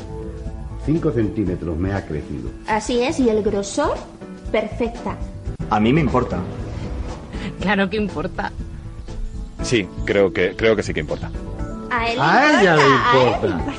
5 0.85 1.11
centímetros 1.11 1.77
me 1.77 1.93
ha 1.93 2.05
crecido. 2.05 2.49
Así 2.67 3.01
es, 3.01 3.19
y 3.19 3.29
el 3.29 3.43
grosor, 3.43 3.95
perfecta. 4.51 5.15
A 5.69 5.79
mí 5.79 5.93
me 5.93 6.01
importa. 6.01 6.39
Claro 7.59 7.89
que 7.89 7.97
importa. 7.97 8.51
Sí, 9.61 9.87
creo 10.05 10.33
que, 10.33 10.55
creo 10.55 10.75
que 10.75 10.81
sí 10.83 10.93
que 10.93 11.01
importa. 11.01 11.29
A 11.91 12.09
él 12.09 12.19
A 12.19 12.51
le 12.51 12.61
ella 12.61 12.75
le 12.75 12.81
importa, 12.83 13.19
a 13.19 13.21
él 13.35 13.41
le 13.41 13.47
importa. 13.49 13.73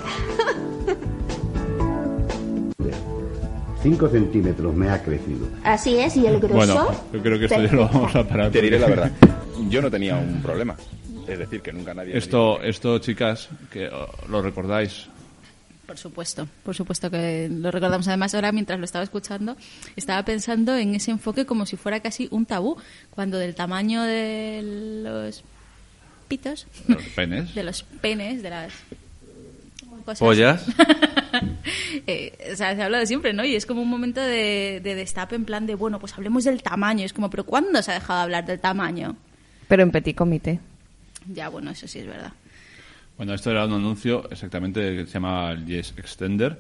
5 3.83 4.09
centímetros 4.09 4.75
me 4.75 4.89
ha 4.89 5.03
crecido. 5.03 5.49
Así 5.65 5.99
es, 5.99 6.17
y 6.17 6.27
el 6.27 6.39
grosor. 6.39 6.57
Bueno, 6.57 7.05
yo 7.13 7.23
creo 7.23 7.39
que 7.39 7.47
esto 7.47 7.63
ya 7.63 7.73
lo 7.73 7.89
vamos 7.89 8.15
a 8.15 8.27
parar. 8.27 8.51
Te 8.51 8.63
diré 8.63 8.79
la 8.79 8.87
verdad. 8.87 9.13
Yo 9.69 9.83
no 9.83 9.91
tenía 9.91 10.17
un 10.17 10.41
problema. 10.43 10.77
Es 11.27 11.39
decir, 11.39 11.61
que 11.63 11.73
nunca 11.73 11.95
nadie... 11.95 12.17
Esto, 12.17 12.61
esto, 12.63 12.99
chicas, 12.99 13.49
que 13.71 13.89
oh, 13.89 14.09
lo 14.29 14.43
recordáis. 14.43 15.07
Por 15.87 15.99
supuesto, 15.99 16.49
por 16.65 16.75
supuesto 16.75 17.11
que 17.11 17.49
lo 17.51 17.71
recordamos. 17.71 18.09
Además, 18.09 18.35
ahora 18.35 18.53
mientras 18.53 18.79
lo 18.79 18.85
estaba 18.85 19.05
escuchando, 19.05 19.57
estaba 19.97 20.25
pensando 20.25 20.77
en 20.77 20.95
ese 20.95 21.11
enfoque 21.11 21.45
como 21.45 21.67
si 21.67 21.77
fuera 21.77 22.01
casi 22.01 22.29
un 22.31 22.47
tabú, 22.47 22.77
cuando 23.11 23.39
del 23.39 23.55
tamaño 23.55 24.03
de 24.03 24.63
los 25.05 25.45
pitos, 26.29 26.67
de 26.87 26.95
Los 26.95 27.03
penes. 27.05 27.55
de 27.57 27.63
los 27.63 27.83
penes, 27.83 28.43
de 28.43 28.51
las 28.51 28.73
cosas. 30.03 30.21
Pollas. 30.21 30.67
Eh, 32.07 32.37
o 32.53 32.57
sea, 32.57 32.75
se 32.75 32.83
habla 32.83 32.99
de 32.99 33.07
siempre, 33.07 33.33
¿no? 33.33 33.45
Y 33.45 33.55
es 33.55 33.65
como 33.65 33.81
un 33.81 33.89
momento 33.89 34.21
de, 34.21 34.81
de 34.83 34.95
destape 34.95 35.37
en 35.37 35.45
plan 35.45 35.67
de, 35.67 35.77
bueno, 35.77 36.01
pues 36.01 36.13
hablemos 36.15 36.45
del 36.45 36.63
tamaño. 36.63 37.05
Es 37.05 37.13
como, 37.13 37.31
¿pero 37.31 37.45
cuándo 37.45 37.81
se 37.81 37.93
ha 37.93 37.95
dejado 37.95 38.19
de 38.19 38.23
hablar 38.25 38.45
del 38.45 38.59
tamaño? 38.59 39.17
Pero 39.69 39.83
en 39.85 39.93
petit 39.93 40.17
comité. 40.17 40.59
Ya, 41.33 41.49
bueno, 41.49 41.71
eso 41.71 41.87
sí 41.87 42.01
es 42.01 42.07
verdad. 42.07 42.33
Bueno, 43.17 43.35
esto 43.35 43.51
era 43.51 43.65
un 43.65 43.73
anuncio 43.73 44.29
exactamente 44.31 44.81
que 44.97 45.07
se 45.07 45.13
llama 45.13 45.53
el 45.53 45.65
Yes 45.65 45.95
Extender, 45.97 46.59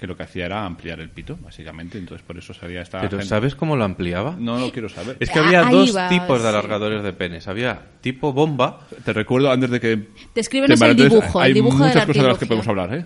que 0.00 0.06
lo 0.06 0.16
que 0.16 0.22
hacía 0.22 0.46
era 0.46 0.64
ampliar 0.64 0.98
el 1.00 1.10
pito, 1.10 1.36
básicamente. 1.42 1.98
Entonces, 1.98 2.26
por 2.26 2.38
eso 2.38 2.54
salía 2.54 2.80
esta 2.80 2.98
Pero 3.02 3.18
gente- 3.18 3.26
¿sabes 3.26 3.54
cómo 3.54 3.76
lo 3.76 3.84
ampliaba? 3.84 4.34
No 4.38 4.58
lo 4.58 4.72
quiero 4.72 4.88
saber. 4.88 5.18
Es 5.20 5.28
que 5.28 5.38
Ah, 5.38 5.44
había 5.44 5.66
ahí 5.66 5.74
dos 5.74 5.94
va, 5.94 6.08
tipos 6.08 6.42
de 6.42 6.48
alargadores 6.48 7.02
de 7.02 7.12
penes. 7.12 7.46
Había 7.46 7.82
tipo 8.00 8.32
bomba. 8.32 8.80
Te 9.04 9.12
recuerdo 9.12 9.52
antes 9.52 9.68
de 9.70 9.78
que... 9.78 10.08
Descríbenos 10.34 10.80
te 10.80 10.86
el 10.86 10.96
dibujo, 10.96 11.40
el 11.42 11.46
Hay 11.48 11.52
dibujo 11.52 11.76
muchas 11.76 12.06
cosas 12.06 12.22
de 12.22 12.28
las 12.28 12.38
que 12.38 12.46
podemos 12.46 12.66
hablar, 12.68 12.94
¿eh? 12.94 13.04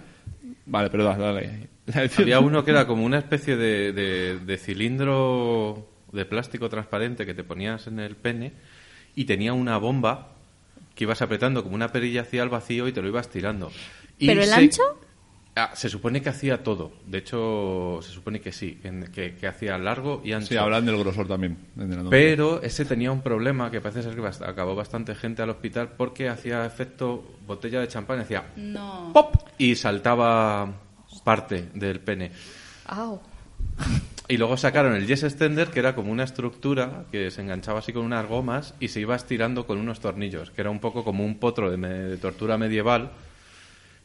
Vale, 0.66 0.88
pero 0.88 1.02
dale. 1.04 1.68
dale. 1.86 2.10
Había 2.18 2.38
uno 2.38 2.64
que 2.64 2.70
era 2.70 2.86
como 2.86 3.04
una 3.04 3.18
especie 3.18 3.56
de, 3.56 3.92
de- 3.92 4.38
de 4.38 4.56
cilindro 4.56 5.88
de 6.12 6.24
plástico 6.24 6.68
transparente 6.68 7.26
que 7.26 7.34
te 7.34 7.42
ponías 7.44 7.86
en 7.88 7.98
el 7.98 8.14
pene 8.16 8.52
y 9.16 9.24
tenía 9.24 9.52
una 9.52 9.76
bomba 9.78 10.28
que 10.94 11.04
ibas 11.04 11.22
apretando 11.22 11.62
como 11.64 11.74
una 11.74 11.88
perilla 11.90 12.22
hacia 12.22 12.42
el 12.44 12.48
vacío 12.50 12.86
y 12.86 12.92
te 12.92 13.02
lo 13.02 13.08
ibas 13.08 13.28
tirando. 13.28 13.72
Y 14.18 14.28
¿Pero 14.28 14.42
el 14.42 14.48
se- 14.48 14.54
ancho? 14.54 14.82
Ah, 15.56 15.70
se 15.74 15.88
supone 15.88 16.20
que 16.20 16.28
hacía 16.30 16.64
todo. 16.64 16.92
De 17.06 17.18
hecho, 17.18 18.00
se 18.02 18.10
supone 18.10 18.40
que 18.40 18.50
sí, 18.50 18.80
que, 18.82 19.04
que- 19.12 19.34
que 19.36 19.46
hacía 19.46 19.78
largo 19.78 20.20
y 20.24 20.32
ancho. 20.32 20.48
Sí, 20.48 20.56
hablan 20.56 20.84
del 20.84 20.98
grosor 20.98 21.28
también. 21.28 21.56
en 21.76 21.82
el 21.84 21.92
anuncio. 21.92 22.10
Pero 22.10 22.60
ese 22.62 22.84
tenía 22.84 23.12
un 23.12 23.22
problema 23.22 23.70
que 23.70 23.80
parece 23.80 24.02
ser 24.02 24.16
que 24.16 24.20
bast- 24.20 24.44
acabó 24.46 24.74
bastante 24.74 25.14
gente 25.14 25.42
al 25.42 25.50
hospital 25.50 25.90
porque 25.96 26.28
hacía 26.28 26.66
efecto 26.66 27.24
botella 27.46 27.80
de 27.80 27.86
champán, 27.86 28.18
hacía 28.20 28.44
No. 28.56 29.10
¡pop! 29.12 29.36
y 29.56 29.76
saltaba 29.76 30.72
parte 31.22 31.68
del 31.74 32.00
pene. 32.00 32.32
Au. 32.86 33.20
Y 34.26 34.36
luego 34.38 34.56
sacaron 34.56 34.94
el 34.96 35.06
Yes 35.06 35.22
Extender, 35.22 35.68
que 35.68 35.78
era 35.78 35.94
como 35.94 36.10
una 36.10 36.24
estructura 36.24 37.04
que 37.12 37.30
se 37.30 37.42
enganchaba 37.42 37.78
así 37.78 37.92
con 37.92 38.04
unas 38.04 38.26
gomas 38.26 38.74
y 38.80 38.88
se 38.88 38.98
iba 39.00 39.14
estirando 39.14 39.66
con 39.66 39.78
unos 39.78 40.00
tornillos, 40.00 40.50
que 40.50 40.62
era 40.62 40.70
un 40.70 40.80
poco 40.80 41.04
como 41.04 41.24
un 41.24 41.38
potro 41.38 41.70
de, 41.70 41.76
me- 41.76 41.88
de 41.90 42.16
tortura 42.16 42.58
medieval. 42.58 43.10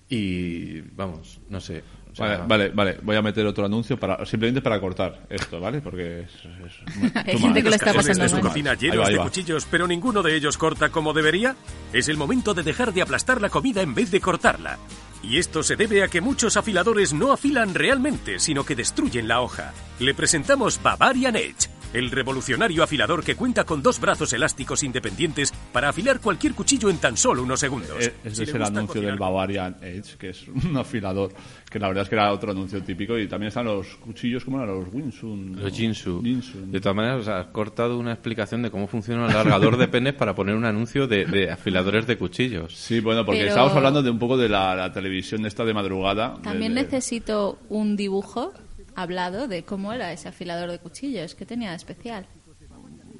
Y 0.09 0.81
vamos, 0.81 1.39
no 1.49 1.59
sé. 1.61 1.83
o 2.11 2.15
sea, 2.15 2.25
Vale, 2.39 2.43
vale, 2.47 2.69
vale. 2.73 2.97
Voy 3.03 3.15
a 3.15 3.21
meter 3.21 3.45
otro 3.45 3.65
anuncio 3.65 3.99
para 3.99 4.25
simplemente 4.25 4.61
para 4.61 4.79
cortar 4.79 5.27
esto, 5.29 5.59
¿vale? 5.59 5.81
Porque 5.81 6.21
es... 6.21 6.31
es- 6.33 7.05
es- 7.13 7.15
Hay 7.27 7.37
gente 7.37 7.61
que 7.61 7.69
lo 7.69 7.75
está 7.75 7.93
pasando 7.93 8.23
de 8.23 8.29
su 8.29 8.35
mal. 8.35 8.43
cocina 8.43 8.71
Ahí 8.71 8.77
llenos 8.77 8.99
va, 8.99 9.07
ahí 9.07 9.13
de 9.13 9.19
cuchillos, 9.21 9.67
pero 9.69 9.87
ninguno 9.87 10.23
de 10.23 10.35
ellos 10.35 10.57
corta 10.57 10.89
como 10.89 11.13
debería? 11.13 11.55
Es 11.93 12.09
el 12.09 12.17
momento 12.17 12.53
de 12.55 12.63
dejar 12.63 12.91
de 12.93 13.03
aplastar 13.03 13.39
la 13.39 13.49
comida 13.49 13.81
en 13.83 13.93
vez 13.93 14.09
de 14.09 14.19
cortarla. 14.19 14.79
Y 15.21 15.37
esto 15.37 15.61
se 15.63 15.75
debe 15.75 16.01
a 16.01 16.07
que 16.07 16.21
muchos 16.21 16.57
afiladores 16.57 17.13
no 17.13 17.31
afilan 17.33 17.75
realmente, 17.75 18.39
sino 18.39 18.63
que 18.65 18.75
destruyen 18.75 19.27
la 19.27 19.41
hoja. 19.41 19.73
Le 19.99 20.13
presentamos 20.15 20.81
Bavarian 20.81 21.35
Edge, 21.35 21.67
el 21.93 22.11
revolucionario 22.11 22.83
afilador 22.83 23.23
que 23.23 23.35
cuenta 23.35 23.63
con 23.63 23.81
dos 23.81 23.99
brazos 23.99 24.31
elásticos 24.33 24.83
independientes 24.83 25.51
para 25.71 25.89
afilar 25.89 26.19
cualquier 26.19 26.53
cuchillo 26.53 26.89
en 26.89 26.97
tan 26.97 27.17
solo 27.17 27.43
unos 27.43 27.59
segundos. 27.59 27.97
Eh, 27.99 28.13
Este 28.23 28.35
Si 28.35 28.43
es 28.43 28.53
el 28.53 28.61
anuncio 28.63 28.87
cocinar- 29.01 29.05
del 29.11 29.19
Bavarian 29.19 29.77
Edge, 29.81 30.17
que 30.17 30.29
es 30.29 30.47
un 30.47 30.77
afilador, 30.77 31.31
que 31.69 31.79
la 31.79 31.87
verdad 31.87 32.03
es 32.03 32.09
que 32.09 32.15
era 32.15 32.31
otro 32.31 32.51
anuncio 32.51 32.81
típico. 32.83 33.17
Y 33.17 33.27
también 33.27 33.47
están 33.49 33.65
los 33.65 33.87
cuchillos, 33.97 34.43
como 34.45 34.61
eran 34.61 34.75
los 34.75 34.93
Winsun? 34.93 35.61
Los 35.61 35.73
Jinsu. 35.73 36.21
Jinsun. 36.23 36.71
De 36.71 36.79
todas 36.79 36.95
maneras, 36.95 37.21
o 37.21 37.23
sea, 37.23 37.39
has 37.39 37.47
cortado 37.47 37.97
una 37.97 38.11
explicación 38.13 38.61
de 38.61 38.71
cómo 38.71 38.87
funciona 38.87 39.25
el 39.25 39.31
alargador 39.31 39.77
de 39.77 39.87
penes 39.87 40.13
para 40.13 40.35
poner 40.35 40.55
un 40.55 40.65
anuncio 40.65 41.07
de, 41.07 41.25
de 41.25 41.51
afiladores 41.51 42.05
de 42.07 42.17
cuchillos. 42.17 42.75
Sí, 42.75 42.99
bueno, 42.99 43.25
porque 43.25 43.39
Pero- 43.39 43.49
estábamos 43.49 43.75
hablando 43.75 44.03
de 44.03 44.09
un 44.09 44.19
poco 44.19 44.37
de 44.37 44.49
la, 44.49 44.75
la 44.75 44.91
televisión 44.93 45.45
esta 45.45 45.65
de 45.65 45.73
madrugada. 45.73 46.35
También 46.43 46.73
de- 46.75 46.81
de- 46.81 46.85
necesito 46.85 47.59
un 47.69 47.95
dibujo 47.95 48.53
hablado 49.01 49.47
de 49.47 49.63
cómo 49.63 49.93
era 49.93 50.11
ese 50.13 50.27
afilador 50.29 50.69
de 50.71 50.79
cuchillos, 50.79 51.35
que 51.35 51.45
tenía 51.45 51.69
de 51.71 51.75
especial. 51.77 52.25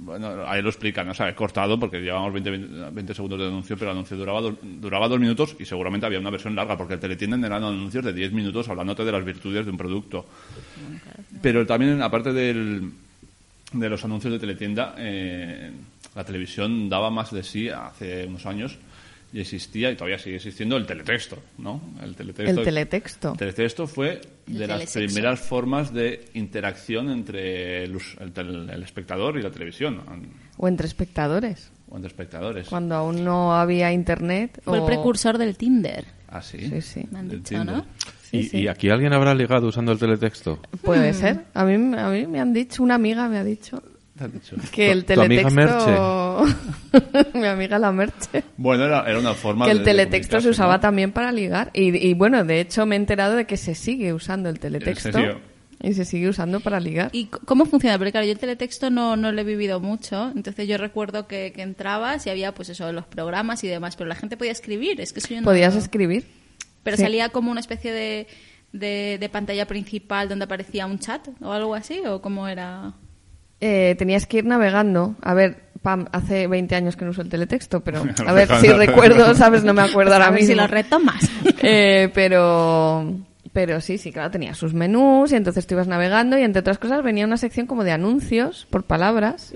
Bueno, 0.02 0.48
ahí 0.48 0.62
lo 0.62 0.70
explican, 0.70 1.06
¿no? 1.06 1.12
O 1.12 1.16
sea, 1.16 1.28
he 1.30 1.36
cortado 1.36 1.78
porque 1.80 2.00
llevábamos 2.00 2.34
20, 2.34 2.52
20 2.92 3.14
segundos 3.14 3.38
de 3.40 3.48
anuncio, 3.48 3.76
pero 3.78 3.92
el 3.92 3.98
anuncio 3.98 4.16
duraba, 4.18 4.40
do- 4.42 4.58
duraba 4.62 5.08
dos 5.10 5.20
minutos 5.20 5.56
y 5.60 5.66
seguramente 5.66 6.06
había 6.06 6.20
una 6.20 6.30
versión 6.30 6.56
larga, 6.56 6.78
porque 6.78 6.94
el 6.96 7.00
teletienden 7.02 7.44
eran 7.44 7.64
anuncios 7.64 8.04
de 8.06 8.14
10 8.14 8.32
minutos 8.32 8.70
hablándote 8.70 9.04
de 9.04 9.12
las 9.12 9.26
virtudes 9.26 9.66
de 9.66 9.72
un 9.72 9.78
producto. 9.78 10.26
Pero 11.42 11.66
también, 11.66 12.02
aparte 12.02 12.32
del, 12.34 12.92
de 13.74 13.90
los 13.90 14.04
anuncios 14.06 14.34
de 14.34 14.40
teletienda, 14.40 14.96
eh, 14.98 15.70
la 16.16 16.24
televisión 16.24 16.90
daba 16.90 17.10
más 17.10 17.32
de 17.32 17.44
sí 17.44 17.70
hace 17.70 18.26
unos 18.26 18.46
años 18.46 18.78
y 19.32 19.42
existía, 19.42 19.92
y 19.92 19.96
todavía 19.96 20.18
sigue 20.18 20.38
existiendo, 20.38 20.76
el 20.78 20.88
teletexto, 20.88 21.38
¿no? 21.60 21.82
El 22.02 22.16
teletexto, 22.16 22.60
El 22.62 22.66
teletexto. 22.66 23.32
el 23.34 23.38
teletexto 23.38 23.86
fue 23.86 24.22
de 24.58 24.68
las 24.68 24.92
primeras 24.94 25.40
formas 25.40 25.94
de 25.94 26.26
interacción 26.34 27.10
entre 27.10 27.84
el, 27.84 27.98
el 28.20 28.70
el 28.70 28.84
espectador 28.84 29.38
y 29.38 29.42
la 29.42 29.52
televisión, 29.52 30.02
O 30.58 30.68
entre 30.68 30.88
espectadores. 30.88 31.72
o 31.90 31.96
entre 31.96 32.08
espectadores. 32.10 32.68
Cuando 32.68 32.96
aún 32.96 33.24
no 33.24 33.56
había 33.56 33.92
internet. 33.92 34.62
Fue 34.64 34.78
el 34.78 34.84
o- 34.84 34.86
precursor 34.86 35.38
del 35.38 35.56
Tinder. 35.58 36.06
Ah, 36.28 36.42
sí. 36.42 36.60
Sí, 36.70 36.82
sí. 36.82 37.08
Me 37.12 37.20
han 37.20 37.30
dicho. 37.30 37.64
¿no? 37.64 37.86
¿Y, 38.32 38.44
sí. 38.44 38.58
y 38.60 38.68
aquí 38.68 38.90
alguien 38.90 39.14
habrá 39.14 39.34
ligado 39.34 39.68
usando 39.68 39.92
el 39.92 39.98
teletexto? 39.98 40.60
Puede 40.84 41.12
Mm. 41.12 41.16
ser. 41.16 41.46
A 41.56 41.66
mí, 41.66 41.74
a 41.98 42.10
mí 42.10 42.28
me 42.28 42.40
han 42.40 42.54
dicho, 42.54 42.84
una 42.84 42.96
amiga 42.96 43.28
me 43.28 43.38
ha 43.40 43.44
dicho 43.44 43.82
¿Te 44.20 44.26
han 44.26 44.32
dicho? 44.34 44.56
que 44.72 44.92
el 44.92 45.06
¿Tu- 45.06 45.14
tu 45.16 45.22
amiga 45.22 45.50
teletexto... 45.50 46.46
Mi 47.34 47.48
amiga 47.48 47.80
la 47.80 47.92
Merche. 47.92 48.44
Bueno, 48.58 48.86
era, 48.86 49.10
era 49.10 49.18
una 49.20 49.34
forma 49.34 49.66
que 49.66 49.72
el 49.72 49.78
de- 49.80 49.84
de 49.86 49.90
teletexto 49.92 50.28
se 50.28 50.30
comunicarse, 50.38 50.50
usaba 50.50 50.74
¿no? 50.76 50.80
también 50.82 51.12
para 51.12 51.32
ligar. 51.32 51.72
Y, 51.74 51.96
y 52.08 52.14
bueno, 52.14 52.44
de 52.44 52.60
hecho 52.62 52.86
me 52.86 52.96
he 52.96 53.00
enterado 53.00 53.36
de 53.36 53.46
que 53.46 53.58
se 53.58 53.74
sigue 53.76 54.14
usando 54.14 54.50
el 54.50 54.60
teletexto. 54.60 55.18
Y 55.82 55.94
se 55.94 56.04
sigue 56.04 56.28
usando 56.28 56.60
para 56.60 56.80
ligar. 56.82 57.10
¿Y 57.14 57.28
cómo 57.28 57.66
funciona? 57.66 57.98
Porque 57.98 58.12
claro, 58.12 58.26
yo 58.28 58.34
el 58.34 58.40
teletexto 58.40 58.90
no, 58.90 59.16
no 59.16 59.32
lo 59.32 59.40
he 59.40 59.46
vivido 59.46 59.80
mucho, 59.80 60.30
entonces 60.36 60.68
yo 60.68 60.78
recuerdo 60.78 61.26
que, 61.26 61.54
que 61.56 61.62
entrabas 61.62 62.28
y 62.28 62.30
había 62.30 62.54
pues 62.54 62.68
eso, 62.68 62.92
los 62.92 63.06
programas 63.06 63.64
y 63.64 63.70
demás, 63.70 63.96
pero 63.96 64.10
la 64.10 64.16
gente 64.16 64.36
podía 64.36 64.52
escribir, 64.52 65.00
es 65.00 65.14
que 65.14 65.20
eso 65.20 65.30
yo 65.30 65.40
no- 65.40 65.46
Podías 65.46 65.76
escribir. 65.78 66.26
Pero 66.84 66.98
Sí. 66.98 67.04
salía 67.04 67.30
como 67.30 67.50
una 67.52 67.62
especie 67.62 67.94
de, 67.94 68.28
de, 68.74 69.18
de 69.22 69.30
pantalla 69.30 69.68
principal 69.68 70.28
donde 70.28 70.44
aparecía 70.46 70.86
un 70.86 71.00
chat 71.00 71.26
o 71.42 71.54
algo 71.54 71.74
así, 71.76 72.02
o 72.06 72.22
cómo 72.22 72.50
era... 72.50 72.92
Eh, 73.62 73.96
tenías 73.98 74.26
que 74.26 74.38
ir 74.38 74.46
navegando. 74.46 75.16
A 75.22 75.34
ver, 75.34 75.58
Pam, 75.82 76.08
hace 76.12 76.48
20 76.48 76.76
años 76.76 76.96
que 76.96 77.06
no 77.06 77.12
uso 77.12 77.22
el 77.22 77.30
teletexto, 77.30 77.82
pero 77.82 78.04
a 78.26 78.34
ver 78.34 78.50
si 78.60 78.68
recuerdo, 78.68 79.34
¿sabes? 79.36 79.64
No 79.64 79.74
me 79.74 79.82
acuerdo 79.90 80.14
ahora 80.14 80.28
A 80.28 80.32
ver 80.32 80.42
mismo. 80.42 80.54
si 80.54 80.60
lo 80.60 80.68
retomas. 80.68 81.30
Eh, 81.62 82.10
pero, 82.14 83.18
pero 83.52 83.82
sí, 83.82 83.98
sí, 83.98 84.14
claro, 84.14 84.32
tenía 84.32 84.54
sus 84.54 84.74
menús 84.74 85.34
y 85.34 85.36
entonces 85.36 85.68
tú 85.68 85.74
ibas 85.76 85.90
navegando 85.90 86.38
y 86.38 86.44
entre 86.44 86.62
otras 86.62 86.78
cosas 86.78 87.04
venía 87.04 87.26
una 87.26 87.36
sección 87.36 87.68
como 87.68 87.84
de 87.84 87.92
anuncios 87.92 88.66
por 88.70 88.84
palabras 88.84 89.54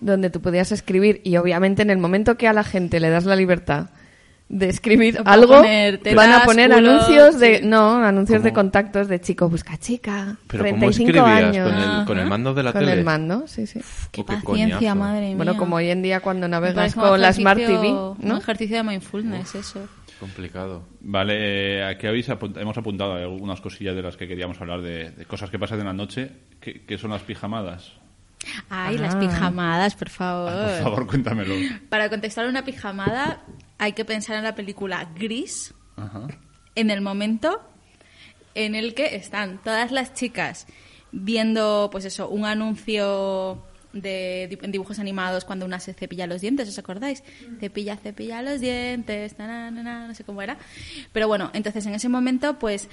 donde 0.00 0.30
tú 0.30 0.40
podías 0.40 0.70
escribir 0.70 1.20
y 1.24 1.36
obviamente 1.36 1.82
en 1.82 1.90
el 1.90 1.98
momento 1.98 2.36
que 2.36 2.46
a 2.46 2.52
la 2.52 2.62
gente 2.62 3.00
le 3.00 3.10
das 3.10 3.24
la 3.24 3.34
libertad 3.34 3.86
de 4.48 4.68
escribir 4.68 5.16
Va 5.26 5.30
a 5.30 5.34
algo, 5.34 5.62
van 6.14 6.32
a 6.32 6.44
poner 6.44 6.70
culo, 6.72 6.90
anuncios 6.90 7.38
de, 7.40 7.58
sí. 7.60 7.64
no, 7.66 8.04
anuncios 8.04 8.42
de 8.42 8.50
¿Cómo? 8.50 8.62
contactos 8.62 9.08
de 9.08 9.20
chico 9.20 9.48
busca 9.48 9.76
chica, 9.78 10.36
¿Pero 10.46 10.64
cómo 10.64 10.78
35 10.90 11.10
escribías? 11.10 11.44
años. 11.44 11.70
¿Con 11.72 11.78
el- 11.82 12.04
con 12.06 12.18
el 12.18 12.26
mando 12.28 12.54
de 12.54 12.62
la 12.62 12.72
Con 12.72 12.80
tele? 12.82 12.92
el 12.92 13.04
mando, 13.04 13.46
sí, 13.48 13.66
sí. 13.66 13.80
Qué 14.12 14.22
qué 14.22 14.24
paciencia, 14.24 14.76
coñazo. 14.78 14.96
madre 14.96 15.34
Bueno, 15.34 15.52
mía. 15.52 15.58
como 15.58 15.76
hoy 15.76 15.88
en 15.90 16.02
día 16.02 16.20
cuando 16.20 16.46
navegas 16.46 16.94
con 16.94 17.20
la 17.20 17.32
Smart 17.32 17.58
TV, 17.58 17.72
ejercicio- 17.72 18.16
Un 18.20 18.28
¿no? 18.28 18.36
ejercicio 18.38 18.76
de 18.76 18.82
mindfulness, 18.82 19.54
eso. 19.54 19.88
Complicado. 20.20 20.86
Vale, 21.00 21.78
eh, 21.80 21.84
aquí 21.84 22.06
habéis 22.06 22.28
apunt- 22.28 22.58
hemos 22.60 22.76
apuntado 22.78 23.14
algunas 23.14 23.60
cosillas 23.60 23.96
de 23.96 24.02
las 24.02 24.16
que 24.16 24.28
queríamos 24.28 24.60
hablar, 24.60 24.80
de, 24.82 25.10
de 25.10 25.24
cosas 25.24 25.50
que 25.50 25.58
pasan 25.58 25.80
en 25.80 25.86
la 25.86 25.92
noche, 25.92 26.30
que, 26.60 26.82
que 26.84 26.96
son 26.98 27.10
las 27.10 27.22
pijamadas. 27.22 27.92
Ay, 28.70 28.96
Ah. 28.98 29.02
las 29.02 29.16
pijamadas, 29.16 29.94
por 29.96 30.10
favor. 30.10 30.52
Por 30.52 30.82
favor, 30.82 31.06
cuéntamelo. 31.06 31.54
Para 31.88 32.08
contestar 32.10 32.46
una 32.46 32.62
pijamada 32.64 33.40
hay 33.78 33.92
que 33.92 34.04
pensar 34.04 34.36
en 34.36 34.44
la 34.44 34.54
película 34.54 35.10
Gris, 35.14 35.74
Ajá. 35.96 36.26
en 36.74 36.90
el 36.90 37.00
momento 37.00 37.60
en 38.54 38.74
el 38.74 38.94
que 38.94 39.16
están 39.16 39.60
todas 39.62 39.90
las 39.92 40.14
chicas 40.14 40.66
viendo, 41.12 41.88
pues 41.92 42.04
eso, 42.04 42.28
un 42.28 42.44
anuncio 42.44 43.62
de 43.92 44.44
en 44.62 44.72
dibujos 44.72 44.98
animados 44.98 45.44
cuando 45.44 45.64
una 45.66 45.78
se 45.78 45.94
cepilla 45.94 46.26
los 46.26 46.40
dientes, 46.40 46.68
¿os 46.68 46.78
acordáis? 46.78 47.22
Cepilla, 47.60 47.96
cepilla 47.96 48.42
los 48.42 48.60
dientes, 48.60 49.38
na, 49.38 49.70
na, 49.70 49.82
na, 49.82 50.08
no 50.08 50.14
sé 50.14 50.24
cómo 50.24 50.42
era. 50.42 50.56
Pero 51.12 51.28
bueno, 51.28 51.50
entonces 51.54 51.86
en 51.86 51.94
ese 51.94 52.08
momento, 52.08 52.58
pues 52.58 52.88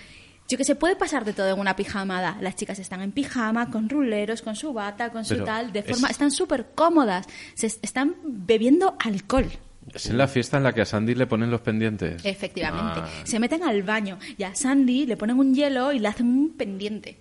yo 0.47 0.57
que 0.57 0.63
se 0.63 0.75
puede 0.75 0.95
pasar 0.95 1.25
de 1.25 1.33
todo 1.33 1.49
en 1.53 1.59
una 1.59 1.75
pijamada. 1.75 2.37
Las 2.41 2.55
chicas 2.55 2.77
están 2.77 3.01
en 3.01 3.11
pijama, 3.11 3.71
con 3.71 3.89
ruleros, 3.89 4.41
con 4.43 4.55
su 4.55 4.73
bata, 4.73 5.09
con 5.11 5.25
su 5.25 5.33
Pero 5.35 5.45
tal, 5.45 5.71
de 5.73 5.79
es- 5.79 5.85
forma, 5.87 6.07
están 6.09 6.29
súper 6.29 6.67
cómodas, 6.75 7.25
se 7.55 7.65
est- 7.67 7.83
están 7.83 8.15
bebiendo 8.23 8.95
alcohol. 8.99 9.49
¿Es 9.93 10.05
en 10.07 10.17
la 10.17 10.27
fiesta 10.27 10.57
en 10.57 10.63
la 10.63 10.73
que 10.73 10.81
a 10.81 10.85
Sandy 10.85 11.15
le 11.15 11.27
ponen 11.27 11.49
los 11.51 11.61
pendientes? 11.61 12.23
Efectivamente. 12.25 13.01
Ah. 13.03 13.09
Se 13.23 13.39
meten 13.39 13.63
al 13.63 13.83
baño 13.83 14.17
y 14.37 14.43
a 14.43 14.53
Sandy 14.55 15.05
le 15.05 15.17
ponen 15.17 15.37
un 15.39 15.53
hielo 15.53 15.91
y 15.91 15.99
le 15.99 16.07
hacen 16.07 16.27
un 16.27 16.49
pendiente. 16.57 17.17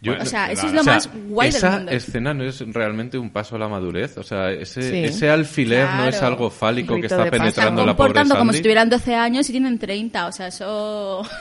Yo- 0.00 0.14
o 0.20 0.24
sea, 0.24 0.50
eso 0.50 0.66
es 0.66 0.72
lo 0.72 0.80
o 0.80 0.84
sea, 0.84 0.94
más 0.94 1.08
guay 1.28 1.48
esa 1.50 1.68
del 1.70 1.76
mundo. 1.78 1.92
escena 1.92 2.34
no 2.34 2.42
es 2.42 2.58
realmente 2.72 3.18
un 3.18 3.30
paso 3.30 3.54
a 3.54 3.58
la 3.60 3.68
madurez. 3.68 4.18
O 4.18 4.24
sea, 4.24 4.50
ese, 4.50 4.82
Sí. 4.82 5.04
ese 5.04 5.30
alfiler 5.30 5.86
no 5.90 6.06
es 6.08 6.16
Claro. 6.18 6.26
algo 6.34 6.50
fálico 6.50 6.96
que 6.96 7.06
está 7.06 7.18
penetrando 7.30 7.48
Están 7.48 7.76
la 7.76 7.76
pobre 7.96 8.08
comportando 8.08 8.36
como 8.36 8.50
si 8.50 8.56
Sandy. 8.56 8.62
tuvieran 8.64 8.90
12 8.90 9.14
años 9.14 9.48
y 9.48 9.52
tienen 9.52 9.78
30. 9.78 10.26
O 10.26 10.32
sea, 10.32 10.48
eso... 10.48 11.22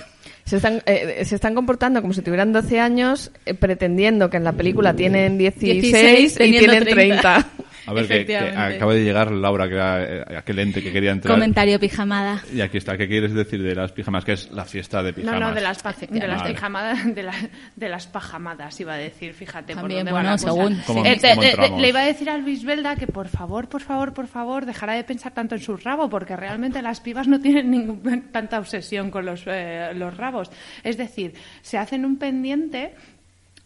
Se 0.44 0.58
están, 0.58 0.82
eh, 0.86 1.24
se 1.24 1.36
están 1.36 1.56
comportando 1.56 2.02
como 2.02 2.14
si 2.14 2.22
tuvieran 2.22 2.52
12 2.52 2.80
años, 2.80 3.32
eh, 3.46 3.54
pretendiendo 3.54 4.30
que 4.30 4.38
en 4.38 4.44
la 4.44 4.52
película 4.52 4.94
tienen 4.96 5.38
16, 5.38 5.82
16 5.82 6.34
y 6.34 6.52
tienen 6.60 6.84
30. 6.84 6.94
30. 6.94 7.50
A 7.92 7.94
ver, 7.94 8.04
que, 8.08 8.26
que 8.26 8.34
Efectivamente. 8.34 8.76
acaba 8.76 8.94
de 8.94 9.04
llegar 9.04 9.32
Laura, 9.32 9.68
que 9.68 9.76
era 9.76 10.04
eh, 10.04 10.38
aquel 10.38 10.60
ente 10.60 10.82
que 10.82 10.92
quería 10.92 11.12
entrar. 11.12 11.34
Comentario 11.36 11.80
pijamada. 11.80 12.42
Y 12.54 12.62
aquí 12.62 12.78
está, 12.78 12.98
¿qué 12.98 13.08
quieres 13.08 13.34
decir 13.34 13.62
de 13.62 13.76
las 13.76 13.92
pijamas? 13.92 14.26
Que 14.26 14.34
es 14.34 14.52
la 14.52 14.66
fiesta 14.66 15.04
de 15.04 15.12
No, 15.12 15.16
pijamas. 15.16 15.40
no, 15.40 15.54
de 15.54 15.62
las, 15.62 15.84
de 15.84 16.28
las 16.28 16.42
Vale. 16.42 16.54
pijamadas, 16.54 17.06
de, 17.16 17.24
las 17.24 17.36
de 17.76 17.90
las 17.90 18.08
pajamadas, 18.08 18.80
iba 18.80 18.94
a 18.94 18.98
decir, 18.98 19.34
fíjate 19.34 19.76
También, 19.76 20.06
por 20.08 20.14
dónde 20.14 20.30
bueno, 20.30 20.38
según, 20.38 20.82
¿Cómo- 20.88 21.06
Eh, 21.06 21.18
te- 21.18 21.36
le- 21.36 21.90
iba 21.90 22.02
a 22.02 22.06
decir 22.06 22.30
a 22.30 22.38
Luis 22.38 22.64
Belda 22.64 22.96
que 22.96 23.08
por 23.08 23.28
favor, 23.28 23.68
por 23.70 23.82
favor, 23.82 24.14
por 24.14 24.28
favor, 24.28 24.66
dejara 24.66 24.94
de 24.94 25.04
pensar 25.04 25.34
tanto 25.34 25.56
en 25.56 25.62
su 25.62 25.76
rabo, 25.78 26.10
porque 26.10 26.36
realmente 26.36 26.82
las 26.82 27.00
pibas 27.02 27.28
no 27.28 27.40
tienen 27.40 27.70
ningún- 27.72 28.02
tanta 28.32 28.60
obsesión 28.60 29.12
con 29.12 29.26
los, 29.26 29.44
eh, 29.48 29.92
los 29.96 30.16
rabos. 30.18 30.50
Es 30.84 30.98
decir, 30.98 31.34
se 31.62 31.78
hacen 31.78 32.06
un 32.06 32.18
pendiente 32.18 32.94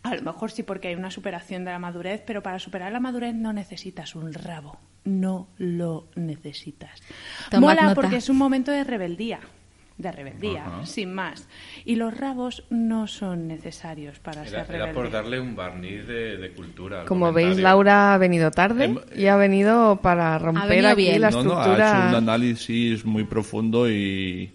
a 0.05 0.15
lo 0.15 0.21
mejor 0.21 0.51
sí 0.51 0.63
porque 0.63 0.89
hay 0.89 0.95
una 0.95 1.11
superación 1.11 1.65
de 1.65 1.71
la 1.71 1.79
madurez, 1.79 2.21
pero 2.25 2.41
para 2.43 2.59
superar 2.59 2.91
la 2.91 2.99
madurez 2.99 3.33
no 3.35 3.53
necesitas 3.53 4.15
un 4.15 4.33
rabo. 4.33 4.79
No 5.03 5.47
lo 5.57 6.07
necesitas. 6.15 7.01
Tomad 7.51 7.61
Mola 7.69 7.81
nota. 7.83 7.95
porque 7.95 8.15
es 8.17 8.29
un 8.29 8.37
momento 8.37 8.71
de 8.71 8.83
rebeldía. 8.83 9.39
De 9.97 10.11
rebeldía, 10.11 10.65
sin 10.83 11.13
más. 11.13 11.47
Y 11.85 11.95
los 11.95 12.17
rabos 12.17 12.65
no 12.69 13.07
son 13.07 13.47
necesarios 13.47 14.19
para 14.19 14.41
Era, 14.41 14.49
ser 14.49 14.59
era 14.59 14.67
rebelde. 14.87 14.93
por 14.93 15.09
darle 15.09 15.39
un 15.39 15.55
barniz 15.55 16.05
de, 16.05 16.35
de 16.35 16.51
cultura. 16.51 17.05
Como 17.05 17.31
veis. 17.31 17.57
Laura 17.57 18.13
ha 18.13 18.17
venido 18.17 18.51
tarde 18.51 18.93
y 19.15 19.27
ha 19.27 19.37
venido 19.37 19.95
para 20.01 20.37
romper 20.37 20.67
venido 20.67 20.89
aquí 20.89 21.01
bien. 21.03 21.21
la 21.21 21.29
No, 21.31 21.43
no, 21.43 21.51
estructura. 21.51 21.91
ha 21.93 21.99
hecho 22.09 22.09
un 22.09 22.23
análisis 22.23 23.05
muy 23.05 23.23
profundo 23.23 23.89
y, 23.89 24.51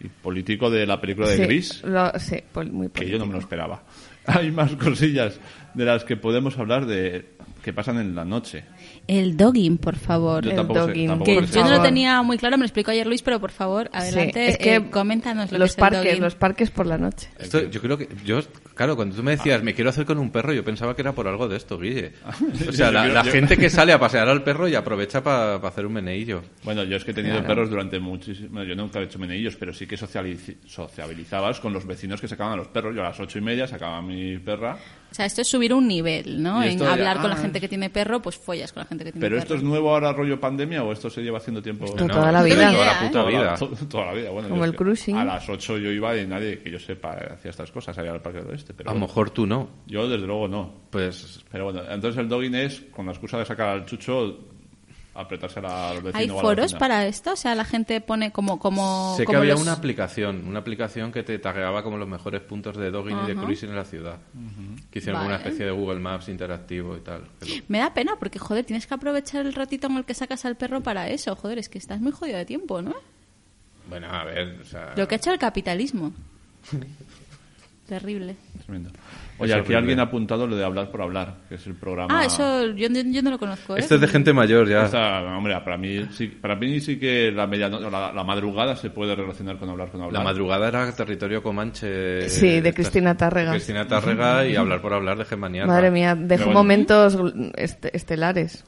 y 0.00 0.08
político 0.22 0.68
de 0.68 0.84
la 0.86 1.00
película 1.00 1.28
de 1.30 1.36
Sí, 1.38 1.42
Gris, 1.44 1.82
lo- 1.82 2.12
sí, 2.18 2.36
muy 2.70 2.90
que 2.90 3.08
yo 3.08 3.16
no 3.18 3.24
me 3.24 3.32
lo 3.32 3.38
esperaba. 3.38 3.84
Hay 4.38 4.50
más 4.50 4.72
cosillas 4.76 5.38
de 5.74 5.84
las 5.84 6.04
que 6.04 6.16
podemos 6.16 6.58
hablar 6.58 6.86
de 6.86 7.26
que 7.62 7.72
pasan 7.72 7.98
en 7.98 8.14
la 8.14 8.24
noche. 8.26 8.64
El 9.06 9.36
dogging, 9.38 9.78
por 9.78 9.96
favor. 9.96 10.44
Yo 10.44 10.50
El 10.50 10.56
sé- 10.58 10.64
dogging, 10.64 11.18
Que 11.24 11.40
sé 11.40 11.46
si- 11.46 11.54
yo 11.54 11.64
no 11.64 11.70
lo 11.70 11.82
tenía 11.82 12.20
muy 12.22 12.36
claro, 12.36 12.56
me 12.58 12.62
lo 12.62 12.66
explicó 12.66 12.90
ayer 12.90 13.06
Luis, 13.06 13.22
pero 13.22 13.40
por 13.40 13.50
favor, 13.52 13.86
Sí, 13.92 13.98
adelante, 13.98 14.48
es 14.48 14.58
que 14.58 14.74
eh, 14.76 14.90
coméntanos 14.90 15.50
lo 15.50 15.58
los 15.58 15.70
que 15.70 15.70
es 15.72 15.76
el 15.78 15.80
parques, 15.80 16.04
dogging. 16.12 16.22
los 16.22 16.34
parques 16.34 16.70
por 16.70 16.86
la 16.86 16.98
noche. 16.98 17.28
Esto, 17.38 17.62
yo 17.70 17.80
creo 17.80 17.96
que 17.96 18.08
yo 18.24 18.40
Claro, 18.74 18.96
cuando 18.96 19.14
tú 19.14 19.22
me 19.22 19.32
decías, 19.32 19.62
me 19.62 19.72
quiero 19.72 19.90
hacer 19.90 20.04
con 20.04 20.18
un 20.18 20.30
perro, 20.32 20.52
yo 20.52 20.64
pensaba 20.64 20.96
que 20.96 21.02
era 21.02 21.12
por 21.12 21.28
algo 21.28 21.46
de 21.46 21.56
esto, 21.56 21.78
Guille. 21.78 22.12
O 22.68 22.72
sea, 22.72 22.90
la, 22.90 23.22
gente 23.24 23.56
que 23.56 23.70
sale 23.70 23.92
a 23.92 23.98
pasear 24.00 24.28
al 24.28 24.42
perro 24.42 24.66
y 24.66 24.74
aprovecha 24.74 25.22
para 25.22 25.54
hacer 25.56 25.86
un 25.86 25.92
meneillo. 25.92 26.42
Bueno, 26.64 26.82
yo 26.84 26.96
es 26.96 27.04
que 27.04 27.12
he 27.12 27.14
tenido 27.14 27.34
Claro. 27.36 27.48
perros 27.48 27.70
durante 27.70 28.00
muchísimo... 28.00 28.48
bueno, 28.50 28.68
Yo 28.68 28.74
nunca 28.74 28.98
he 29.00 29.04
hecho 29.04 29.18
meneillos, 29.18 29.54
pero 29.56 29.72
sí 29.72 29.86
que 29.86 29.96
socializ- 29.96 30.56
sociabilizabas 30.66 31.60
con 31.60 31.72
los 31.72 31.86
vecinos 31.86 32.20
que 32.20 32.26
sacaban 32.28 32.54
a 32.54 32.56
los 32.56 32.68
perros. 32.68 32.94
Yo 32.96 33.02
a 33.02 33.04
las 33.10 33.20
ocho 33.20 33.38
y 33.38 33.42
media 33.42 33.66
sacaba 33.68 33.98
a 33.98 34.02
mi 34.02 34.38
perra. 34.38 34.76
O 35.14 35.16
sea, 35.16 35.26
esto 35.26 35.42
es 35.42 35.46
subir 35.48 35.72
un 35.72 35.86
nivel, 35.86 36.42
¿no? 36.42 36.60
En 36.60 36.76
ya- 36.76 36.92
hablar 36.92 37.20
con 37.20 37.30
la 37.30 37.36
ah, 37.36 37.38
gente 37.38 37.60
que 37.60 37.68
tiene 37.68 37.88
perro, 37.88 38.20
pues 38.20 38.36
follas 38.36 38.72
con 38.72 38.80
la 38.80 38.86
gente 38.86 39.04
que 39.04 39.12
tiene 39.12 39.24
¿Pero 39.24 39.36
perro. 39.36 39.42
esto 39.44 39.54
es 39.54 39.62
nuevo 39.62 39.90
ahora 39.90 40.12
rollo 40.12 40.40
pandemia 40.40 40.82
o 40.82 40.90
esto 40.90 41.08
se 41.08 41.22
lleva 41.22 41.38
haciendo 41.38 41.62
tiempo? 41.62 41.84
Esto 41.84 42.04
toda 42.08 42.32
la 42.32 42.42
vida. 42.42 42.72
Toda 42.72 42.84
la 42.84 42.98
puta 42.98 43.10
Toda 43.12 43.22
la- 43.30 43.38
vida. 43.38 43.54
to- 43.54 43.68
Toda 43.88 44.06
la 44.06 44.12
vida, 44.14 44.30
bueno. 44.30 44.48
Como 44.48 44.64
el 44.64 44.74
cruising. 44.74 45.16
A 45.16 45.24
las 45.24 45.48
8 45.48 45.78
yo 45.78 45.88
iba 45.92 46.16
y 46.16 46.26
nadie 46.26 46.58
que 46.58 46.68
yo 46.68 46.80
sepa 46.80 47.12
hacía 47.32 47.52
estas 47.52 47.70
cosas, 47.70 47.96
allá 47.96 48.10
al 48.10 48.20
Parque 48.22 48.40
del 48.40 48.48
Oeste. 48.50 48.74
Pero 48.74 48.90
A 48.90 48.94
lo 48.94 48.98
mejor 48.98 49.30
tú 49.30 49.46
no. 49.46 49.68
Yo, 49.86 50.08
desde 50.08 50.26
luego, 50.26 50.48
no. 50.48 50.72
Pues 50.90 51.44
Pero 51.48 51.66
bueno, 51.66 51.82
entonces 51.88 52.20
el 52.20 52.28
dogging 52.28 52.56
es, 52.56 52.80
con 52.90 53.06
la 53.06 53.12
excusa 53.12 53.38
de 53.38 53.44
sacar 53.44 53.68
al 53.68 53.86
chucho, 53.86 54.36
apretarse 55.14 55.60
a 55.60 55.94
los 55.94 56.02
vecinos. 56.02 56.14
¿Hay 56.14 56.26
la 56.26 56.34
foros 56.40 56.64
vecina. 56.66 56.78
para 56.78 57.06
esto? 57.06 57.32
O 57.32 57.36
sea, 57.36 57.54
la 57.54 57.64
gente 57.64 58.00
pone 58.00 58.32
como... 58.32 58.58
como 58.58 59.14
sé 59.16 59.22
que 59.22 59.26
como 59.26 59.38
había 59.38 59.52
los- 59.52 59.62
una 59.62 59.72
aplicación, 59.72 60.44
una 60.46 60.58
aplicación 60.58 61.12
que 61.12 61.22
te 61.22 61.38
tagueaba 61.38 61.82
como 61.82 61.96
los 61.98 62.08
mejores 62.08 62.40
puntos 62.42 62.76
de 62.76 62.90
dogging 62.90 63.18
y 63.24 63.26
de 63.28 63.36
cruising 63.36 63.70
en 63.70 63.76
la 63.76 63.84
ciudad. 63.84 64.18
Que 64.90 64.98
hicieron 64.98 65.20
como 65.20 65.28
una 65.28 65.38
Vale. 65.38 65.48
especie 65.48 65.66
de 65.66 65.70
Google 65.72 66.00
Maps 66.00 66.28
interactivo 66.28 66.96
y 66.96 67.00
tal. 67.00 67.22
Que 67.40 67.56
lo- 67.58 67.64
Me 67.68 67.78
da 67.78 67.94
pena 67.94 68.16
porque, 68.18 68.38
joder, 68.38 68.64
tienes 68.64 68.86
que 68.86 68.94
aprovechar 68.94 69.46
el 69.46 69.54
ratito 69.54 69.86
en 69.86 69.96
el 69.98 70.04
que 70.04 70.14
sacas 70.14 70.44
al 70.44 70.56
perro 70.56 70.80
para 70.82 71.08
eso. 71.08 71.36
Joder, 71.36 71.58
es 71.58 71.68
que 71.68 71.78
estás 71.78 72.00
muy 72.00 72.12
jodido 72.12 72.36
de 72.38 72.44
tiempo, 72.44 72.82
¿no? 72.82 72.94
Bueno, 73.88 74.08
a 74.10 74.24
ver, 74.24 74.58
o 74.62 74.64
sea... 74.64 74.94
Lo 74.96 75.06
que 75.06 75.14
ha 75.14 75.18
hecho 75.18 75.30
el 75.32 75.38
capitalismo. 75.38 76.12
Terrible. 77.88 78.34
Tremendo. 78.64 78.88
Es 78.90 79.40
Oye, 79.40 79.52
aquí 79.52 79.60
horrible. 79.60 79.76
alguien 79.76 80.00
ha 80.00 80.04
apuntado 80.04 80.46
lo 80.46 80.56
de 80.56 80.64
hablar 80.64 80.90
por 80.90 81.02
hablar, 81.02 81.34
que 81.48 81.56
es 81.56 81.66
el 81.66 81.74
programa. 81.74 82.18
Ah, 82.18 82.24
eso 82.24 82.68
yo, 82.68 82.88
yo 82.88 83.22
no 83.22 83.30
lo 83.30 83.38
conozco, 83.38 83.76
¿eh? 83.76 83.80
Esto 83.80 83.96
es 83.96 84.00
de 84.00 84.08
gente 84.08 84.32
mayor 84.32 84.66
ya. 84.66 84.84
Esta, 84.86 85.20
hombre, 85.36 85.54
para 85.60 85.76
mí, 85.76 86.06
sí, 86.12 86.28
para 86.28 86.56
mí 86.56 86.80
sí 86.80 86.98
que 86.98 87.30
la, 87.30 87.46
mediano- 87.46 87.80
la, 87.90 88.10
la 88.12 88.24
madrugada 88.24 88.74
se 88.74 88.88
puede 88.88 89.14
relacionar 89.14 89.58
con 89.58 89.68
hablar 89.68 89.90
con 89.90 90.00
hablar. 90.00 90.22
La 90.22 90.24
madrugada 90.24 90.68
era 90.68 90.90
territorio 90.92 91.42
comanche. 91.42 92.26
Sí, 92.30 92.60
de 92.62 92.72
Cristina 92.72 93.16
Tárrega. 93.16 93.50
Cristina 93.50 93.86
Tárrega 93.86 94.46
y 94.46 94.56
hablar 94.56 94.80
por 94.80 94.94
hablar 94.94 95.18
de 95.18 95.26
Gemaniaca. 95.26 95.66
Madre 95.66 95.90
mía, 95.90 96.14
dejó 96.14 96.50
momentos 96.52 97.18
est- 97.56 97.84
estelares. 97.92 98.64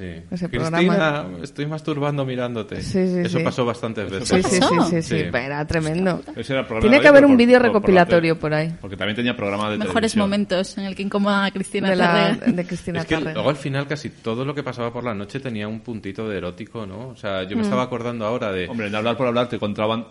Sí. 0.00 0.22
Ese 0.30 0.48
Cristina, 0.48 0.78
programa. 0.78 1.28
estoy 1.42 1.66
masturbando 1.66 2.24
mirándote. 2.24 2.80
Sí, 2.80 3.06
sí, 3.06 3.18
Eso 3.20 3.36
sí. 3.36 3.44
pasó 3.44 3.66
bastantes 3.66 4.10
veces. 4.10 4.28
Sí, 4.30 4.42
sí, 4.42 4.60
sí, 4.62 4.76
sí, 4.88 5.02
sí, 5.02 5.14
era 5.30 5.66
tremendo. 5.66 6.22
Ese 6.36 6.54
era 6.54 6.60
el 6.62 6.66
programa 6.66 6.80
Tiene 6.80 7.02
que 7.02 7.08
haber 7.08 7.26
un 7.26 7.36
vídeo 7.36 7.58
por- 7.58 7.60
por 7.60 7.68
la 7.68 7.72
recopilatorio 7.80 8.38
por 8.38 8.54
ahí. 8.54 8.72
Porque 8.80 8.96
también 8.96 9.14
tenía 9.16 9.36
programa 9.36 9.64
de 9.70 9.76
Mejores 9.76 9.94
televisión. 10.12 10.20
momentos 10.22 10.78
en 10.78 10.84
el 10.86 10.96
que 10.96 11.02
incomoda 11.02 11.44
a 11.44 11.50
Cristina 11.50 11.90
De, 11.90 11.96
la, 11.96 12.34
de 12.34 12.66
Cristina 12.66 13.00
Es 13.00 13.06
que 13.06 13.20
luego 13.20 13.50
al 13.50 13.56
final 13.56 13.86
casi 13.86 14.08
todo 14.08 14.44
lo 14.46 14.54
que 14.54 14.62
pasaba 14.62 14.90
por 14.90 15.04
la 15.04 15.12
noche 15.14 15.38
tenía 15.38 15.68
un 15.68 15.80
puntito 15.80 16.26
de 16.28 16.38
erótico, 16.38 16.86
¿no? 16.86 17.08
O 17.08 17.16
sea, 17.16 17.42
yo 17.42 17.50
me 17.56 17.56
Mm. 17.62 17.64
estaba 17.64 17.82
acordando 17.82 18.24
ahora 18.24 18.50
de... 18.52 18.68
Hombre, 18.68 18.86
en 18.86 18.94
hablar 18.94 19.18
por 19.18 19.26
hablar 19.26 19.50
te 19.50 19.58
contaban 19.58 20.06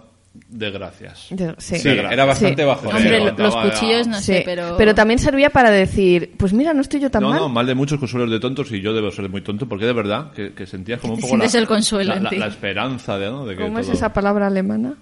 desgracias. 0.48 1.28
De- 1.32 1.56
sí. 1.58 1.78
Sí, 1.80 1.90
era 1.90 2.24
bastante 2.26 2.62
Sí. 2.62 2.68
bajo. 2.68 2.88
Hombre, 2.88 3.04
Pero 3.10 3.26
lo- 3.26 3.38
los 3.38 3.56
cuchillos 3.56 4.08
no 4.08 4.20
sé, 4.20 4.38
Sí, 4.40 4.44
pero... 4.46 4.96
también 4.96 5.20
servía 5.20 5.50
para 5.50 5.72
decir, 5.72 6.34
pues 6.38 6.54
mira, 6.54 6.74
no 6.74 6.82
estoy 6.82 7.00
yo 7.00 7.10
tan 7.10 7.24
No, 7.24 7.30
mal. 7.30 7.40
no, 7.40 7.50
mal 7.50 7.66
de 7.66 7.76
muchos 7.76 8.00
consuelos 8.00 8.30
de 8.30 8.40
tontos 8.40 8.72
y 8.72 8.80
yo 8.82 8.94
debo 8.94 9.12
ser 9.12 9.28
muy 9.30 9.42
tonto 9.42 9.68
porque 9.68 9.86
de 9.86 9.94
verdad 9.94 10.32
que, 10.32 10.54
que 10.54 10.66
sentías 10.68 11.00
como 11.00 11.16
un 11.16 11.20
poco 11.20 11.36
la, 11.38 11.46
el 11.46 11.68
consuelo 11.68 12.12
la, 12.12 12.18
en 12.18 12.24
la- 12.24 12.32
la 12.32 12.48
esperanza 12.48 13.18
de, 13.18 13.26
¿no? 13.30 13.46
de 13.46 13.56
que 13.56 13.64
¿Cómo 13.64 13.80
es 13.80 13.88
todo- 13.88 13.96
esa 13.96 14.14
palabra 14.14 14.48
alemana? 14.48 14.94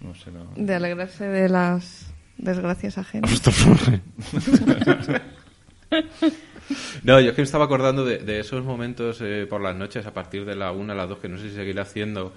No 0.00 0.14
sé, 0.14 0.30
no. 0.30 0.46
De 0.56 0.74
alegrarse 0.74 1.24
de 1.26 1.48
las 1.48 2.12
desgracias 2.38 2.98
ajenas. 2.98 3.30
No, 7.02 7.20
yo 7.20 7.30
es 7.30 7.34
que 7.34 7.42
me 7.42 7.44
estaba 7.44 7.64
acordando 7.66 8.04
de, 8.04 8.18
de 8.18 8.40
esos 8.40 8.64
momentos 8.64 9.18
eh, 9.20 9.46
por 9.48 9.60
las 9.60 9.76
noches 9.76 10.06
a 10.06 10.14
partir 10.14 10.44
de 10.46 10.56
la 10.56 10.72
una 10.72 10.94
a 10.94 10.96
las 10.96 11.08
dos, 11.08 11.18
que 11.18 11.28
no 11.28 11.36
sé 11.36 11.50
si 11.50 11.54
seguirá 11.56 11.82
haciendo, 11.82 12.32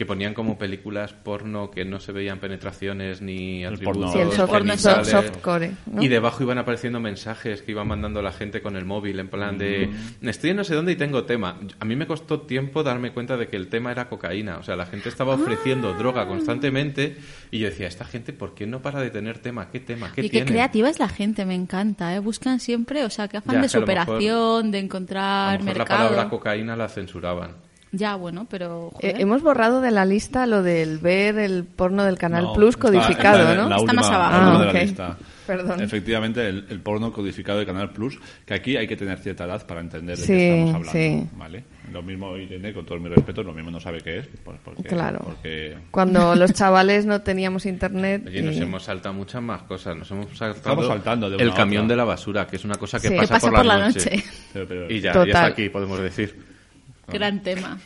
que 0.00 0.06
ponían 0.06 0.32
como 0.32 0.56
películas 0.56 1.12
porno 1.12 1.70
que 1.70 1.84
no 1.84 2.00
se 2.00 2.10
veían 2.12 2.38
penetraciones 2.38 3.20
ni 3.20 3.66
atributos 3.66 4.14
el 4.14 4.32
soft- 4.32 4.50
genitales. 4.50 4.80
so- 4.80 5.04
softcore, 5.20 5.72
¿no? 5.92 6.02
Y 6.02 6.08
debajo 6.08 6.42
iban 6.42 6.56
apareciendo 6.56 7.00
mensajes 7.00 7.60
que 7.60 7.72
iban 7.72 7.86
mandando 7.86 8.22
la 8.22 8.32
gente 8.32 8.62
con 8.62 8.76
el 8.76 8.86
móvil, 8.86 9.18
en 9.20 9.28
plan 9.28 9.58
de, 9.58 9.90
Mm. 10.22 10.28
estoy 10.30 10.50
en 10.50 10.56
no 10.56 10.64
sé 10.64 10.74
dónde 10.74 10.92
y 10.92 10.96
tengo 10.96 11.24
tema. 11.24 11.58
A 11.78 11.84
mí 11.84 11.96
me 11.96 12.06
costó 12.06 12.40
tiempo 12.40 12.82
darme 12.82 13.12
cuenta 13.12 13.36
de 13.36 13.46
que 13.48 13.56
el 13.58 13.68
tema 13.68 13.92
era 13.92 14.08
cocaína. 14.08 14.56
O 14.56 14.62
sea, 14.62 14.74
la 14.74 14.86
gente 14.86 15.10
estaba 15.10 15.34
ofreciendo 15.34 15.92
droga 15.92 16.26
constantemente 16.26 17.18
y 17.50 17.58
yo 17.58 17.68
decía, 17.68 17.86
esta 17.86 18.06
gente, 18.06 18.32
¿por 18.32 18.54
qué 18.54 18.66
no 18.66 18.80
para 18.80 19.02
de 19.02 19.10
tener 19.10 19.38
tema? 19.40 19.68
¿Qué 19.70 19.80
tema? 19.80 20.10
¿Qué 20.14 20.22
y 20.24 20.30
qué 20.30 20.46
creativa 20.46 20.88
es 20.88 20.98
la 20.98 21.10
gente, 21.10 21.44
me 21.44 21.54
encanta, 21.54 22.14
¿eh? 22.14 22.20
Buscan 22.20 22.58
siempre, 22.58 23.04
o 23.04 23.10
sea, 23.10 23.28
que 23.28 23.36
afán 23.36 23.56
Ya, 23.56 23.60
de 23.60 23.66
a 23.66 23.68
mejor- 23.68 23.80
superación, 23.82 24.70
de 24.70 24.78
A 24.78 24.80
encontrar 24.80 25.58
lo 25.58 25.64
mejor 25.66 25.76
la 25.76 25.84
mercado. 25.84 26.08
palabra 26.08 26.30
cocaína 26.30 26.74
la 26.74 26.88
censuraban. 26.88 27.68
Ya, 27.92 28.14
bueno, 28.14 28.46
pero... 28.48 28.92
Eh, 29.00 29.14
hemos 29.18 29.42
borrado 29.42 29.80
de 29.80 29.90
la 29.90 30.04
lista 30.04 30.46
lo 30.46 30.62
del 30.62 30.98
ver 30.98 31.38
el 31.38 31.64
porno 31.64 32.04
del 32.04 32.18
Canal 32.18 32.44
No, 32.44 32.52
Plus 32.52 32.76
está- 32.76 32.86
codificado, 32.88 33.38
está 33.40 33.54
¿no? 33.56 33.68
la 33.68 33.76
Está 33.76 33.80
última- 33.82 34.02
más 34.02 34.10
abajo. 34.10 34.34
Ah, 34.36 34.58
de 34.60 34.64
la 34.66 34.70
ok. 34.70 34.76
lista. 34.82 35.16
Perdón. 35.44 35.80
Efectivamente, 35.82 36.48
el, 36.48 36.66
el 36.70 36.80
porno 36.80 37.12
codificado 37.12 37.58
de 37.58 37.66
Canal 37.66 37.90
Plus, 37.90 38.16
que 38.46 38.54
aquí 38.54 38.76
hay 38.76 38.86
que 38.86 38.96
tener 38.96 39.18
cierta 39.18 39.44
edad 39.46 39.66
para 39.66 39.80
entender 39.80 40.16
de 40.16 40.22
Sí, 40.22 40.32
qué 40.32 40.60
estamos 40.64 40.88
hablando. 40.88 40.92
sí. 40.92 41.28
¿vale? 41.36 41.64
Lo 41.90 42.02
mismo 42.04 42.36
Irene, 42.36 42.72
con 42.72 42.86
todo 42.86 43.00
mi 43.00 43.08
respeto, 43.08 43.42
lo 43.42 43.52
mismo 43.52 43.72
no 43.72 43.80
sabe 43.80 44.00
qué 44.00 44.18
es. 44.18 44.28
Pues 44.44 44.56
porque, 44.64 44.84
Claro. 44.84 45.18
Porque 45.24 45.76
Cuando 45.90 46.36
los 46.36 46.52
chavales 46.52 47.04
no 47.06 47.22
teníamos 47.22 47.66
internet. 47.66 48.22
Oye, 48.28 48.40
nos 48.42 48.56
hemos 48.58 48.84
saltado 48.84 49.12
muchas 49.16 49.42
más 49.42 49.62
cosas. 49.64 49.96
Nos 49.96 50.08
hemos 50.12 50.26
saltado 50.28 50.52
Estamos 50.54 50.86
saltando 50.86 51.28
de 51.28 51.34
una 51.34 51.44
el 51.44 51.52
camión 51.54 51.86
otra. 51.86 51.94
de 51.94 51.96
la 51.96 52.04
basura, 52.04 52.46
que 52.46 52.54
es 52.54 52.64
una 52.64 52.76
cosa 52.76 53.00
que 53.00 53.08
Sí. 53.08 53.16
pasa, 53.16 53.40
por, 53.40 53.50
por 53.52 53.66
la 53.66 53.76
la 53.78 53.86
noche. 53.88 53.98
noche. 54.10 54.24
Pero- 54.52 54.68
pero- 54.68 54.88
Y 54.92 55.00
ya, 55.00 55.10
Total. 55.12 55.26
ya 55.26 55.32
está 55.32 55.46
aquí, 55.46 55.68
podemos 55.68 55.98
decir. 56.00 56.49
Gran 57.12 57.42
tema. 57.42 57.78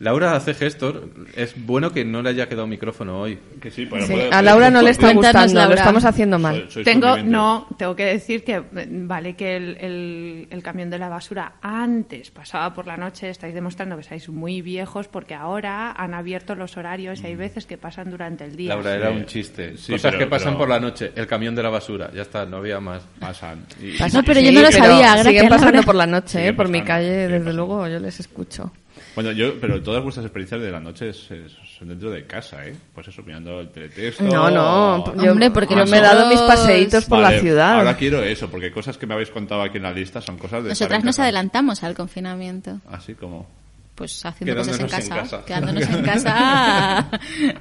Laura 0.00 0.36
hace 0.36 0.54
gestos. 0.54 0.94
Es 1.34 1.54
bueno 1.56 1.90
que 1.92 2.04
no 2.04 2.22
le 2.22 2.30
haya 2.30 2.48
quedado 2.48 2.66
micrófono 2.66 3.20
hoy. 3.20 3.38
que 3.60 3.70
sí, 3.72 3.86
pero 3.90 4.06
Sí, 4.06 4.12
puede- 4.12 4.30
a 4.30 4.40
Laura 4.42 4.70
no 4.70 4.80
le 4.82 4.90
está 4.90 5.12
gustando, 5.12 5.66
lo 5.66 5.74
estamos 5.74 6.04
haciendo 6.04 6.38
mal. 6.38 6.66
Soy- 6.70 6.84
Tengo, 6.84 7.16
no, 7.18 7.66
tengo 7.76 7.96
que 7.96 8.04
decir 8.04 8.44
que, 8.44 8.54
eh, 8.56 8.62
vale, 8.90 9.34
que 9.34 9.56
el, 9.56 9.76
el- 9.80 10.46
el 10.50 10.62
camión 10.62 10.88
de 10.90 10.98
la 10.98 11.08
basura 11.08 11.54
antes 11.62 12.30
pasaba 12.30 12.72
por 12.74 12.86
la 12.86 12.96
noche, 12.96 13.28
estáis 13.30 13.52
demostrando 13.54 13.96
que 13.96 14.02
estáis 14.02 14.28
muy 14.28 14.62
viejos 14.62 15.08
porque 15.08 15.34
ahora 15.34 15.90
han 15.92 16.14
abierto 16.14 16.54
los 16.54 16.76
horarios 16.76 17.20
y 17.22 17.26
hay 17.26 17.34
veces 17.36 17.66
que 17.66 17.76
pasan 17.78 18.10
durante 18.10 18.44
el 18.44 18.54
día. 18.56 18.68
Laura, 18.74 18.94
era 18.94 19.10
un 19.10 19.26
chiste. 19.26 19.76
Sí, 19.76 19.92
Cosas 19.92 20.12
pero- 20.12 20.18
que 20.24 20.26
pasan 20.30 20.48
pero- 20.50 20.58
por 20.58 20.68
la 20.68 20.78
noche. 20.80 21.10
El 21.16 21.26
camión 21.26 21.54
de 21.56 21.62
la 21.64 21.70
basura. 21.70 22.10
Ya 22.14 22.22
está, 22.22 22.46
no 22.46 22.58
había 22.58 22.78
más. 22.78 23.02
Pasan. 23.18 23.66
Y- 23.82 23.96
pero 24.24 24.40
yo 24.40 24.52
no 24.52 24.62
lo 24.62 24.70
sabía, 24.70 25.24
Siguen 25.24 25.48
pasando 25.48 25.72
Laura. 25.72 25.86
por 25.86 25.94
la 25.96 26.06
noche, 26.06 26.46
¿eh? 26.48 26.52
por 26.52 26.68
mi 26.68 26.82
calle, 26.82 27.10
desde 27.10 27.38
pasando. 27.40 27.52
luego, 27.56 27.88
yo 27.88 27.98
les 27.98 28.20
escucho. 28.20 28.72
Bueno, 29.18 29.32
yo, 29.32 29.58
pero 29.60 29.82
todas 29.82 30.00
vuestras 30.00 30.24
experiencias 30.26 30.60
de 30.60 30.70
la 30.70 30.78
noche 30.78 31.12
son 31.12 31.88
dentro 31.88 32.08
de 32.08 32.24
casa, 32.24 32.64
¿eh? 32.64 32.76
Pues 32.94 33.08
eso, 33.08 33.20
mirando 33.24 33.58
el 33.58 33.68
teletexto. 33.70 34.22
No, 34.22 34.48
no, 34.48 35.12
yo, 35.24 35.32
Hombre, 35.32 35.50
porque 35.50 35.74
yo 35.74 35.84
me 35.86 35.98
he 35.98 36.00
dado 36.00 36.28
mis 36.28 36.40
paseitos 36.40 37.04
por 37.06 37.20
Vale, 37.20 37.34
la 37.36 37.40
ciudad. 37.42 37.74
Ahora 37.78 37.96
quiero 37.96 38.22
eso, 38.22 38.48
porque 38.48 38.70
cosas 38.70 38.96
que 38.96 39.08
me 39.08 39.14
habéis 39.14 39.30
contado 39.30 39.62
aquí 39.62 39.78
en 39.78 39.82
la 39.82 39.90
lista 39.90 40.20
son 40.20 40.38
cosas 40.38 40.62
de. 40.62 40.68
Nosotras 40.68 41.02
nos 41.02 41.16
casa. 41.16 41.24
adelantamos 41.24 41.82
al 41.82 41.94
confinamiento. 41.96 42.80
Así 42.88 43.14
como. 43.14 43.48
Pues 43.96 44.24
haciendo 44.24 44.54
cosas 44.54 44.78
en 44.78 44.86
Quedándonos 44.86 45.08
en 45.08 45.10
casa, 45.10 45.22
casa. 45.38 45.44
quedándonos 45.44 45.90
en 45.90 46.02
casa 46.04 46.98
a, 46.98 47.10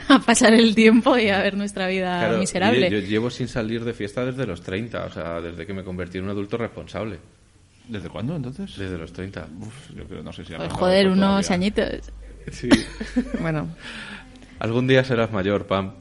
a 0.09 0.19
pasar 0.19 0.53
el 0.53 0.75
tiempo 0.75 1.17
y 1.17 1.29
a 1.29 1.39
ver 1.41 1.57
nuestra 1.57 1.87
vida 1.87 2.19
Claro, 2.19 2.37
miserable. 2.37 2.85
oye, 2.85 3.01
yo 3.01 3.07
llevo 3.07 3.31
sin 3.31 3.47
salir 3.47 3.83
de 3.83 3.93
fiesta 3.93 4.23
desde 4.23 4.45
los 4.45 4.61
30. 4.61 5.05
O 5.05 5.09
sea, 5.11 5.41
desde 5.41 5.65
que 5.65 5.73
me 5.73 5.83
convertí 5.83 6.19
en 6.19 6.25
un 6.25 6.29
adulto 6.29 6.57
responsable. 6.57 7.17
¿Desde 7.87 8.09
cuándo 8.09 8.35
entonces? 8.35 8.75
Desde 8.77 8.97
los 8.97 9.13
30. 9.13 9.47
Uf, 9.61 9.91
yo 9.95 10.03
creo, 10.05 10.23
no 10.23 10.33
sé 10.33 10.43
si. 10.45 10.53
Pues, 10.53 10.71
joder, 10.73 11.07
unos 11.07 11.47
todavía. 11.47 11.53
añitos. 11.55 12.11
Sí. 12.51 12.69
Bueno, 13.41 13.69
Algún 14.59 14.87
día 14.87 15.03
serás 15.03 15.31
mayor, 15.31 15.67
Pam. 15.67 15.93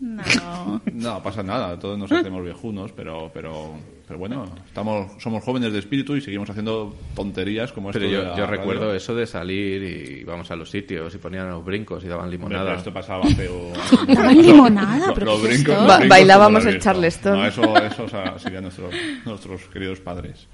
No. 0.00 0.80
No 0.92 1.22
pasa 1.22 1.42
nada, 1.42 1.78
todos 1.78 1.98
nos 1.98 2.10
hacemos 2.10 2.42
viejunos, 2.44 2.92
pero, 2.92 3.30
pero, 3.32 3.74
pero 4.08 4.18
bueno, 4.18 4.46
estamos, 4.66 5.12
somos 5.22 5.44
jóvenes 5.44 5.72
de 5.72 5.78
espíritu 5.78 6.16
y 6.16 6.20
seguimos 6.20 6.48
haciendo 6.50 6.96
tonterías 7.14 7.70
como 7.72 7.90
esto 7.90 8.00
Pero 8.00 8.10
de 8.10 8.16
yo, 8.16 8.22
la 8.24 8.36
yo 8.36 8.44
radio. 8.46 8.58
recuerdo 8.58 8.94
eso 8.94 9.14
de 9.14 9.26
salir 9.26 9.82
y 9.82 10.20
íbamos 10.22 10.50
a 10.50 10.56
los 10.56 10.70
sitios 10.70 11.14
y 11.14 11.18
ponían 11.18 11.48
los 11.50 11.64
brincos 11.64 12.02
y 12.04 12.08
daban 12.08 12.30
limonada. 12.30 12.64
pero 12.64 12.78
esto 12.78 12.92
pasaba 12.92 13.24
hace 13.26 13.48
un- 13.50 14.14
Daban 14.14 14.38
limonada, 14.42 15.12
pero 15.14 15.26
los 15.26 15.40
¿qué 15.42 15.52
es 15.54 15.64
brincos- 15.64 15.86
los 16.00 16.08
bailábamos 16.08 16.64
el. 16.66 16.80
Charleston. 16.80 17.38
No, 17.38 17.46
eso, 17.46 17.76
eso 17.84 18.04
o 18.04 18.08
sea, 18.08 18.38
serían 18.38 18.62
nuestros, 18.64 18.92
nuestros 19.24 19.62
queridos 19.66 20.00
padres. 20.00 20.48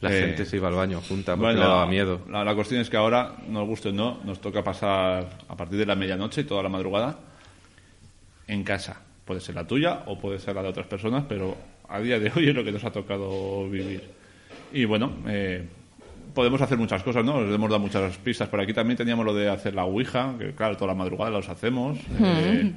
La 0.00 0.14
Eh, 0.14 0.20
gente 0.20 0.44
se 0.44 0.56
iba 0.58 0.68
al 0.68 0.74
baño 0.74 1.00
junta 1.00 1.32
porque 1.34 1.54
Bueno, 1.54 1.60
le 1.60 1.66
daba 1.66 1.86
miedo. 1.86 2.20
La, 2.30 2.44
la 2.44 2.54
cuestión 2.54 2.80
es 2.82 2.90
que 2.90 2.96
ahora, 2.98 3.36
nos 3.48 3.66
guste 3.66 3.88
o 3.88 3.92
no, 3.92 4.20
nos 4.24 4.40
toca 4.40 4.62
pasar 4.62 5.26
a 5.48 5.56
partir 5.56 5.78
de 5.78 5.86
la 5.86 5.94
medianoche 5.96 6.42
y 6.42 6.44
toda 6.44 6.62
la 6.62 6.68
madrugada 6.68 7.18
en 8.46 8.62
casa. 8.62 9.00
Puede 9.24 9.40
ser 9.40 9.54
la 9.56 9.66
tuya 9.66 10.02
o 10.06 10.18
puede 10.20 10.38
ser 10.38 10.54
la 10.54 10.62
de 10.62 10.68
otras 10.68 10.86
personas, 10.86 11.24
pero 11.28 11.56
a 11.88 12.00
día 12.00 12.18
de 12.18 12.30
hoy 12.34 12.48
es 12.48 12.54
lo 12.54 12.64
que 12.64 12.72
nos 12.72 12.84
ha 12.84 12.90
tocado 12.90 13.68
vivir. 13.68 14.02
Y 14.72 14.84
bueno, 14.84 15.12
eh, 15.28 15.64
podemos 16.34 16.60
hacer 16.60 16.76
muchas 16.76 17.02
cosas, 17.02 17.24
¿no? 17.24 17.40
Les 17.42 17.54
hemos 17.54 17.70
dado 17.70 17.80
muchas 17.80 18.16
pistas. 18.18 18.48
Por 18.48 18.60
aquí 18.60 18.72
también 18.74 18.96
teníamos 18.96 19.24
lo 19.24 19.32
de 19.34 19.48
hacer 19.48 19.74
la 19.74 19.84
Ouija, 19.84 20.34
que 20.38 20.52
claro, 20.52 20.76
toda 20.76 20.88
la 20.88 20.94
madrugada 20.94 21.30
los 21.30 21.48
hacemos. 21.48 21.98
Eh, 22.20 22.72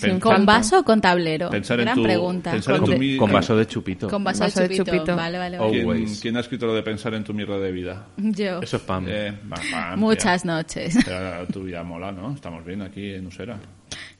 pen- 0.00 0.18
¿Con 0.20 0.46
vaso 0.46 0.80
o 0.80 0.84
con 0.84 1.00
tablero? 1.00 1.50
Pensar 1.50 1.78
en 1.80 1.84
Gran 1.86 1.96
tu- 1.96 2.02
pregunta. 2.04 2.50
pensar 2.52 2.74
en 2.76 2.80
Con 2.80 2.86
tu 2.86 2.92
de- 2.92 2.98
mi- 2.98 3.16
Con 3.16 3.30
vaso 3.32 3.56
de 3.56 3.66
chupito. 3.66 4.08
Con 4.08 4.24
vaso, 4.24 4.44
Vaso 4.44 4.60
de 4.62 4.68
de 4.68 4.76
chupito. 4.76 4.96
chupito. 4.96 5.16
Vale, 5.16 5.38
vale, 5.38 5.58
vale. 5.58 5.82
¿Quién, 5.82 6.14
quién 6.20 6.36
ha 6.36 6.40
escrito 6.40 6.66
lo 6.66 6.74
de 6.74 6.82
pensar 6.82 7.12
en 7.14 7.22
tu 7.24 7.34
mierda 7.34 7.58
de 7.58 7.70
vida? 7.72 8.06
Yo. 8.16 8.60
Eso 8.62 8.76
es 8.78 8.82
pam. 8.82 9.04
Eh, 9.08 9.32
Muchas 9.96 10.44
noches. 10.44 10.96
Pero 11.04 11.46
tu 11.52 11.64
vida 11.64 11.82
mola, 11.82 12.12
¿no? 12.12 12.32
Estamos 12.34 12.64
bien 12.64 12.82
aquí 12.82 13.12
en 13.12 13.26
Usera. 13.26 13.58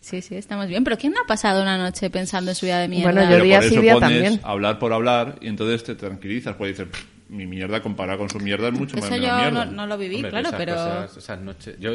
Sí, 0.02 0.20
sí, 0.20 0.34
estamos 0.34 0.66
bien. 0.66 0.82
Pero 0.82 0.98
¿quién 0.98 1.12
no 1.12 1.20
ha 1.22 1.26
pasado 1.26 1.62
una 1.62 1.78
noche 1.78 2.10
pensando 2.10 2.50
en 2.50 2.54
su 2.56 2.66
vida 2.66 2.80
de 2.80 2.88
mierda? 2.88 3.12
Bueno, 3.12 3.22
yo 3.22 3.30
Pero 3.30 3.44
día 3.44 3.60
por 3.60 3.68
sí, 3.68 3.76
día 3.78 3.94
pones 3.94 4.10
también. 4.22 4.40
hablar 4.42 4.78
por 4.80 4.92
hablar 4.92 5.38
y 5.40 5.46
entonces 5.46 5.84
te 5.84 5.94
tranquilizas. 5.94 6.56
Porque 6.56 6.70
dices, 6.72 6.88
"Pff, 6.88 7.04
mi 7.28 7.46
mierda 7.46 7.80
comparada 7.80 8.18
con 8.18 8.28
su 8.28 8.40
mierda 8.40 8.66
es 8.68 8.74
mucho 8.74 8.96
más 8.96 9.04
Eso 9.06 9.14
yo 9.16 9.22
mierda. 9.22 9.64
no, 9.64 9.64
no 9.70 9.86
lo 9.86 9.96
viví, 9.96 10.16
Hombre, 10.16 10.30
claro, 10.30 10.48
esas 10.48 10.58
pero... 10.58 10.74
cosas, 10.74 11.16
esas 11.16 11.40
noches. 11.40 11.76
Yo, 11.78 11.92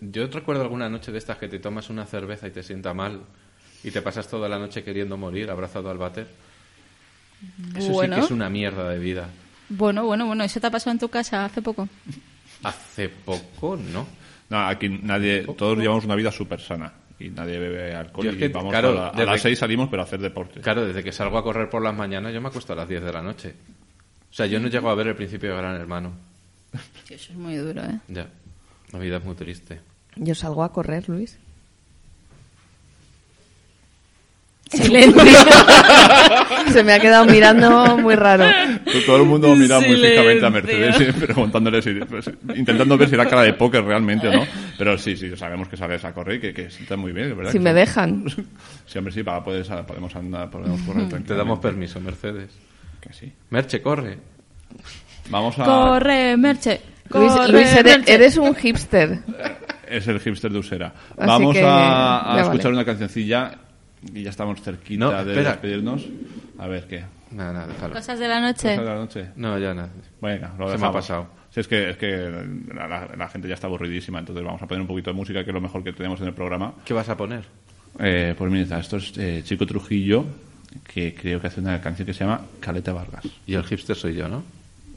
yo 0.00 0.26
recuerdo 0.28 0.62
alguna 0.62 0.88
noche 0.88 1.12
de 1.12 1.18
estas 1.18 1.36
que 1.36 1.48
te 1.48 1.58
tomas 1.58 1.90
una 1.90 2.06
cerveza 2.06 2.48
y 2.48 2.50
te 2.50 2.62
sienta 2.62 2.94
mal 2.94 3.20
y 3.84 3.90
te 3.90 4.00
pasas 4.00 4.26
toda 4.26 4.48
la 4.48 4.58
noche 4.58 4.82
queriendo 4.82 5.18
morir 5.18 5.50
abrazado 5.50 5.90
al 5.90 5.98
váter. 5.98 6.28
Eso 7.76 7.92
Bueno. 7.92 8.16
sí 8.16 8.20
que 8.20 8.24
es 8.26 8.32
una 8.32 8.48
mierda 8.48 8.88
de 8.88 8.98
vida. 8.98 9.28
Bueno, 9.68 10.04
bueno, 10.06 10.26
bueno. 10.26 10.44
¿Eso 10.44 10.60
te 10.60 10.66
ha 10.66 10.70
pasado 10.70 10.92
en 10.92 10.98
tu 10.98 11.08
casa 11.10 11.44
hace 11.44 11.60
poco? 11.62 11.88
Hace 12.62 13.10
poco, 13.10 13.76
¿no? 13.76 14.06
No, 14.48 14.66
aquí 14.66 14.88
nadie, 14.88 15.42
todos 15.58 15.78
llevamos 15.78 16.04
una 16.06 16.16
vida 16.16 16.32
súper 16.32 16.58
sana 16.60 16.92
y 17.20 17.28
nadie 17.30 17.58
bebe 17.58 17.94
alcohol. 17.94 18.24
Yo 18.24 18.30
es 18.32 18.40
y 18.40 18.48
vamos 18.48 18.70
claro, 18.72 18.90
a, 18.90 18.94
la- 18.94 19.08
a 19.08 19.12
desde- 19.12 19.26
las 19.26 19.40
seis 19.42 19.58
salimos, 19.58 19.88
pero 19.90 20.02
a 20.02 20.04
hacer 20.06 20.20
deporte. 20.20 20.60
Claro, 20.60 20.86
desde 20.86 21.04
que 21.04 21.12
salgo 21.12 21.38
a 21.38 21.42
correr 21.44 21.68
por 21.70 21.82
las 21.82 21.94
mañanas 21.94 22.32
yo 22.34 22.40
me 22.40 22.48
acuesto 22.48 22.72
a 22.72 22.76
las 22.76 22.88
10 22.88 23.02
de 23.04 23.12
la 23.12 23.22
noche. 23.22 23.54
O 24.30 24.32
sea, 24.32 24.46
yo 24.46 24.58
no 24.60 24.68
llego 24.68 24.88
a 24.90 24.94
ver 24.94 25.08
el 25.08 25.16
principio 25.16 25.50
de 25.50 25.56
Gran 25.56 25.76
Hermano. 25.76 26.12
Eso 27.08 27.32
es 27.32 27.38
muy 27.38 27.56
duro, 27.56 27.82
¿eh? 27.82 27.98
Ya. 28.08 28.28
La 28.92 28.98
vida 28.98 29.16
es 29.18 29.24
muy 29.24 29.34
triste. 29.34 29.80
Yo 30.16 30.34
salgo 30.34 30.62
a 30.64 30.72
correr, 30.72 31.08
Luis. 31.08 31.38
Silencio. 34.70 35.22
Se 36.72 36.84
me 36.84 36.92
ha 36.92 37.00
quedado 37.00 37.24
mirando 37.24 37.98
muy 37.98 38.14
raro. 38.14 38.44
Todo 39.04 39.16
el 39.16 39.24
mundo 39.24 39.54
mira 39.56 39.80
muy 39.80 39.96
fijamente 39.96 40.46
a 40.46 40.50
Mercedes 40.50 41.14
preguntándole 41.20 41.82
si, 41.82 41.94
pues, 41.94 42.30
intentando 42.54 42.96
ver 42.96 43.08
si 43.08 43.14
era 43.16 43.26
cara 43.26 43.42
de 43.42 43.54
póker 43.54 43.82
realmente 43.84 44.28
o 44.28 44.32
no. 44.32 44.46
Pero 44.78 44.96
sí, 44.96 45.16
sí, 45.16 45.36
sabemos 45.36 45.68
que 45.68 45.76
sales 45.76 46.04
a 46.04 46.12
correr 46.12 46.36
y 46.36 46.40
que, 46.40 46.54
que 46.54 46.70
sientas 46.70 46.96
muy 46.98 47.12
bien, 47.12 47.36
¿verdad? 47.36 47.50
Si 47.50 47.58
Que 47.58 47.64
me 47.64 47.70
sí. 47.70 47.76
dejan. 47.76 48.24
Sí, 48.86 48.98
hombre, 48.98 49.12
sí, 49.14 49.22
para, 49.22 49.42
puedes, 49.42 49.68
podemos 49.68 50.14
andar, 50.16 50.50
podemos 50.50 50.80
correr 50.82 51.04
Te 51.04 51.10
tranquilamente. 51.10 51.34
damos 51.34 51.58
permiso, 51.60 52.00
Mercedes. 52.00 52.50
Que 53.00 53.12
sí. 53.12 53.32
Merche, 53.50 53.80
corre. 53.80 54.18
Vamos 55.28 55.56
a... 55.58 55.64
Corre, 55.64 56.36
Merche. 56.36 56.80
Luis, 57.10 57.32
Corre, 57.32 57.52
Luis, 57.52 57.72
eres, 57.72 57.98
Merche. 57.98 58.14
eres 58.14 58.36
un 58.36 58.54
hipster. 58.54 59.18
Es 59.88 60.06
el 60.08 60.18
hipster 60.20 60.50
de 60.52 60.58
Usera. 60.58 60.86
Así 61.16 61.26
Vamos 61.26 61.54
que 61.54 61.62
a, 61.64 62.36
escuchar 62.40 62.64
vale. 62.66 62.76
una 62.76 62.84
cancioncilla 62.84 63.52
y 64.14 64.22
ya 64.22 64.30
estamos 64.30 64.60
cerquita 64.62 64.98
No, 65.04 65.10
de 65.24 65.32
espera. 65.32 65.50
despedirnos. 65.52 66.06
A 66.58 66.66
ver, 66.66 66.86
¿qué? 66.86 67.04
Nada, 67.32 67.52
nada, 67.52 67.66
déjalo. 67.68 67.94
Cosas 67.94 68.18
de 68.18 68.28
la 68.28 68.40
noche. 68.40 68.70
¿Cosas 68.70 68.78
de 68.78 68.84
la 68.84 68.94
noche? 68.96 69.28
No, 69.36 69.58
ya 69.58 69.72
nada. 69.74 69.90
Venga, 70.20 70.52
lo 70.58 70.70
Se 70.70 70.78
me 70.78 70.86
ha 70.86 70.92
pasado. 70.92 71.28
Sí, 71.50 71.60
es 71.60 71.68
que, 71.68 71.90
es 71.90 71.96
que 71.96 72.30
la, 72.74 72.86
la- 72.88 73.10
la 73.16 73.28
gente 73.28 73.48
ya 73.48 73.54
está 73.54 73.66
aburridísima, 73.66 74.18
entonces 74.20 74.44
vamos 74.44 74.62
a 74.62 74.66
poner 74.66 74.80
un 74.82 74.86
poquito 74.86 75.10
de 75.10 75.14
música, 75.16 75.42
que 75.44 75.50
es 75.50 75.54
lo 75.54 75.60
mejor 75.60 75.82
que 75.84 75.92
tenemos 75.92 76.20
en 76.20 76.28
el 76.28 76.34
programa. 76.34 76.74
¿Qué 76.84 76.94
vas 76.94 77.08
a 77.08 77.16
poner? 77.16 77.44
Eh, 77.98 78.34
pues 78.38 78.50
mira, 78.52 78.78
esto 78.78 78.96
es 78.98 79.12
eh, 79.18 79.42
Chico 79.44 79.66
Trujillo, 79.66 80.24
que 80.92 81.12
creo 81.14 81.40
que 81.40 81.48
hace 81.48 81.60
una 81.60 81.80
canción 81.80 82.06
que 82.06 82.14
se 82.14 82.24
llama 82.24 82.42
Caleta 82.60 82.92
Vargas. 82.92 83.24
Y 83.46 83.54
el 83.54 83.64
hipster 83.64 83.96
soy 83.96 84.14
yo, 84.14 84.28
¿no? 84.28 84.44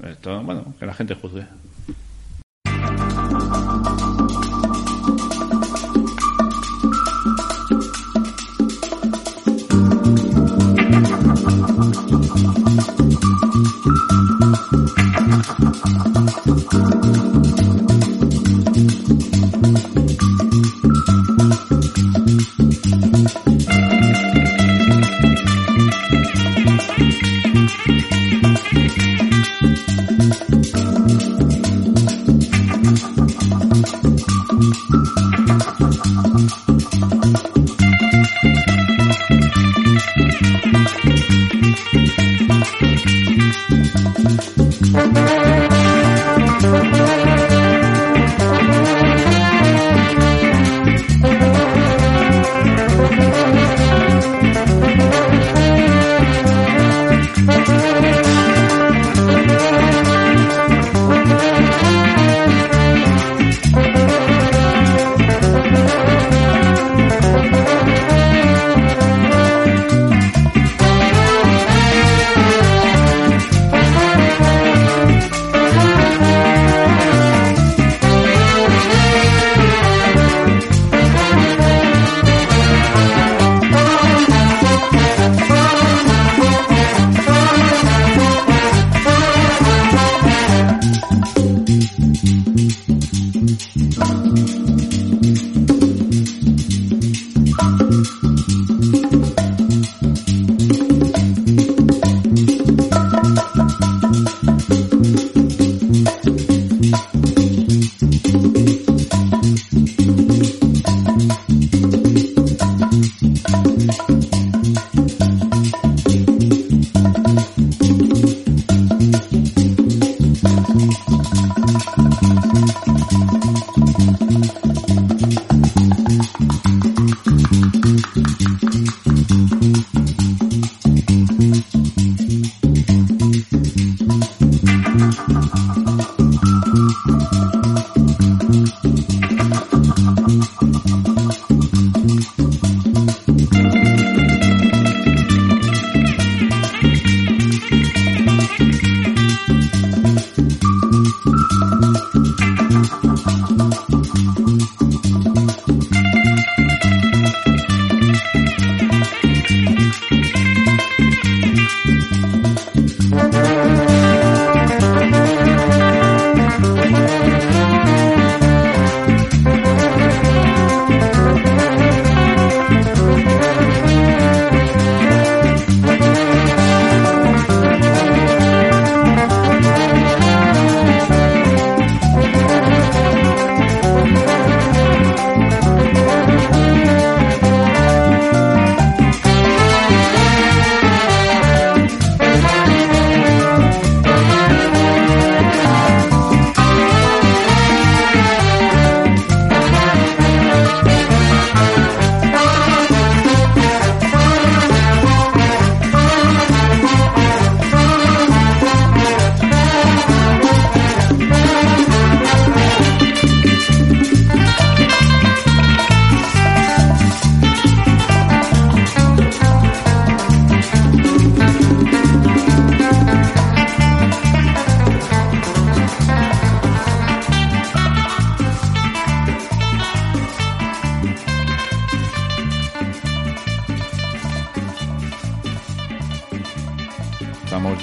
Esto, 0.08 0.42
bueno, 0.44 0.76
que 0.80 0.86
la 0.86 0.94
gente 0.94 1.16
juzgue. 1.16 1.44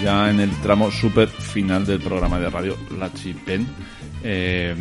Ya 0.03 0.31
en 0.31 0.41
el 0.41 0.51
tramo 0.63 0.91
super 0.91 1.29
final 1.29 1.85
del 1.87 2.01
programa 2.01 2.39
de 2.39 2.49
radio 2.51 2.77
La 2.99 3.13
Chipen. 3.13 3.67
Eh, 4.25 4.75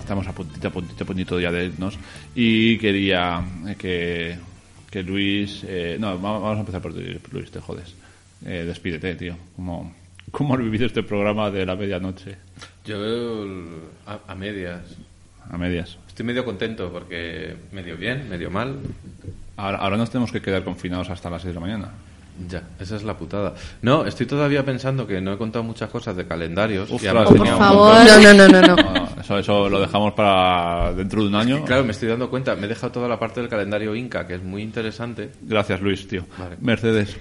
estamos 0.00 0.26
a 0.26 0.32
puntito, 0.32 0.68
a 0.68 0.70
puntito, 0.70 1.04
a 1.04 1.06
puntito 1.06 1.40
ya 1.40 1.50
de 1.50 1.66
irnos. 1.66 1.98
Y 2.34 2.78
quería 2.78 3.42
eh, 3.68 3.74
que, 3.78 4.36
que 4.90 5.02
Luis... 5.02 5.64
eh, 5.66 5.96
no, 5.98 6.20
va- 6.20 6.38
vamos 6.38 6.56
a 6.56 6.60
empezar 6.60 6.80
por 6.82 6.94
ti, 6.94 7.00
Luis, 7.32 7.50
te 7.50 7.60
jodes. 7.60 7.94
Eh, 8.44 8.64
despídete, 8.66 9.14
tío. 9.16 9.36
¿Cómo, 9.56 9.92
¿Cómo 10.30 10.54
has 10.54 10.60
vivido 10.60 10.86
este 10.86 11.02
programa 11.02 11.50
de 11.50 11.66
la 11.66 11.76
medianoche? 11.76 12.36
Yo 12.84 12.96
a, 14.06 14.18
a 14.28 14.34
medias. 14.34 14.82
A 15.50 15.58
medias. 15.58 15.98
Estoy 16.08 16.26
medio 16.26 16.44
contento 16.44 16.90
porque 16.92 17.56
medio 17.72 17.96
bien, 17.96 18.28
medio 18.28 18.50
mal. 18.50 18.78
Ahora, 19.56 19.78
ahora 19.78 19.96
nos 19.96 20.10
tenemos 20.10 20.30
que 20.32 20.40
quedar 20.40 20.62
confinados 20.64 21.10
hasta 21.10 21.28
las 21.30 21.42
6 21.42 21.54
de 21.54 21.60
la 21.60 21.66
mañana. 21.66 21.88
Ya, 22.48 22.62
esa 22.80 22.96
es 22.96 23.02
la 23.04 23.16
putada. 23.16 23.54
No, 23.82 24.04
estoy 24.06 24.26
todavía 24.26 24.64
pensando 24.64 25.06
que 25.06 25.20
no 25.20 25.32
he 25.32 25.36
contado 25.38 25.62
muchas 25.62 25.90
cosas 25.90 26.16
de 26.16 26.26
calendarios. 26.26 26.90
y 26.90 26.94
Ostras, 26.94 27.14
además 27.14 27.34
por 27.38 27.46
favor. 27.58 27.94
No, 28.04 28.34
no, 28.34 28.48
no, 28.48 28.60
no, 28.60 28.76
no. 28.76 29.08
eso, 29.20 29.38
eso 29.38 29.68
lo 29.68 29.80
dejamos 29.80 30.12
para 30.14 30.92
dentro 30.94 31.22
de 31.22 31.28
un 31.28 31.34
año. 31.34 31.64
Claro, 31.64 31.84
me 31.84 31.92
estoy 31.92 32.08
dando 32.08 32.28
cuenta. 32.30 32.54
Me 32.56 32.66
he 32.66 32.68
dejado 32.68 32.92
toda 32.92 33.08
la 33.08 33.18
parte 33.18 33.40
del 33.40 33.48
calendario 33.48 33.94
Inca, 33.94 34.26
que 34.26 34.34
es 34.34 34.42
muy 34.42 34.62
interesante. 34.62 35.30
Gracias, 35.42 35.80
Luis, 35.80 36.06
tío. 36.08 36.24
Vale. 36.38 36.56
Mercedes, 36.60 37.16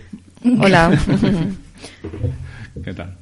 Hola. 0.60 0.92
¿qué 2.84 2.94
tal? 2.94 3.14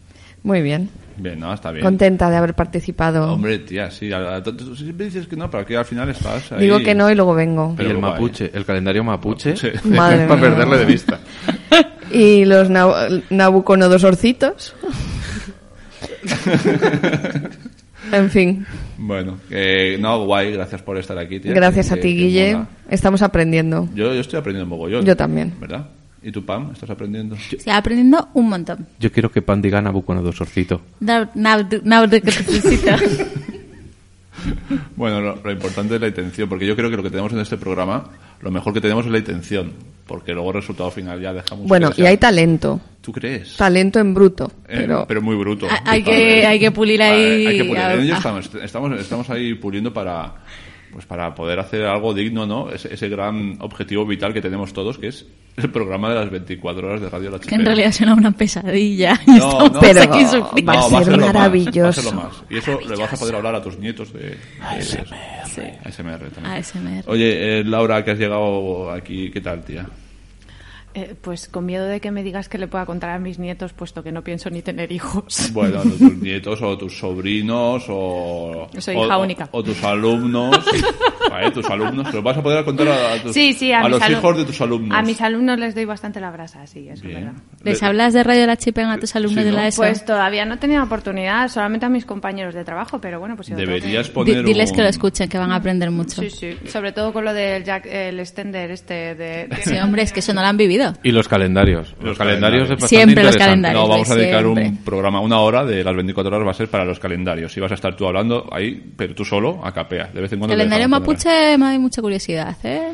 Muy 0.44 0.62
bien. 0.62 0.90
Bien, 1.18 1.38
no, 1.38 1.54
está 1.54 1.72
bien. 1.72 1.84
Contenta 1.84 2.30
de 2.30 2.38
haber 2.38 2.54
participado. 2.54 3.34
Hombre, 3.34 3.60
tía, 3.60 3.92
sí. 3.92 4.10
tú- 4.44 4.74
siempre 4.76 5.08
dices 5.08 5.28
que 5.28 5.36
no, 5.36 5.52
pero 5.52 5.64
aquí 5.64 5.76
al 5.76 5.84
final 5.84 6.10
estás 6.10 6.54
ahí. 6.54 6.62
Digo 6.62 6.80
que 6.80 6.96
no 6.96 7.12
y 7.12 7.16
luego 7.16 7.34
vengo. 7.36 7.74
Pero 7.76 7.90
y 7.90 7.92
el 7.92 7.98
mapuche, 7.98 8.50
el 8.54 8.64
calendario 8.64 9.04
mapuche, 9.04 9.50
Mapuche. 9.50 9.74
Madre 9.90 10.26
para 10.28 10.40
mía. 10.40 10.50
perderle 10.50 10.78
de 10.78 10.86
vista. 10.86 11.20
Y 12.12 12.46
los 12.46 12.70
nab- 12.70 13.24
nabucodonosorcitos. 13.30 14.76
en 18.12 18.30
fin. 18.30 18.66
Bueno, 18.98 19.40
eh, 19.50 19.98
no, 20.00 20.26
guay, 20.26 20.52
gracias 20.54 20.82
por 20.82 20.98
estar 20.98 21.18
aquí, 21.18 21.40
tía. 21.40 21.54
Gracias 21.54 21.92
a 21.92 21.96
ti, 21.96 22.02
que 22.16 22.24
Guille. 22.24 22.60
Estamos 22.90 23.22
aprendiendo. 23.22 23.88
Yo, 23.94 24.14
yo 24.14 24.22
estoy 24.22 24.40
aprendiendo 24.40 24.70
mogollón. 24.70 25.06
Yo 25.06 25.16
también. 25.16 25.54
¿Verdad? 25.60 25.88
¿Y 26.22 26.32
tú, 26.32 26.44
Pam? 26.46 26.72
¿Estás 26.74 26.90
aprendiendo? 26.90 27.36
Estoy 27.36 27.72
aprendiendo 27.72 28.28
un 28.34 28.50
montón. 28.50 28.86
Yo 29.00 29.12
quiero 29.12 29.32
que 29.32 29.42
Pan 29.42 29.62
diga 29.62 29.82
Nabucodonosorcito. 29.82 30.82
Felicito. 32.32 32.92
Bueno, 34.96 35.20
lo, 35.20 35.36
lo 35.44 35.52
importante 35.52 35.96
es 35.96 36.02
la 36.02 36.08
intención, 36.08 36.48
porque 36.48 36.66
yo 36.66 36.74
creo 36.74 36.90
que 36.90 36.96
lo 36.96 37.04
que 37.04 37.10
tenemos 37.10 37.34
en 37.34 37.40
este 37.40 37.58
programa, 37.58 38.06
lo 38.42 38.52
mejor 38.52 38.74
que 38.74 38.82
tenemos 38.82 39.06
es 39.06 39.12
la 39.12 39.18
intención, 39.18 39.74
porque 40.08 40.34
luego 40.34 40.50
el 40.50 40.56
resultado 40.56 40.90
final 40.92 41.22
ya 41.22 41.34
dejamos. 41.34 41.68
Bueno, 41.68 41.92
y 41.96 42.04
hay 42.04 42.18
talento. 42.18 42.80
¿Tú 43.02 43.12
crees? 43.12 43.56
Talento 43.56 44.00
en 44.00 44.14
bruto. 44.14 44.52
Eh, 44.68 44.88
Pero 45.08 45.22
muy 45.22 45.36
bruto. 45.36 45.68
Hay- 45.86 46.04
que- 46.04 46.46
hay 46.46 46.60
que 46.60 46.72
pulir 46.72 47.02
ahí 47.02 47.48
Hay 47.48 47.58
que 47.58 47.64
pulir. 47.66 47.80
estamos, 48.14 48.50
estamos, 48.62 49.00
estamos 49.00 49.30
ahí 49.30 49.54
puliendo 49.56 49.94
para, 49.94 50.36
pues 50.92 51.06
para 51.06 51.34
poder 51.36 51.60
hacer 51.60 51.86
algo 51.86 52.14
digno, 52.14 52.46
¿no? 52.46 52.70
Ese, 52.72 52.94
ese 52.94 53.10
gran 53.10 53.58
objetivo 53.62 54.06
vital 54.06 54.34
que 54.34 54.42
tenemos 54.42 54.74
todos, 54.74 54.98
que 54.98 55.08
es 55.08 55.26
el 55.58 55.70
programa 55.72 56.10
de 56.10 56.16
las 56.16 56.30
24 56.30 56.88
horas 56.88 57.02
de 57.02 57.10
Radio 57.10 57.32
La 57.32 57.40
que 57.40 57.54
en 57.56 57.66
realidad 57.66 57.92
suena 57.92 58.14
una 58.14 58.32
pesadilla. 58.32 59.20
No, 59.28 59.36
estamos 59.36 59.72
no. 59.74 59.80
Pero 59.80 60.02
aquí 60.04 60.26
sufriendo. 60.26 60.72
va 60.72 60.74
a 60.74 60.90
No, 60.90 61.00
ser 61.04 61.08
lo 61.08 61.18
más, 61.18 61.34
maravilloso. 61.34 61.82
va 61.84 61.90
a 61.90 61.94
ser 61.94 62.04
lo 62.06 62.12
más. 62.14 62.44
Y 62.50 62.58
eso 62.58 62.80
le 62.80 62.96
vas 62.96 63.14
a 63.14 63.18
poder 63.18 63.36
hablar 63.36 63.56
a 63.56 63.62
tus 63.62 63.78
nietos 63.78 64.12
de, 64.14 64.20
de- 64.20 64.36
Sí. 64.82 65.62
ASMR 65.84 66.30
también. 66.30 66.46
ASMR. 66.56 67.04
Oye, 67.08 67.60
eh, 67.60 67.64
Laura, 67.64 68.04
que 68.06 68.12
has 68.12 68.20
llegado 68.20 68.92
aquí, 68.92 69.30
¿qué 69.32 69.42
tal, 69.42 69.64
tía? 69.64 69.86
Eh, 70.96 71.14
pues 71.22 71.48
con 71.48 71.66
miedo 71.68 71.86
de 71.86 72.00
que 72.02 72.10
me 72.10 72.24
digas 72.24 72.50
que 72.50 72.58
le 72.58 72.68
pueda 72.68 72.86
contar 72.86 73.12
a 73.12 73.20
mis 73.20 73.38
nietos, 73.38 73.74
puesto 73.74 74.02
que 74.02 74.12
no 74.12 74.24
pienso 74.24 74.50
ni 74.50 74.62
tener 74.64 74.92
hijos. 74.92 75.52
Bueno, 75.54 75.82
tus 75.84 76.02
nietos 76.22 76.62
o 76.62 76.78
tus 76.78 76.98
sobrinos 76.98 77.86
o... 77.90 78.68
Soy 78.80 78.96
o- 78.96 79.06
hija 79.06 79.18
o- 79.18 79.22
única. 79.24 79.50
O, 79.52 79.62
tus 79.64 79.84
alumnos. 79.84 80.58
Vale, 81.30 81.52
tus 81.52 81.66
alumnos. 81.70 82.08
¿Se 82.10 82.14
lo 82.16 82.24
vas 82.24 82.38
a 82.38 82.42
poder 82.42 82.66
contar 82.66 82.88
a, 82.88 83.14
a 83.14 83.22
tus, 83.22 83.34
Sí, 83.34 83.54
sí, 83.54 83.72
a, 83.72 83.82
a 83.82 83.84
mis 83.84 83.92
los 84.00 84.10
hijos 84.10 84.38
de 84.38 84.46
tus 84.46 84.62
alumnos? 84.62 84.98
A 84.98 85.02
mis 85.04 85.22
alumnos 85.22 85.60
les 85.60 85.76
doy 85.76 85.86
bastante 85.86 86.20
la 86.20 86.32
brasa, 86.32 86.66
sí, 86.66 86.88
eso 86.90 87.08
es 87.08 87.14
verdad. 87.14 87.34
¿Les 87.64 87.82
Le- 87.82 87.88
hablas 87.88 88.14
de 88.14 88.24
Radio 88.24 88.48
La 88.48 88.58
Chipen 88.58 88.88
a 88.88 88.98
tus 88.98 89.16
alumnos 89.16 89.44
Sí, 89.44 89.50
de 89.50 89.52
la 89.56 89.68
ESO? 89.68 89.82
Pues 89.82 90.06
todavía 90.06 90.46
no 90.46 90.56
he 90.56 90.58
tenido 90.58 90.84
oportunidad, 90.84 91.48
solamente 91.50 91.86
a 91.86 91.90
mis 91.90 92.06
compañeros 92.06 92.56
de 92.56 92.64
trabajo, 92.64 93.00
pero 93.00 93.20
bueno, 93.20 93.36
pues 93.36 93.48
si 93.48 93.54
tengo 93.54 93.68
Deberías 93.68 94.10
poner 94.10 94.44
diles 94.44 94.72
un- 94.72 94.76
que 94.78 94.82
lo 94.82 94.88
escuchen, 94.90 95.30
que 95.30 95.38
van 95.38 95.52
a 95.52 95.56
aprender 95.58 95.92
mucho. 95.92 96.22
Sí, 96.22 96.30
sí, 96.32 96.58
sobre 96.68 96.92
todo 96.94 97.14
con 97.14 97.26
lo 97.26 97.34
del 97.34 97.64
jack, 97.64 97.86
el 97.86 98.20
extender 98.20 98.72
este 98.72 99.14
de... 99.16 99.50
Sí, 99.64 99.76
hombre, 99.78 100.02
es 100.04 100.12
que 100.12 100.22
eso 100.22 100.34
no 100.34 100.42
lo 100.42 100.48
han 100.48 100.58
vivido. 100.58 100.79
Y 101.04 101.12
los 101.12 101.28
calendarios. 101.28 101.96
Los, 101.98 102.10
Los 102.10 102.18
calendarios, 102.18 102.64
calendarios. 102.64 102.64
es 102.64 102.70
bastante 102.70 102.96
Siempre 102.96 103.24
los 103.24 103.38
calendarios. 103.38 103.82
No, 103.82 103.88
vamos 103.90 104.12
a 104.12 104.16
dedicar 104.16 104.44
siempre. 104.44 104.68
un 104.68 104.78
programa, 104.78 105.20
una 105.22 105.40
hora 105.40 105.66
de 105.66 105.84
las 105.84 105.96
24 105.96 106.36
horas 106.36 106.48
va 106.48 106.52
a 106.52 106.56
ser 106.56 106.68
para 106.70 106.86
los 106.86 107.00
calendarios. 107.00 107.56
Y 107.56 107.60
vas 107.60 107.72
a 107.72 107.76
estar 107.76 107.96
tú 107.96 108.08
hablando 108.08 108.48
ahí, 108.52 108.92
pero 108.96 109.14
tú 109.16 109.24
solo, 109.26 109.60
a 109.64 109.72
capea. 109.72 110.08
De 110.14 110.22
vez 110.22 110.32
en 110.34 110.40
cuando. 110.40 110.56
Calendario 110.56 110.90
mapuche 110.90 111.58
me 111.58 111.66
da 111.66 111.80
mucha 111.80 112.02
curiosidad, 112.02 112.56
¿eh? 112.64 112.94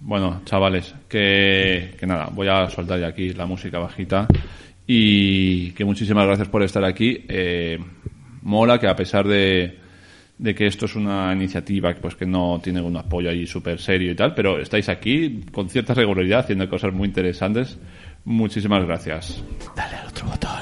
Bueno, 0.00 0.42
chavales, 0.44 0.94
que, 1.08 1.94
que 1.98 2.06
nada, 2.06 2.28
voy 2.32 2.46
a 2.48 2.70
soltar 2.70 3.00
ya 3.00 3.08
aquí 3.08 3.32
la 3.32 3.46
música 3.46 3.78
bajita 3.80 4.28
y 4.86 5.72
que 5.72 5.84
muchísimas 5.84 6.24
gracias 6.26 6.48
por 6.48 6.62
estar 6.62 6.84
aquí. 6.84 7.24
Eh, 7.28 7.78
mola 8.42 8.78
que 8.78 8.86
a 8.88 8.94
pesar 8.96 9.26
de, 9.26 9.76
de 10.38 10.54
que 10.54 10.66
esto 10.66 10.86
es 10.86 10.94
una 10.94 11.32
iniciativa 11.32 11.92
pues 12.00 12.14
que 12.14 12.24
no 12.24 12.60
tiene 12.62 12.80
un 12.80 12.96
apoyo 12.96 13.28
ahí 13.30 13.46
súper 13.46 13.80
serio 13.80 14.12
y 14.12 14.14
tal, 14.14 14.34
pero 14.34 14.60
estáis 14.60 14.88
aquí 14.88 15.44
con 15.52 15.68
cierta 15.68 15.94
regularidad 15.94 16.40
haciendo 16.40 16.68
cosas 16.68 16.92
muy 16.92 17.08
interesantes. 17.08 17.78
Muchísimas 18.24 18.84
gracias. 18.84 19.42
Dale 19.74 19.96
al 19.96 20.06
otro 20.06 20.26
botón. 20.28 20.60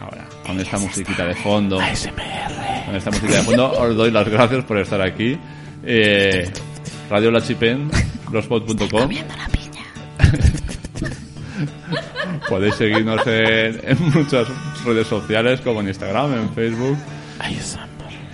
Ahora, 0.00 0.26
con 0.46 0.58
esta 0.58 0.78
musiquita 0.78 1.26
de 1.26 1.34
fondo. 1.34 1.78
Con 2.86 2.96
esta 2.96 3.10
musiquita 3.10 3.38
de 3.38 3.42
fondo 3.42 3.70
os 3.72 3.94
doy 3.96 4.10
las 4.10 4.28
gracias 4.28 4.64
por 4.64 4.78
estar 4.78 5.02
aquí. 5.02 5.36
Eh, 5.84 6.50
Radio 7.10 7.30
La 7.30 7.42
Chipen, 7.42 7.90
blogspot.com. 8.30 9.10
Podéis 12.48 12.74
seguirnos 12.74 13.26
en, 13.26 13.80
en 13.82 14.10
muchas 14.14 14.48
redes 14.84 15.06
sociales 15.06 15.60
como 15.60 15.80
en 15.80 15.88
Instagram, 15.88 16.32
en 16.34 16.54
Facebook. 16.54 16.96
Ahí. 17.38 17.58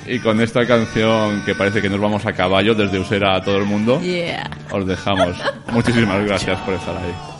Y 0.08 0.20
con 0.20 0.40
esta 0.40 0.66
canción 0.66 1.42
que 1.44 1.54
parece 1.54 1.82
que 1.82 1.88
nos 1.88 2.00
vamos 2.00 2.24
a 2.26 2.32
caballo 2.32 2.74
desde 2.74 2.98
Usera 2.98 3.34
a 3.36 3.42
todo 3.42 3.56
el 3.58 3.64
mundo, 3.64 4.00
Yeah. 4.00 4.48
os 4.70 4.86
dejamos. 4.86 5.36
Muchísimas 5.72 6.24
gracias 6.24 6.58
por 6.60 6.74
estar 6.74 6.96
ahí. 6.96 7.35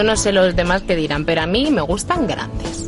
Yo 0.00 0.04
no 0.04 0.16
sé 0.16 0.32
los 0.32 0.56
demás 0.56 0.80
qué 0.80 0.96
dirán, 0.96 1.26
pero 1.26 1.42
a 1.42 1.46
mí 1.46 1.70
me 1.70 1.82
gustan 1.82 2.26
grandes. 2.26 2.79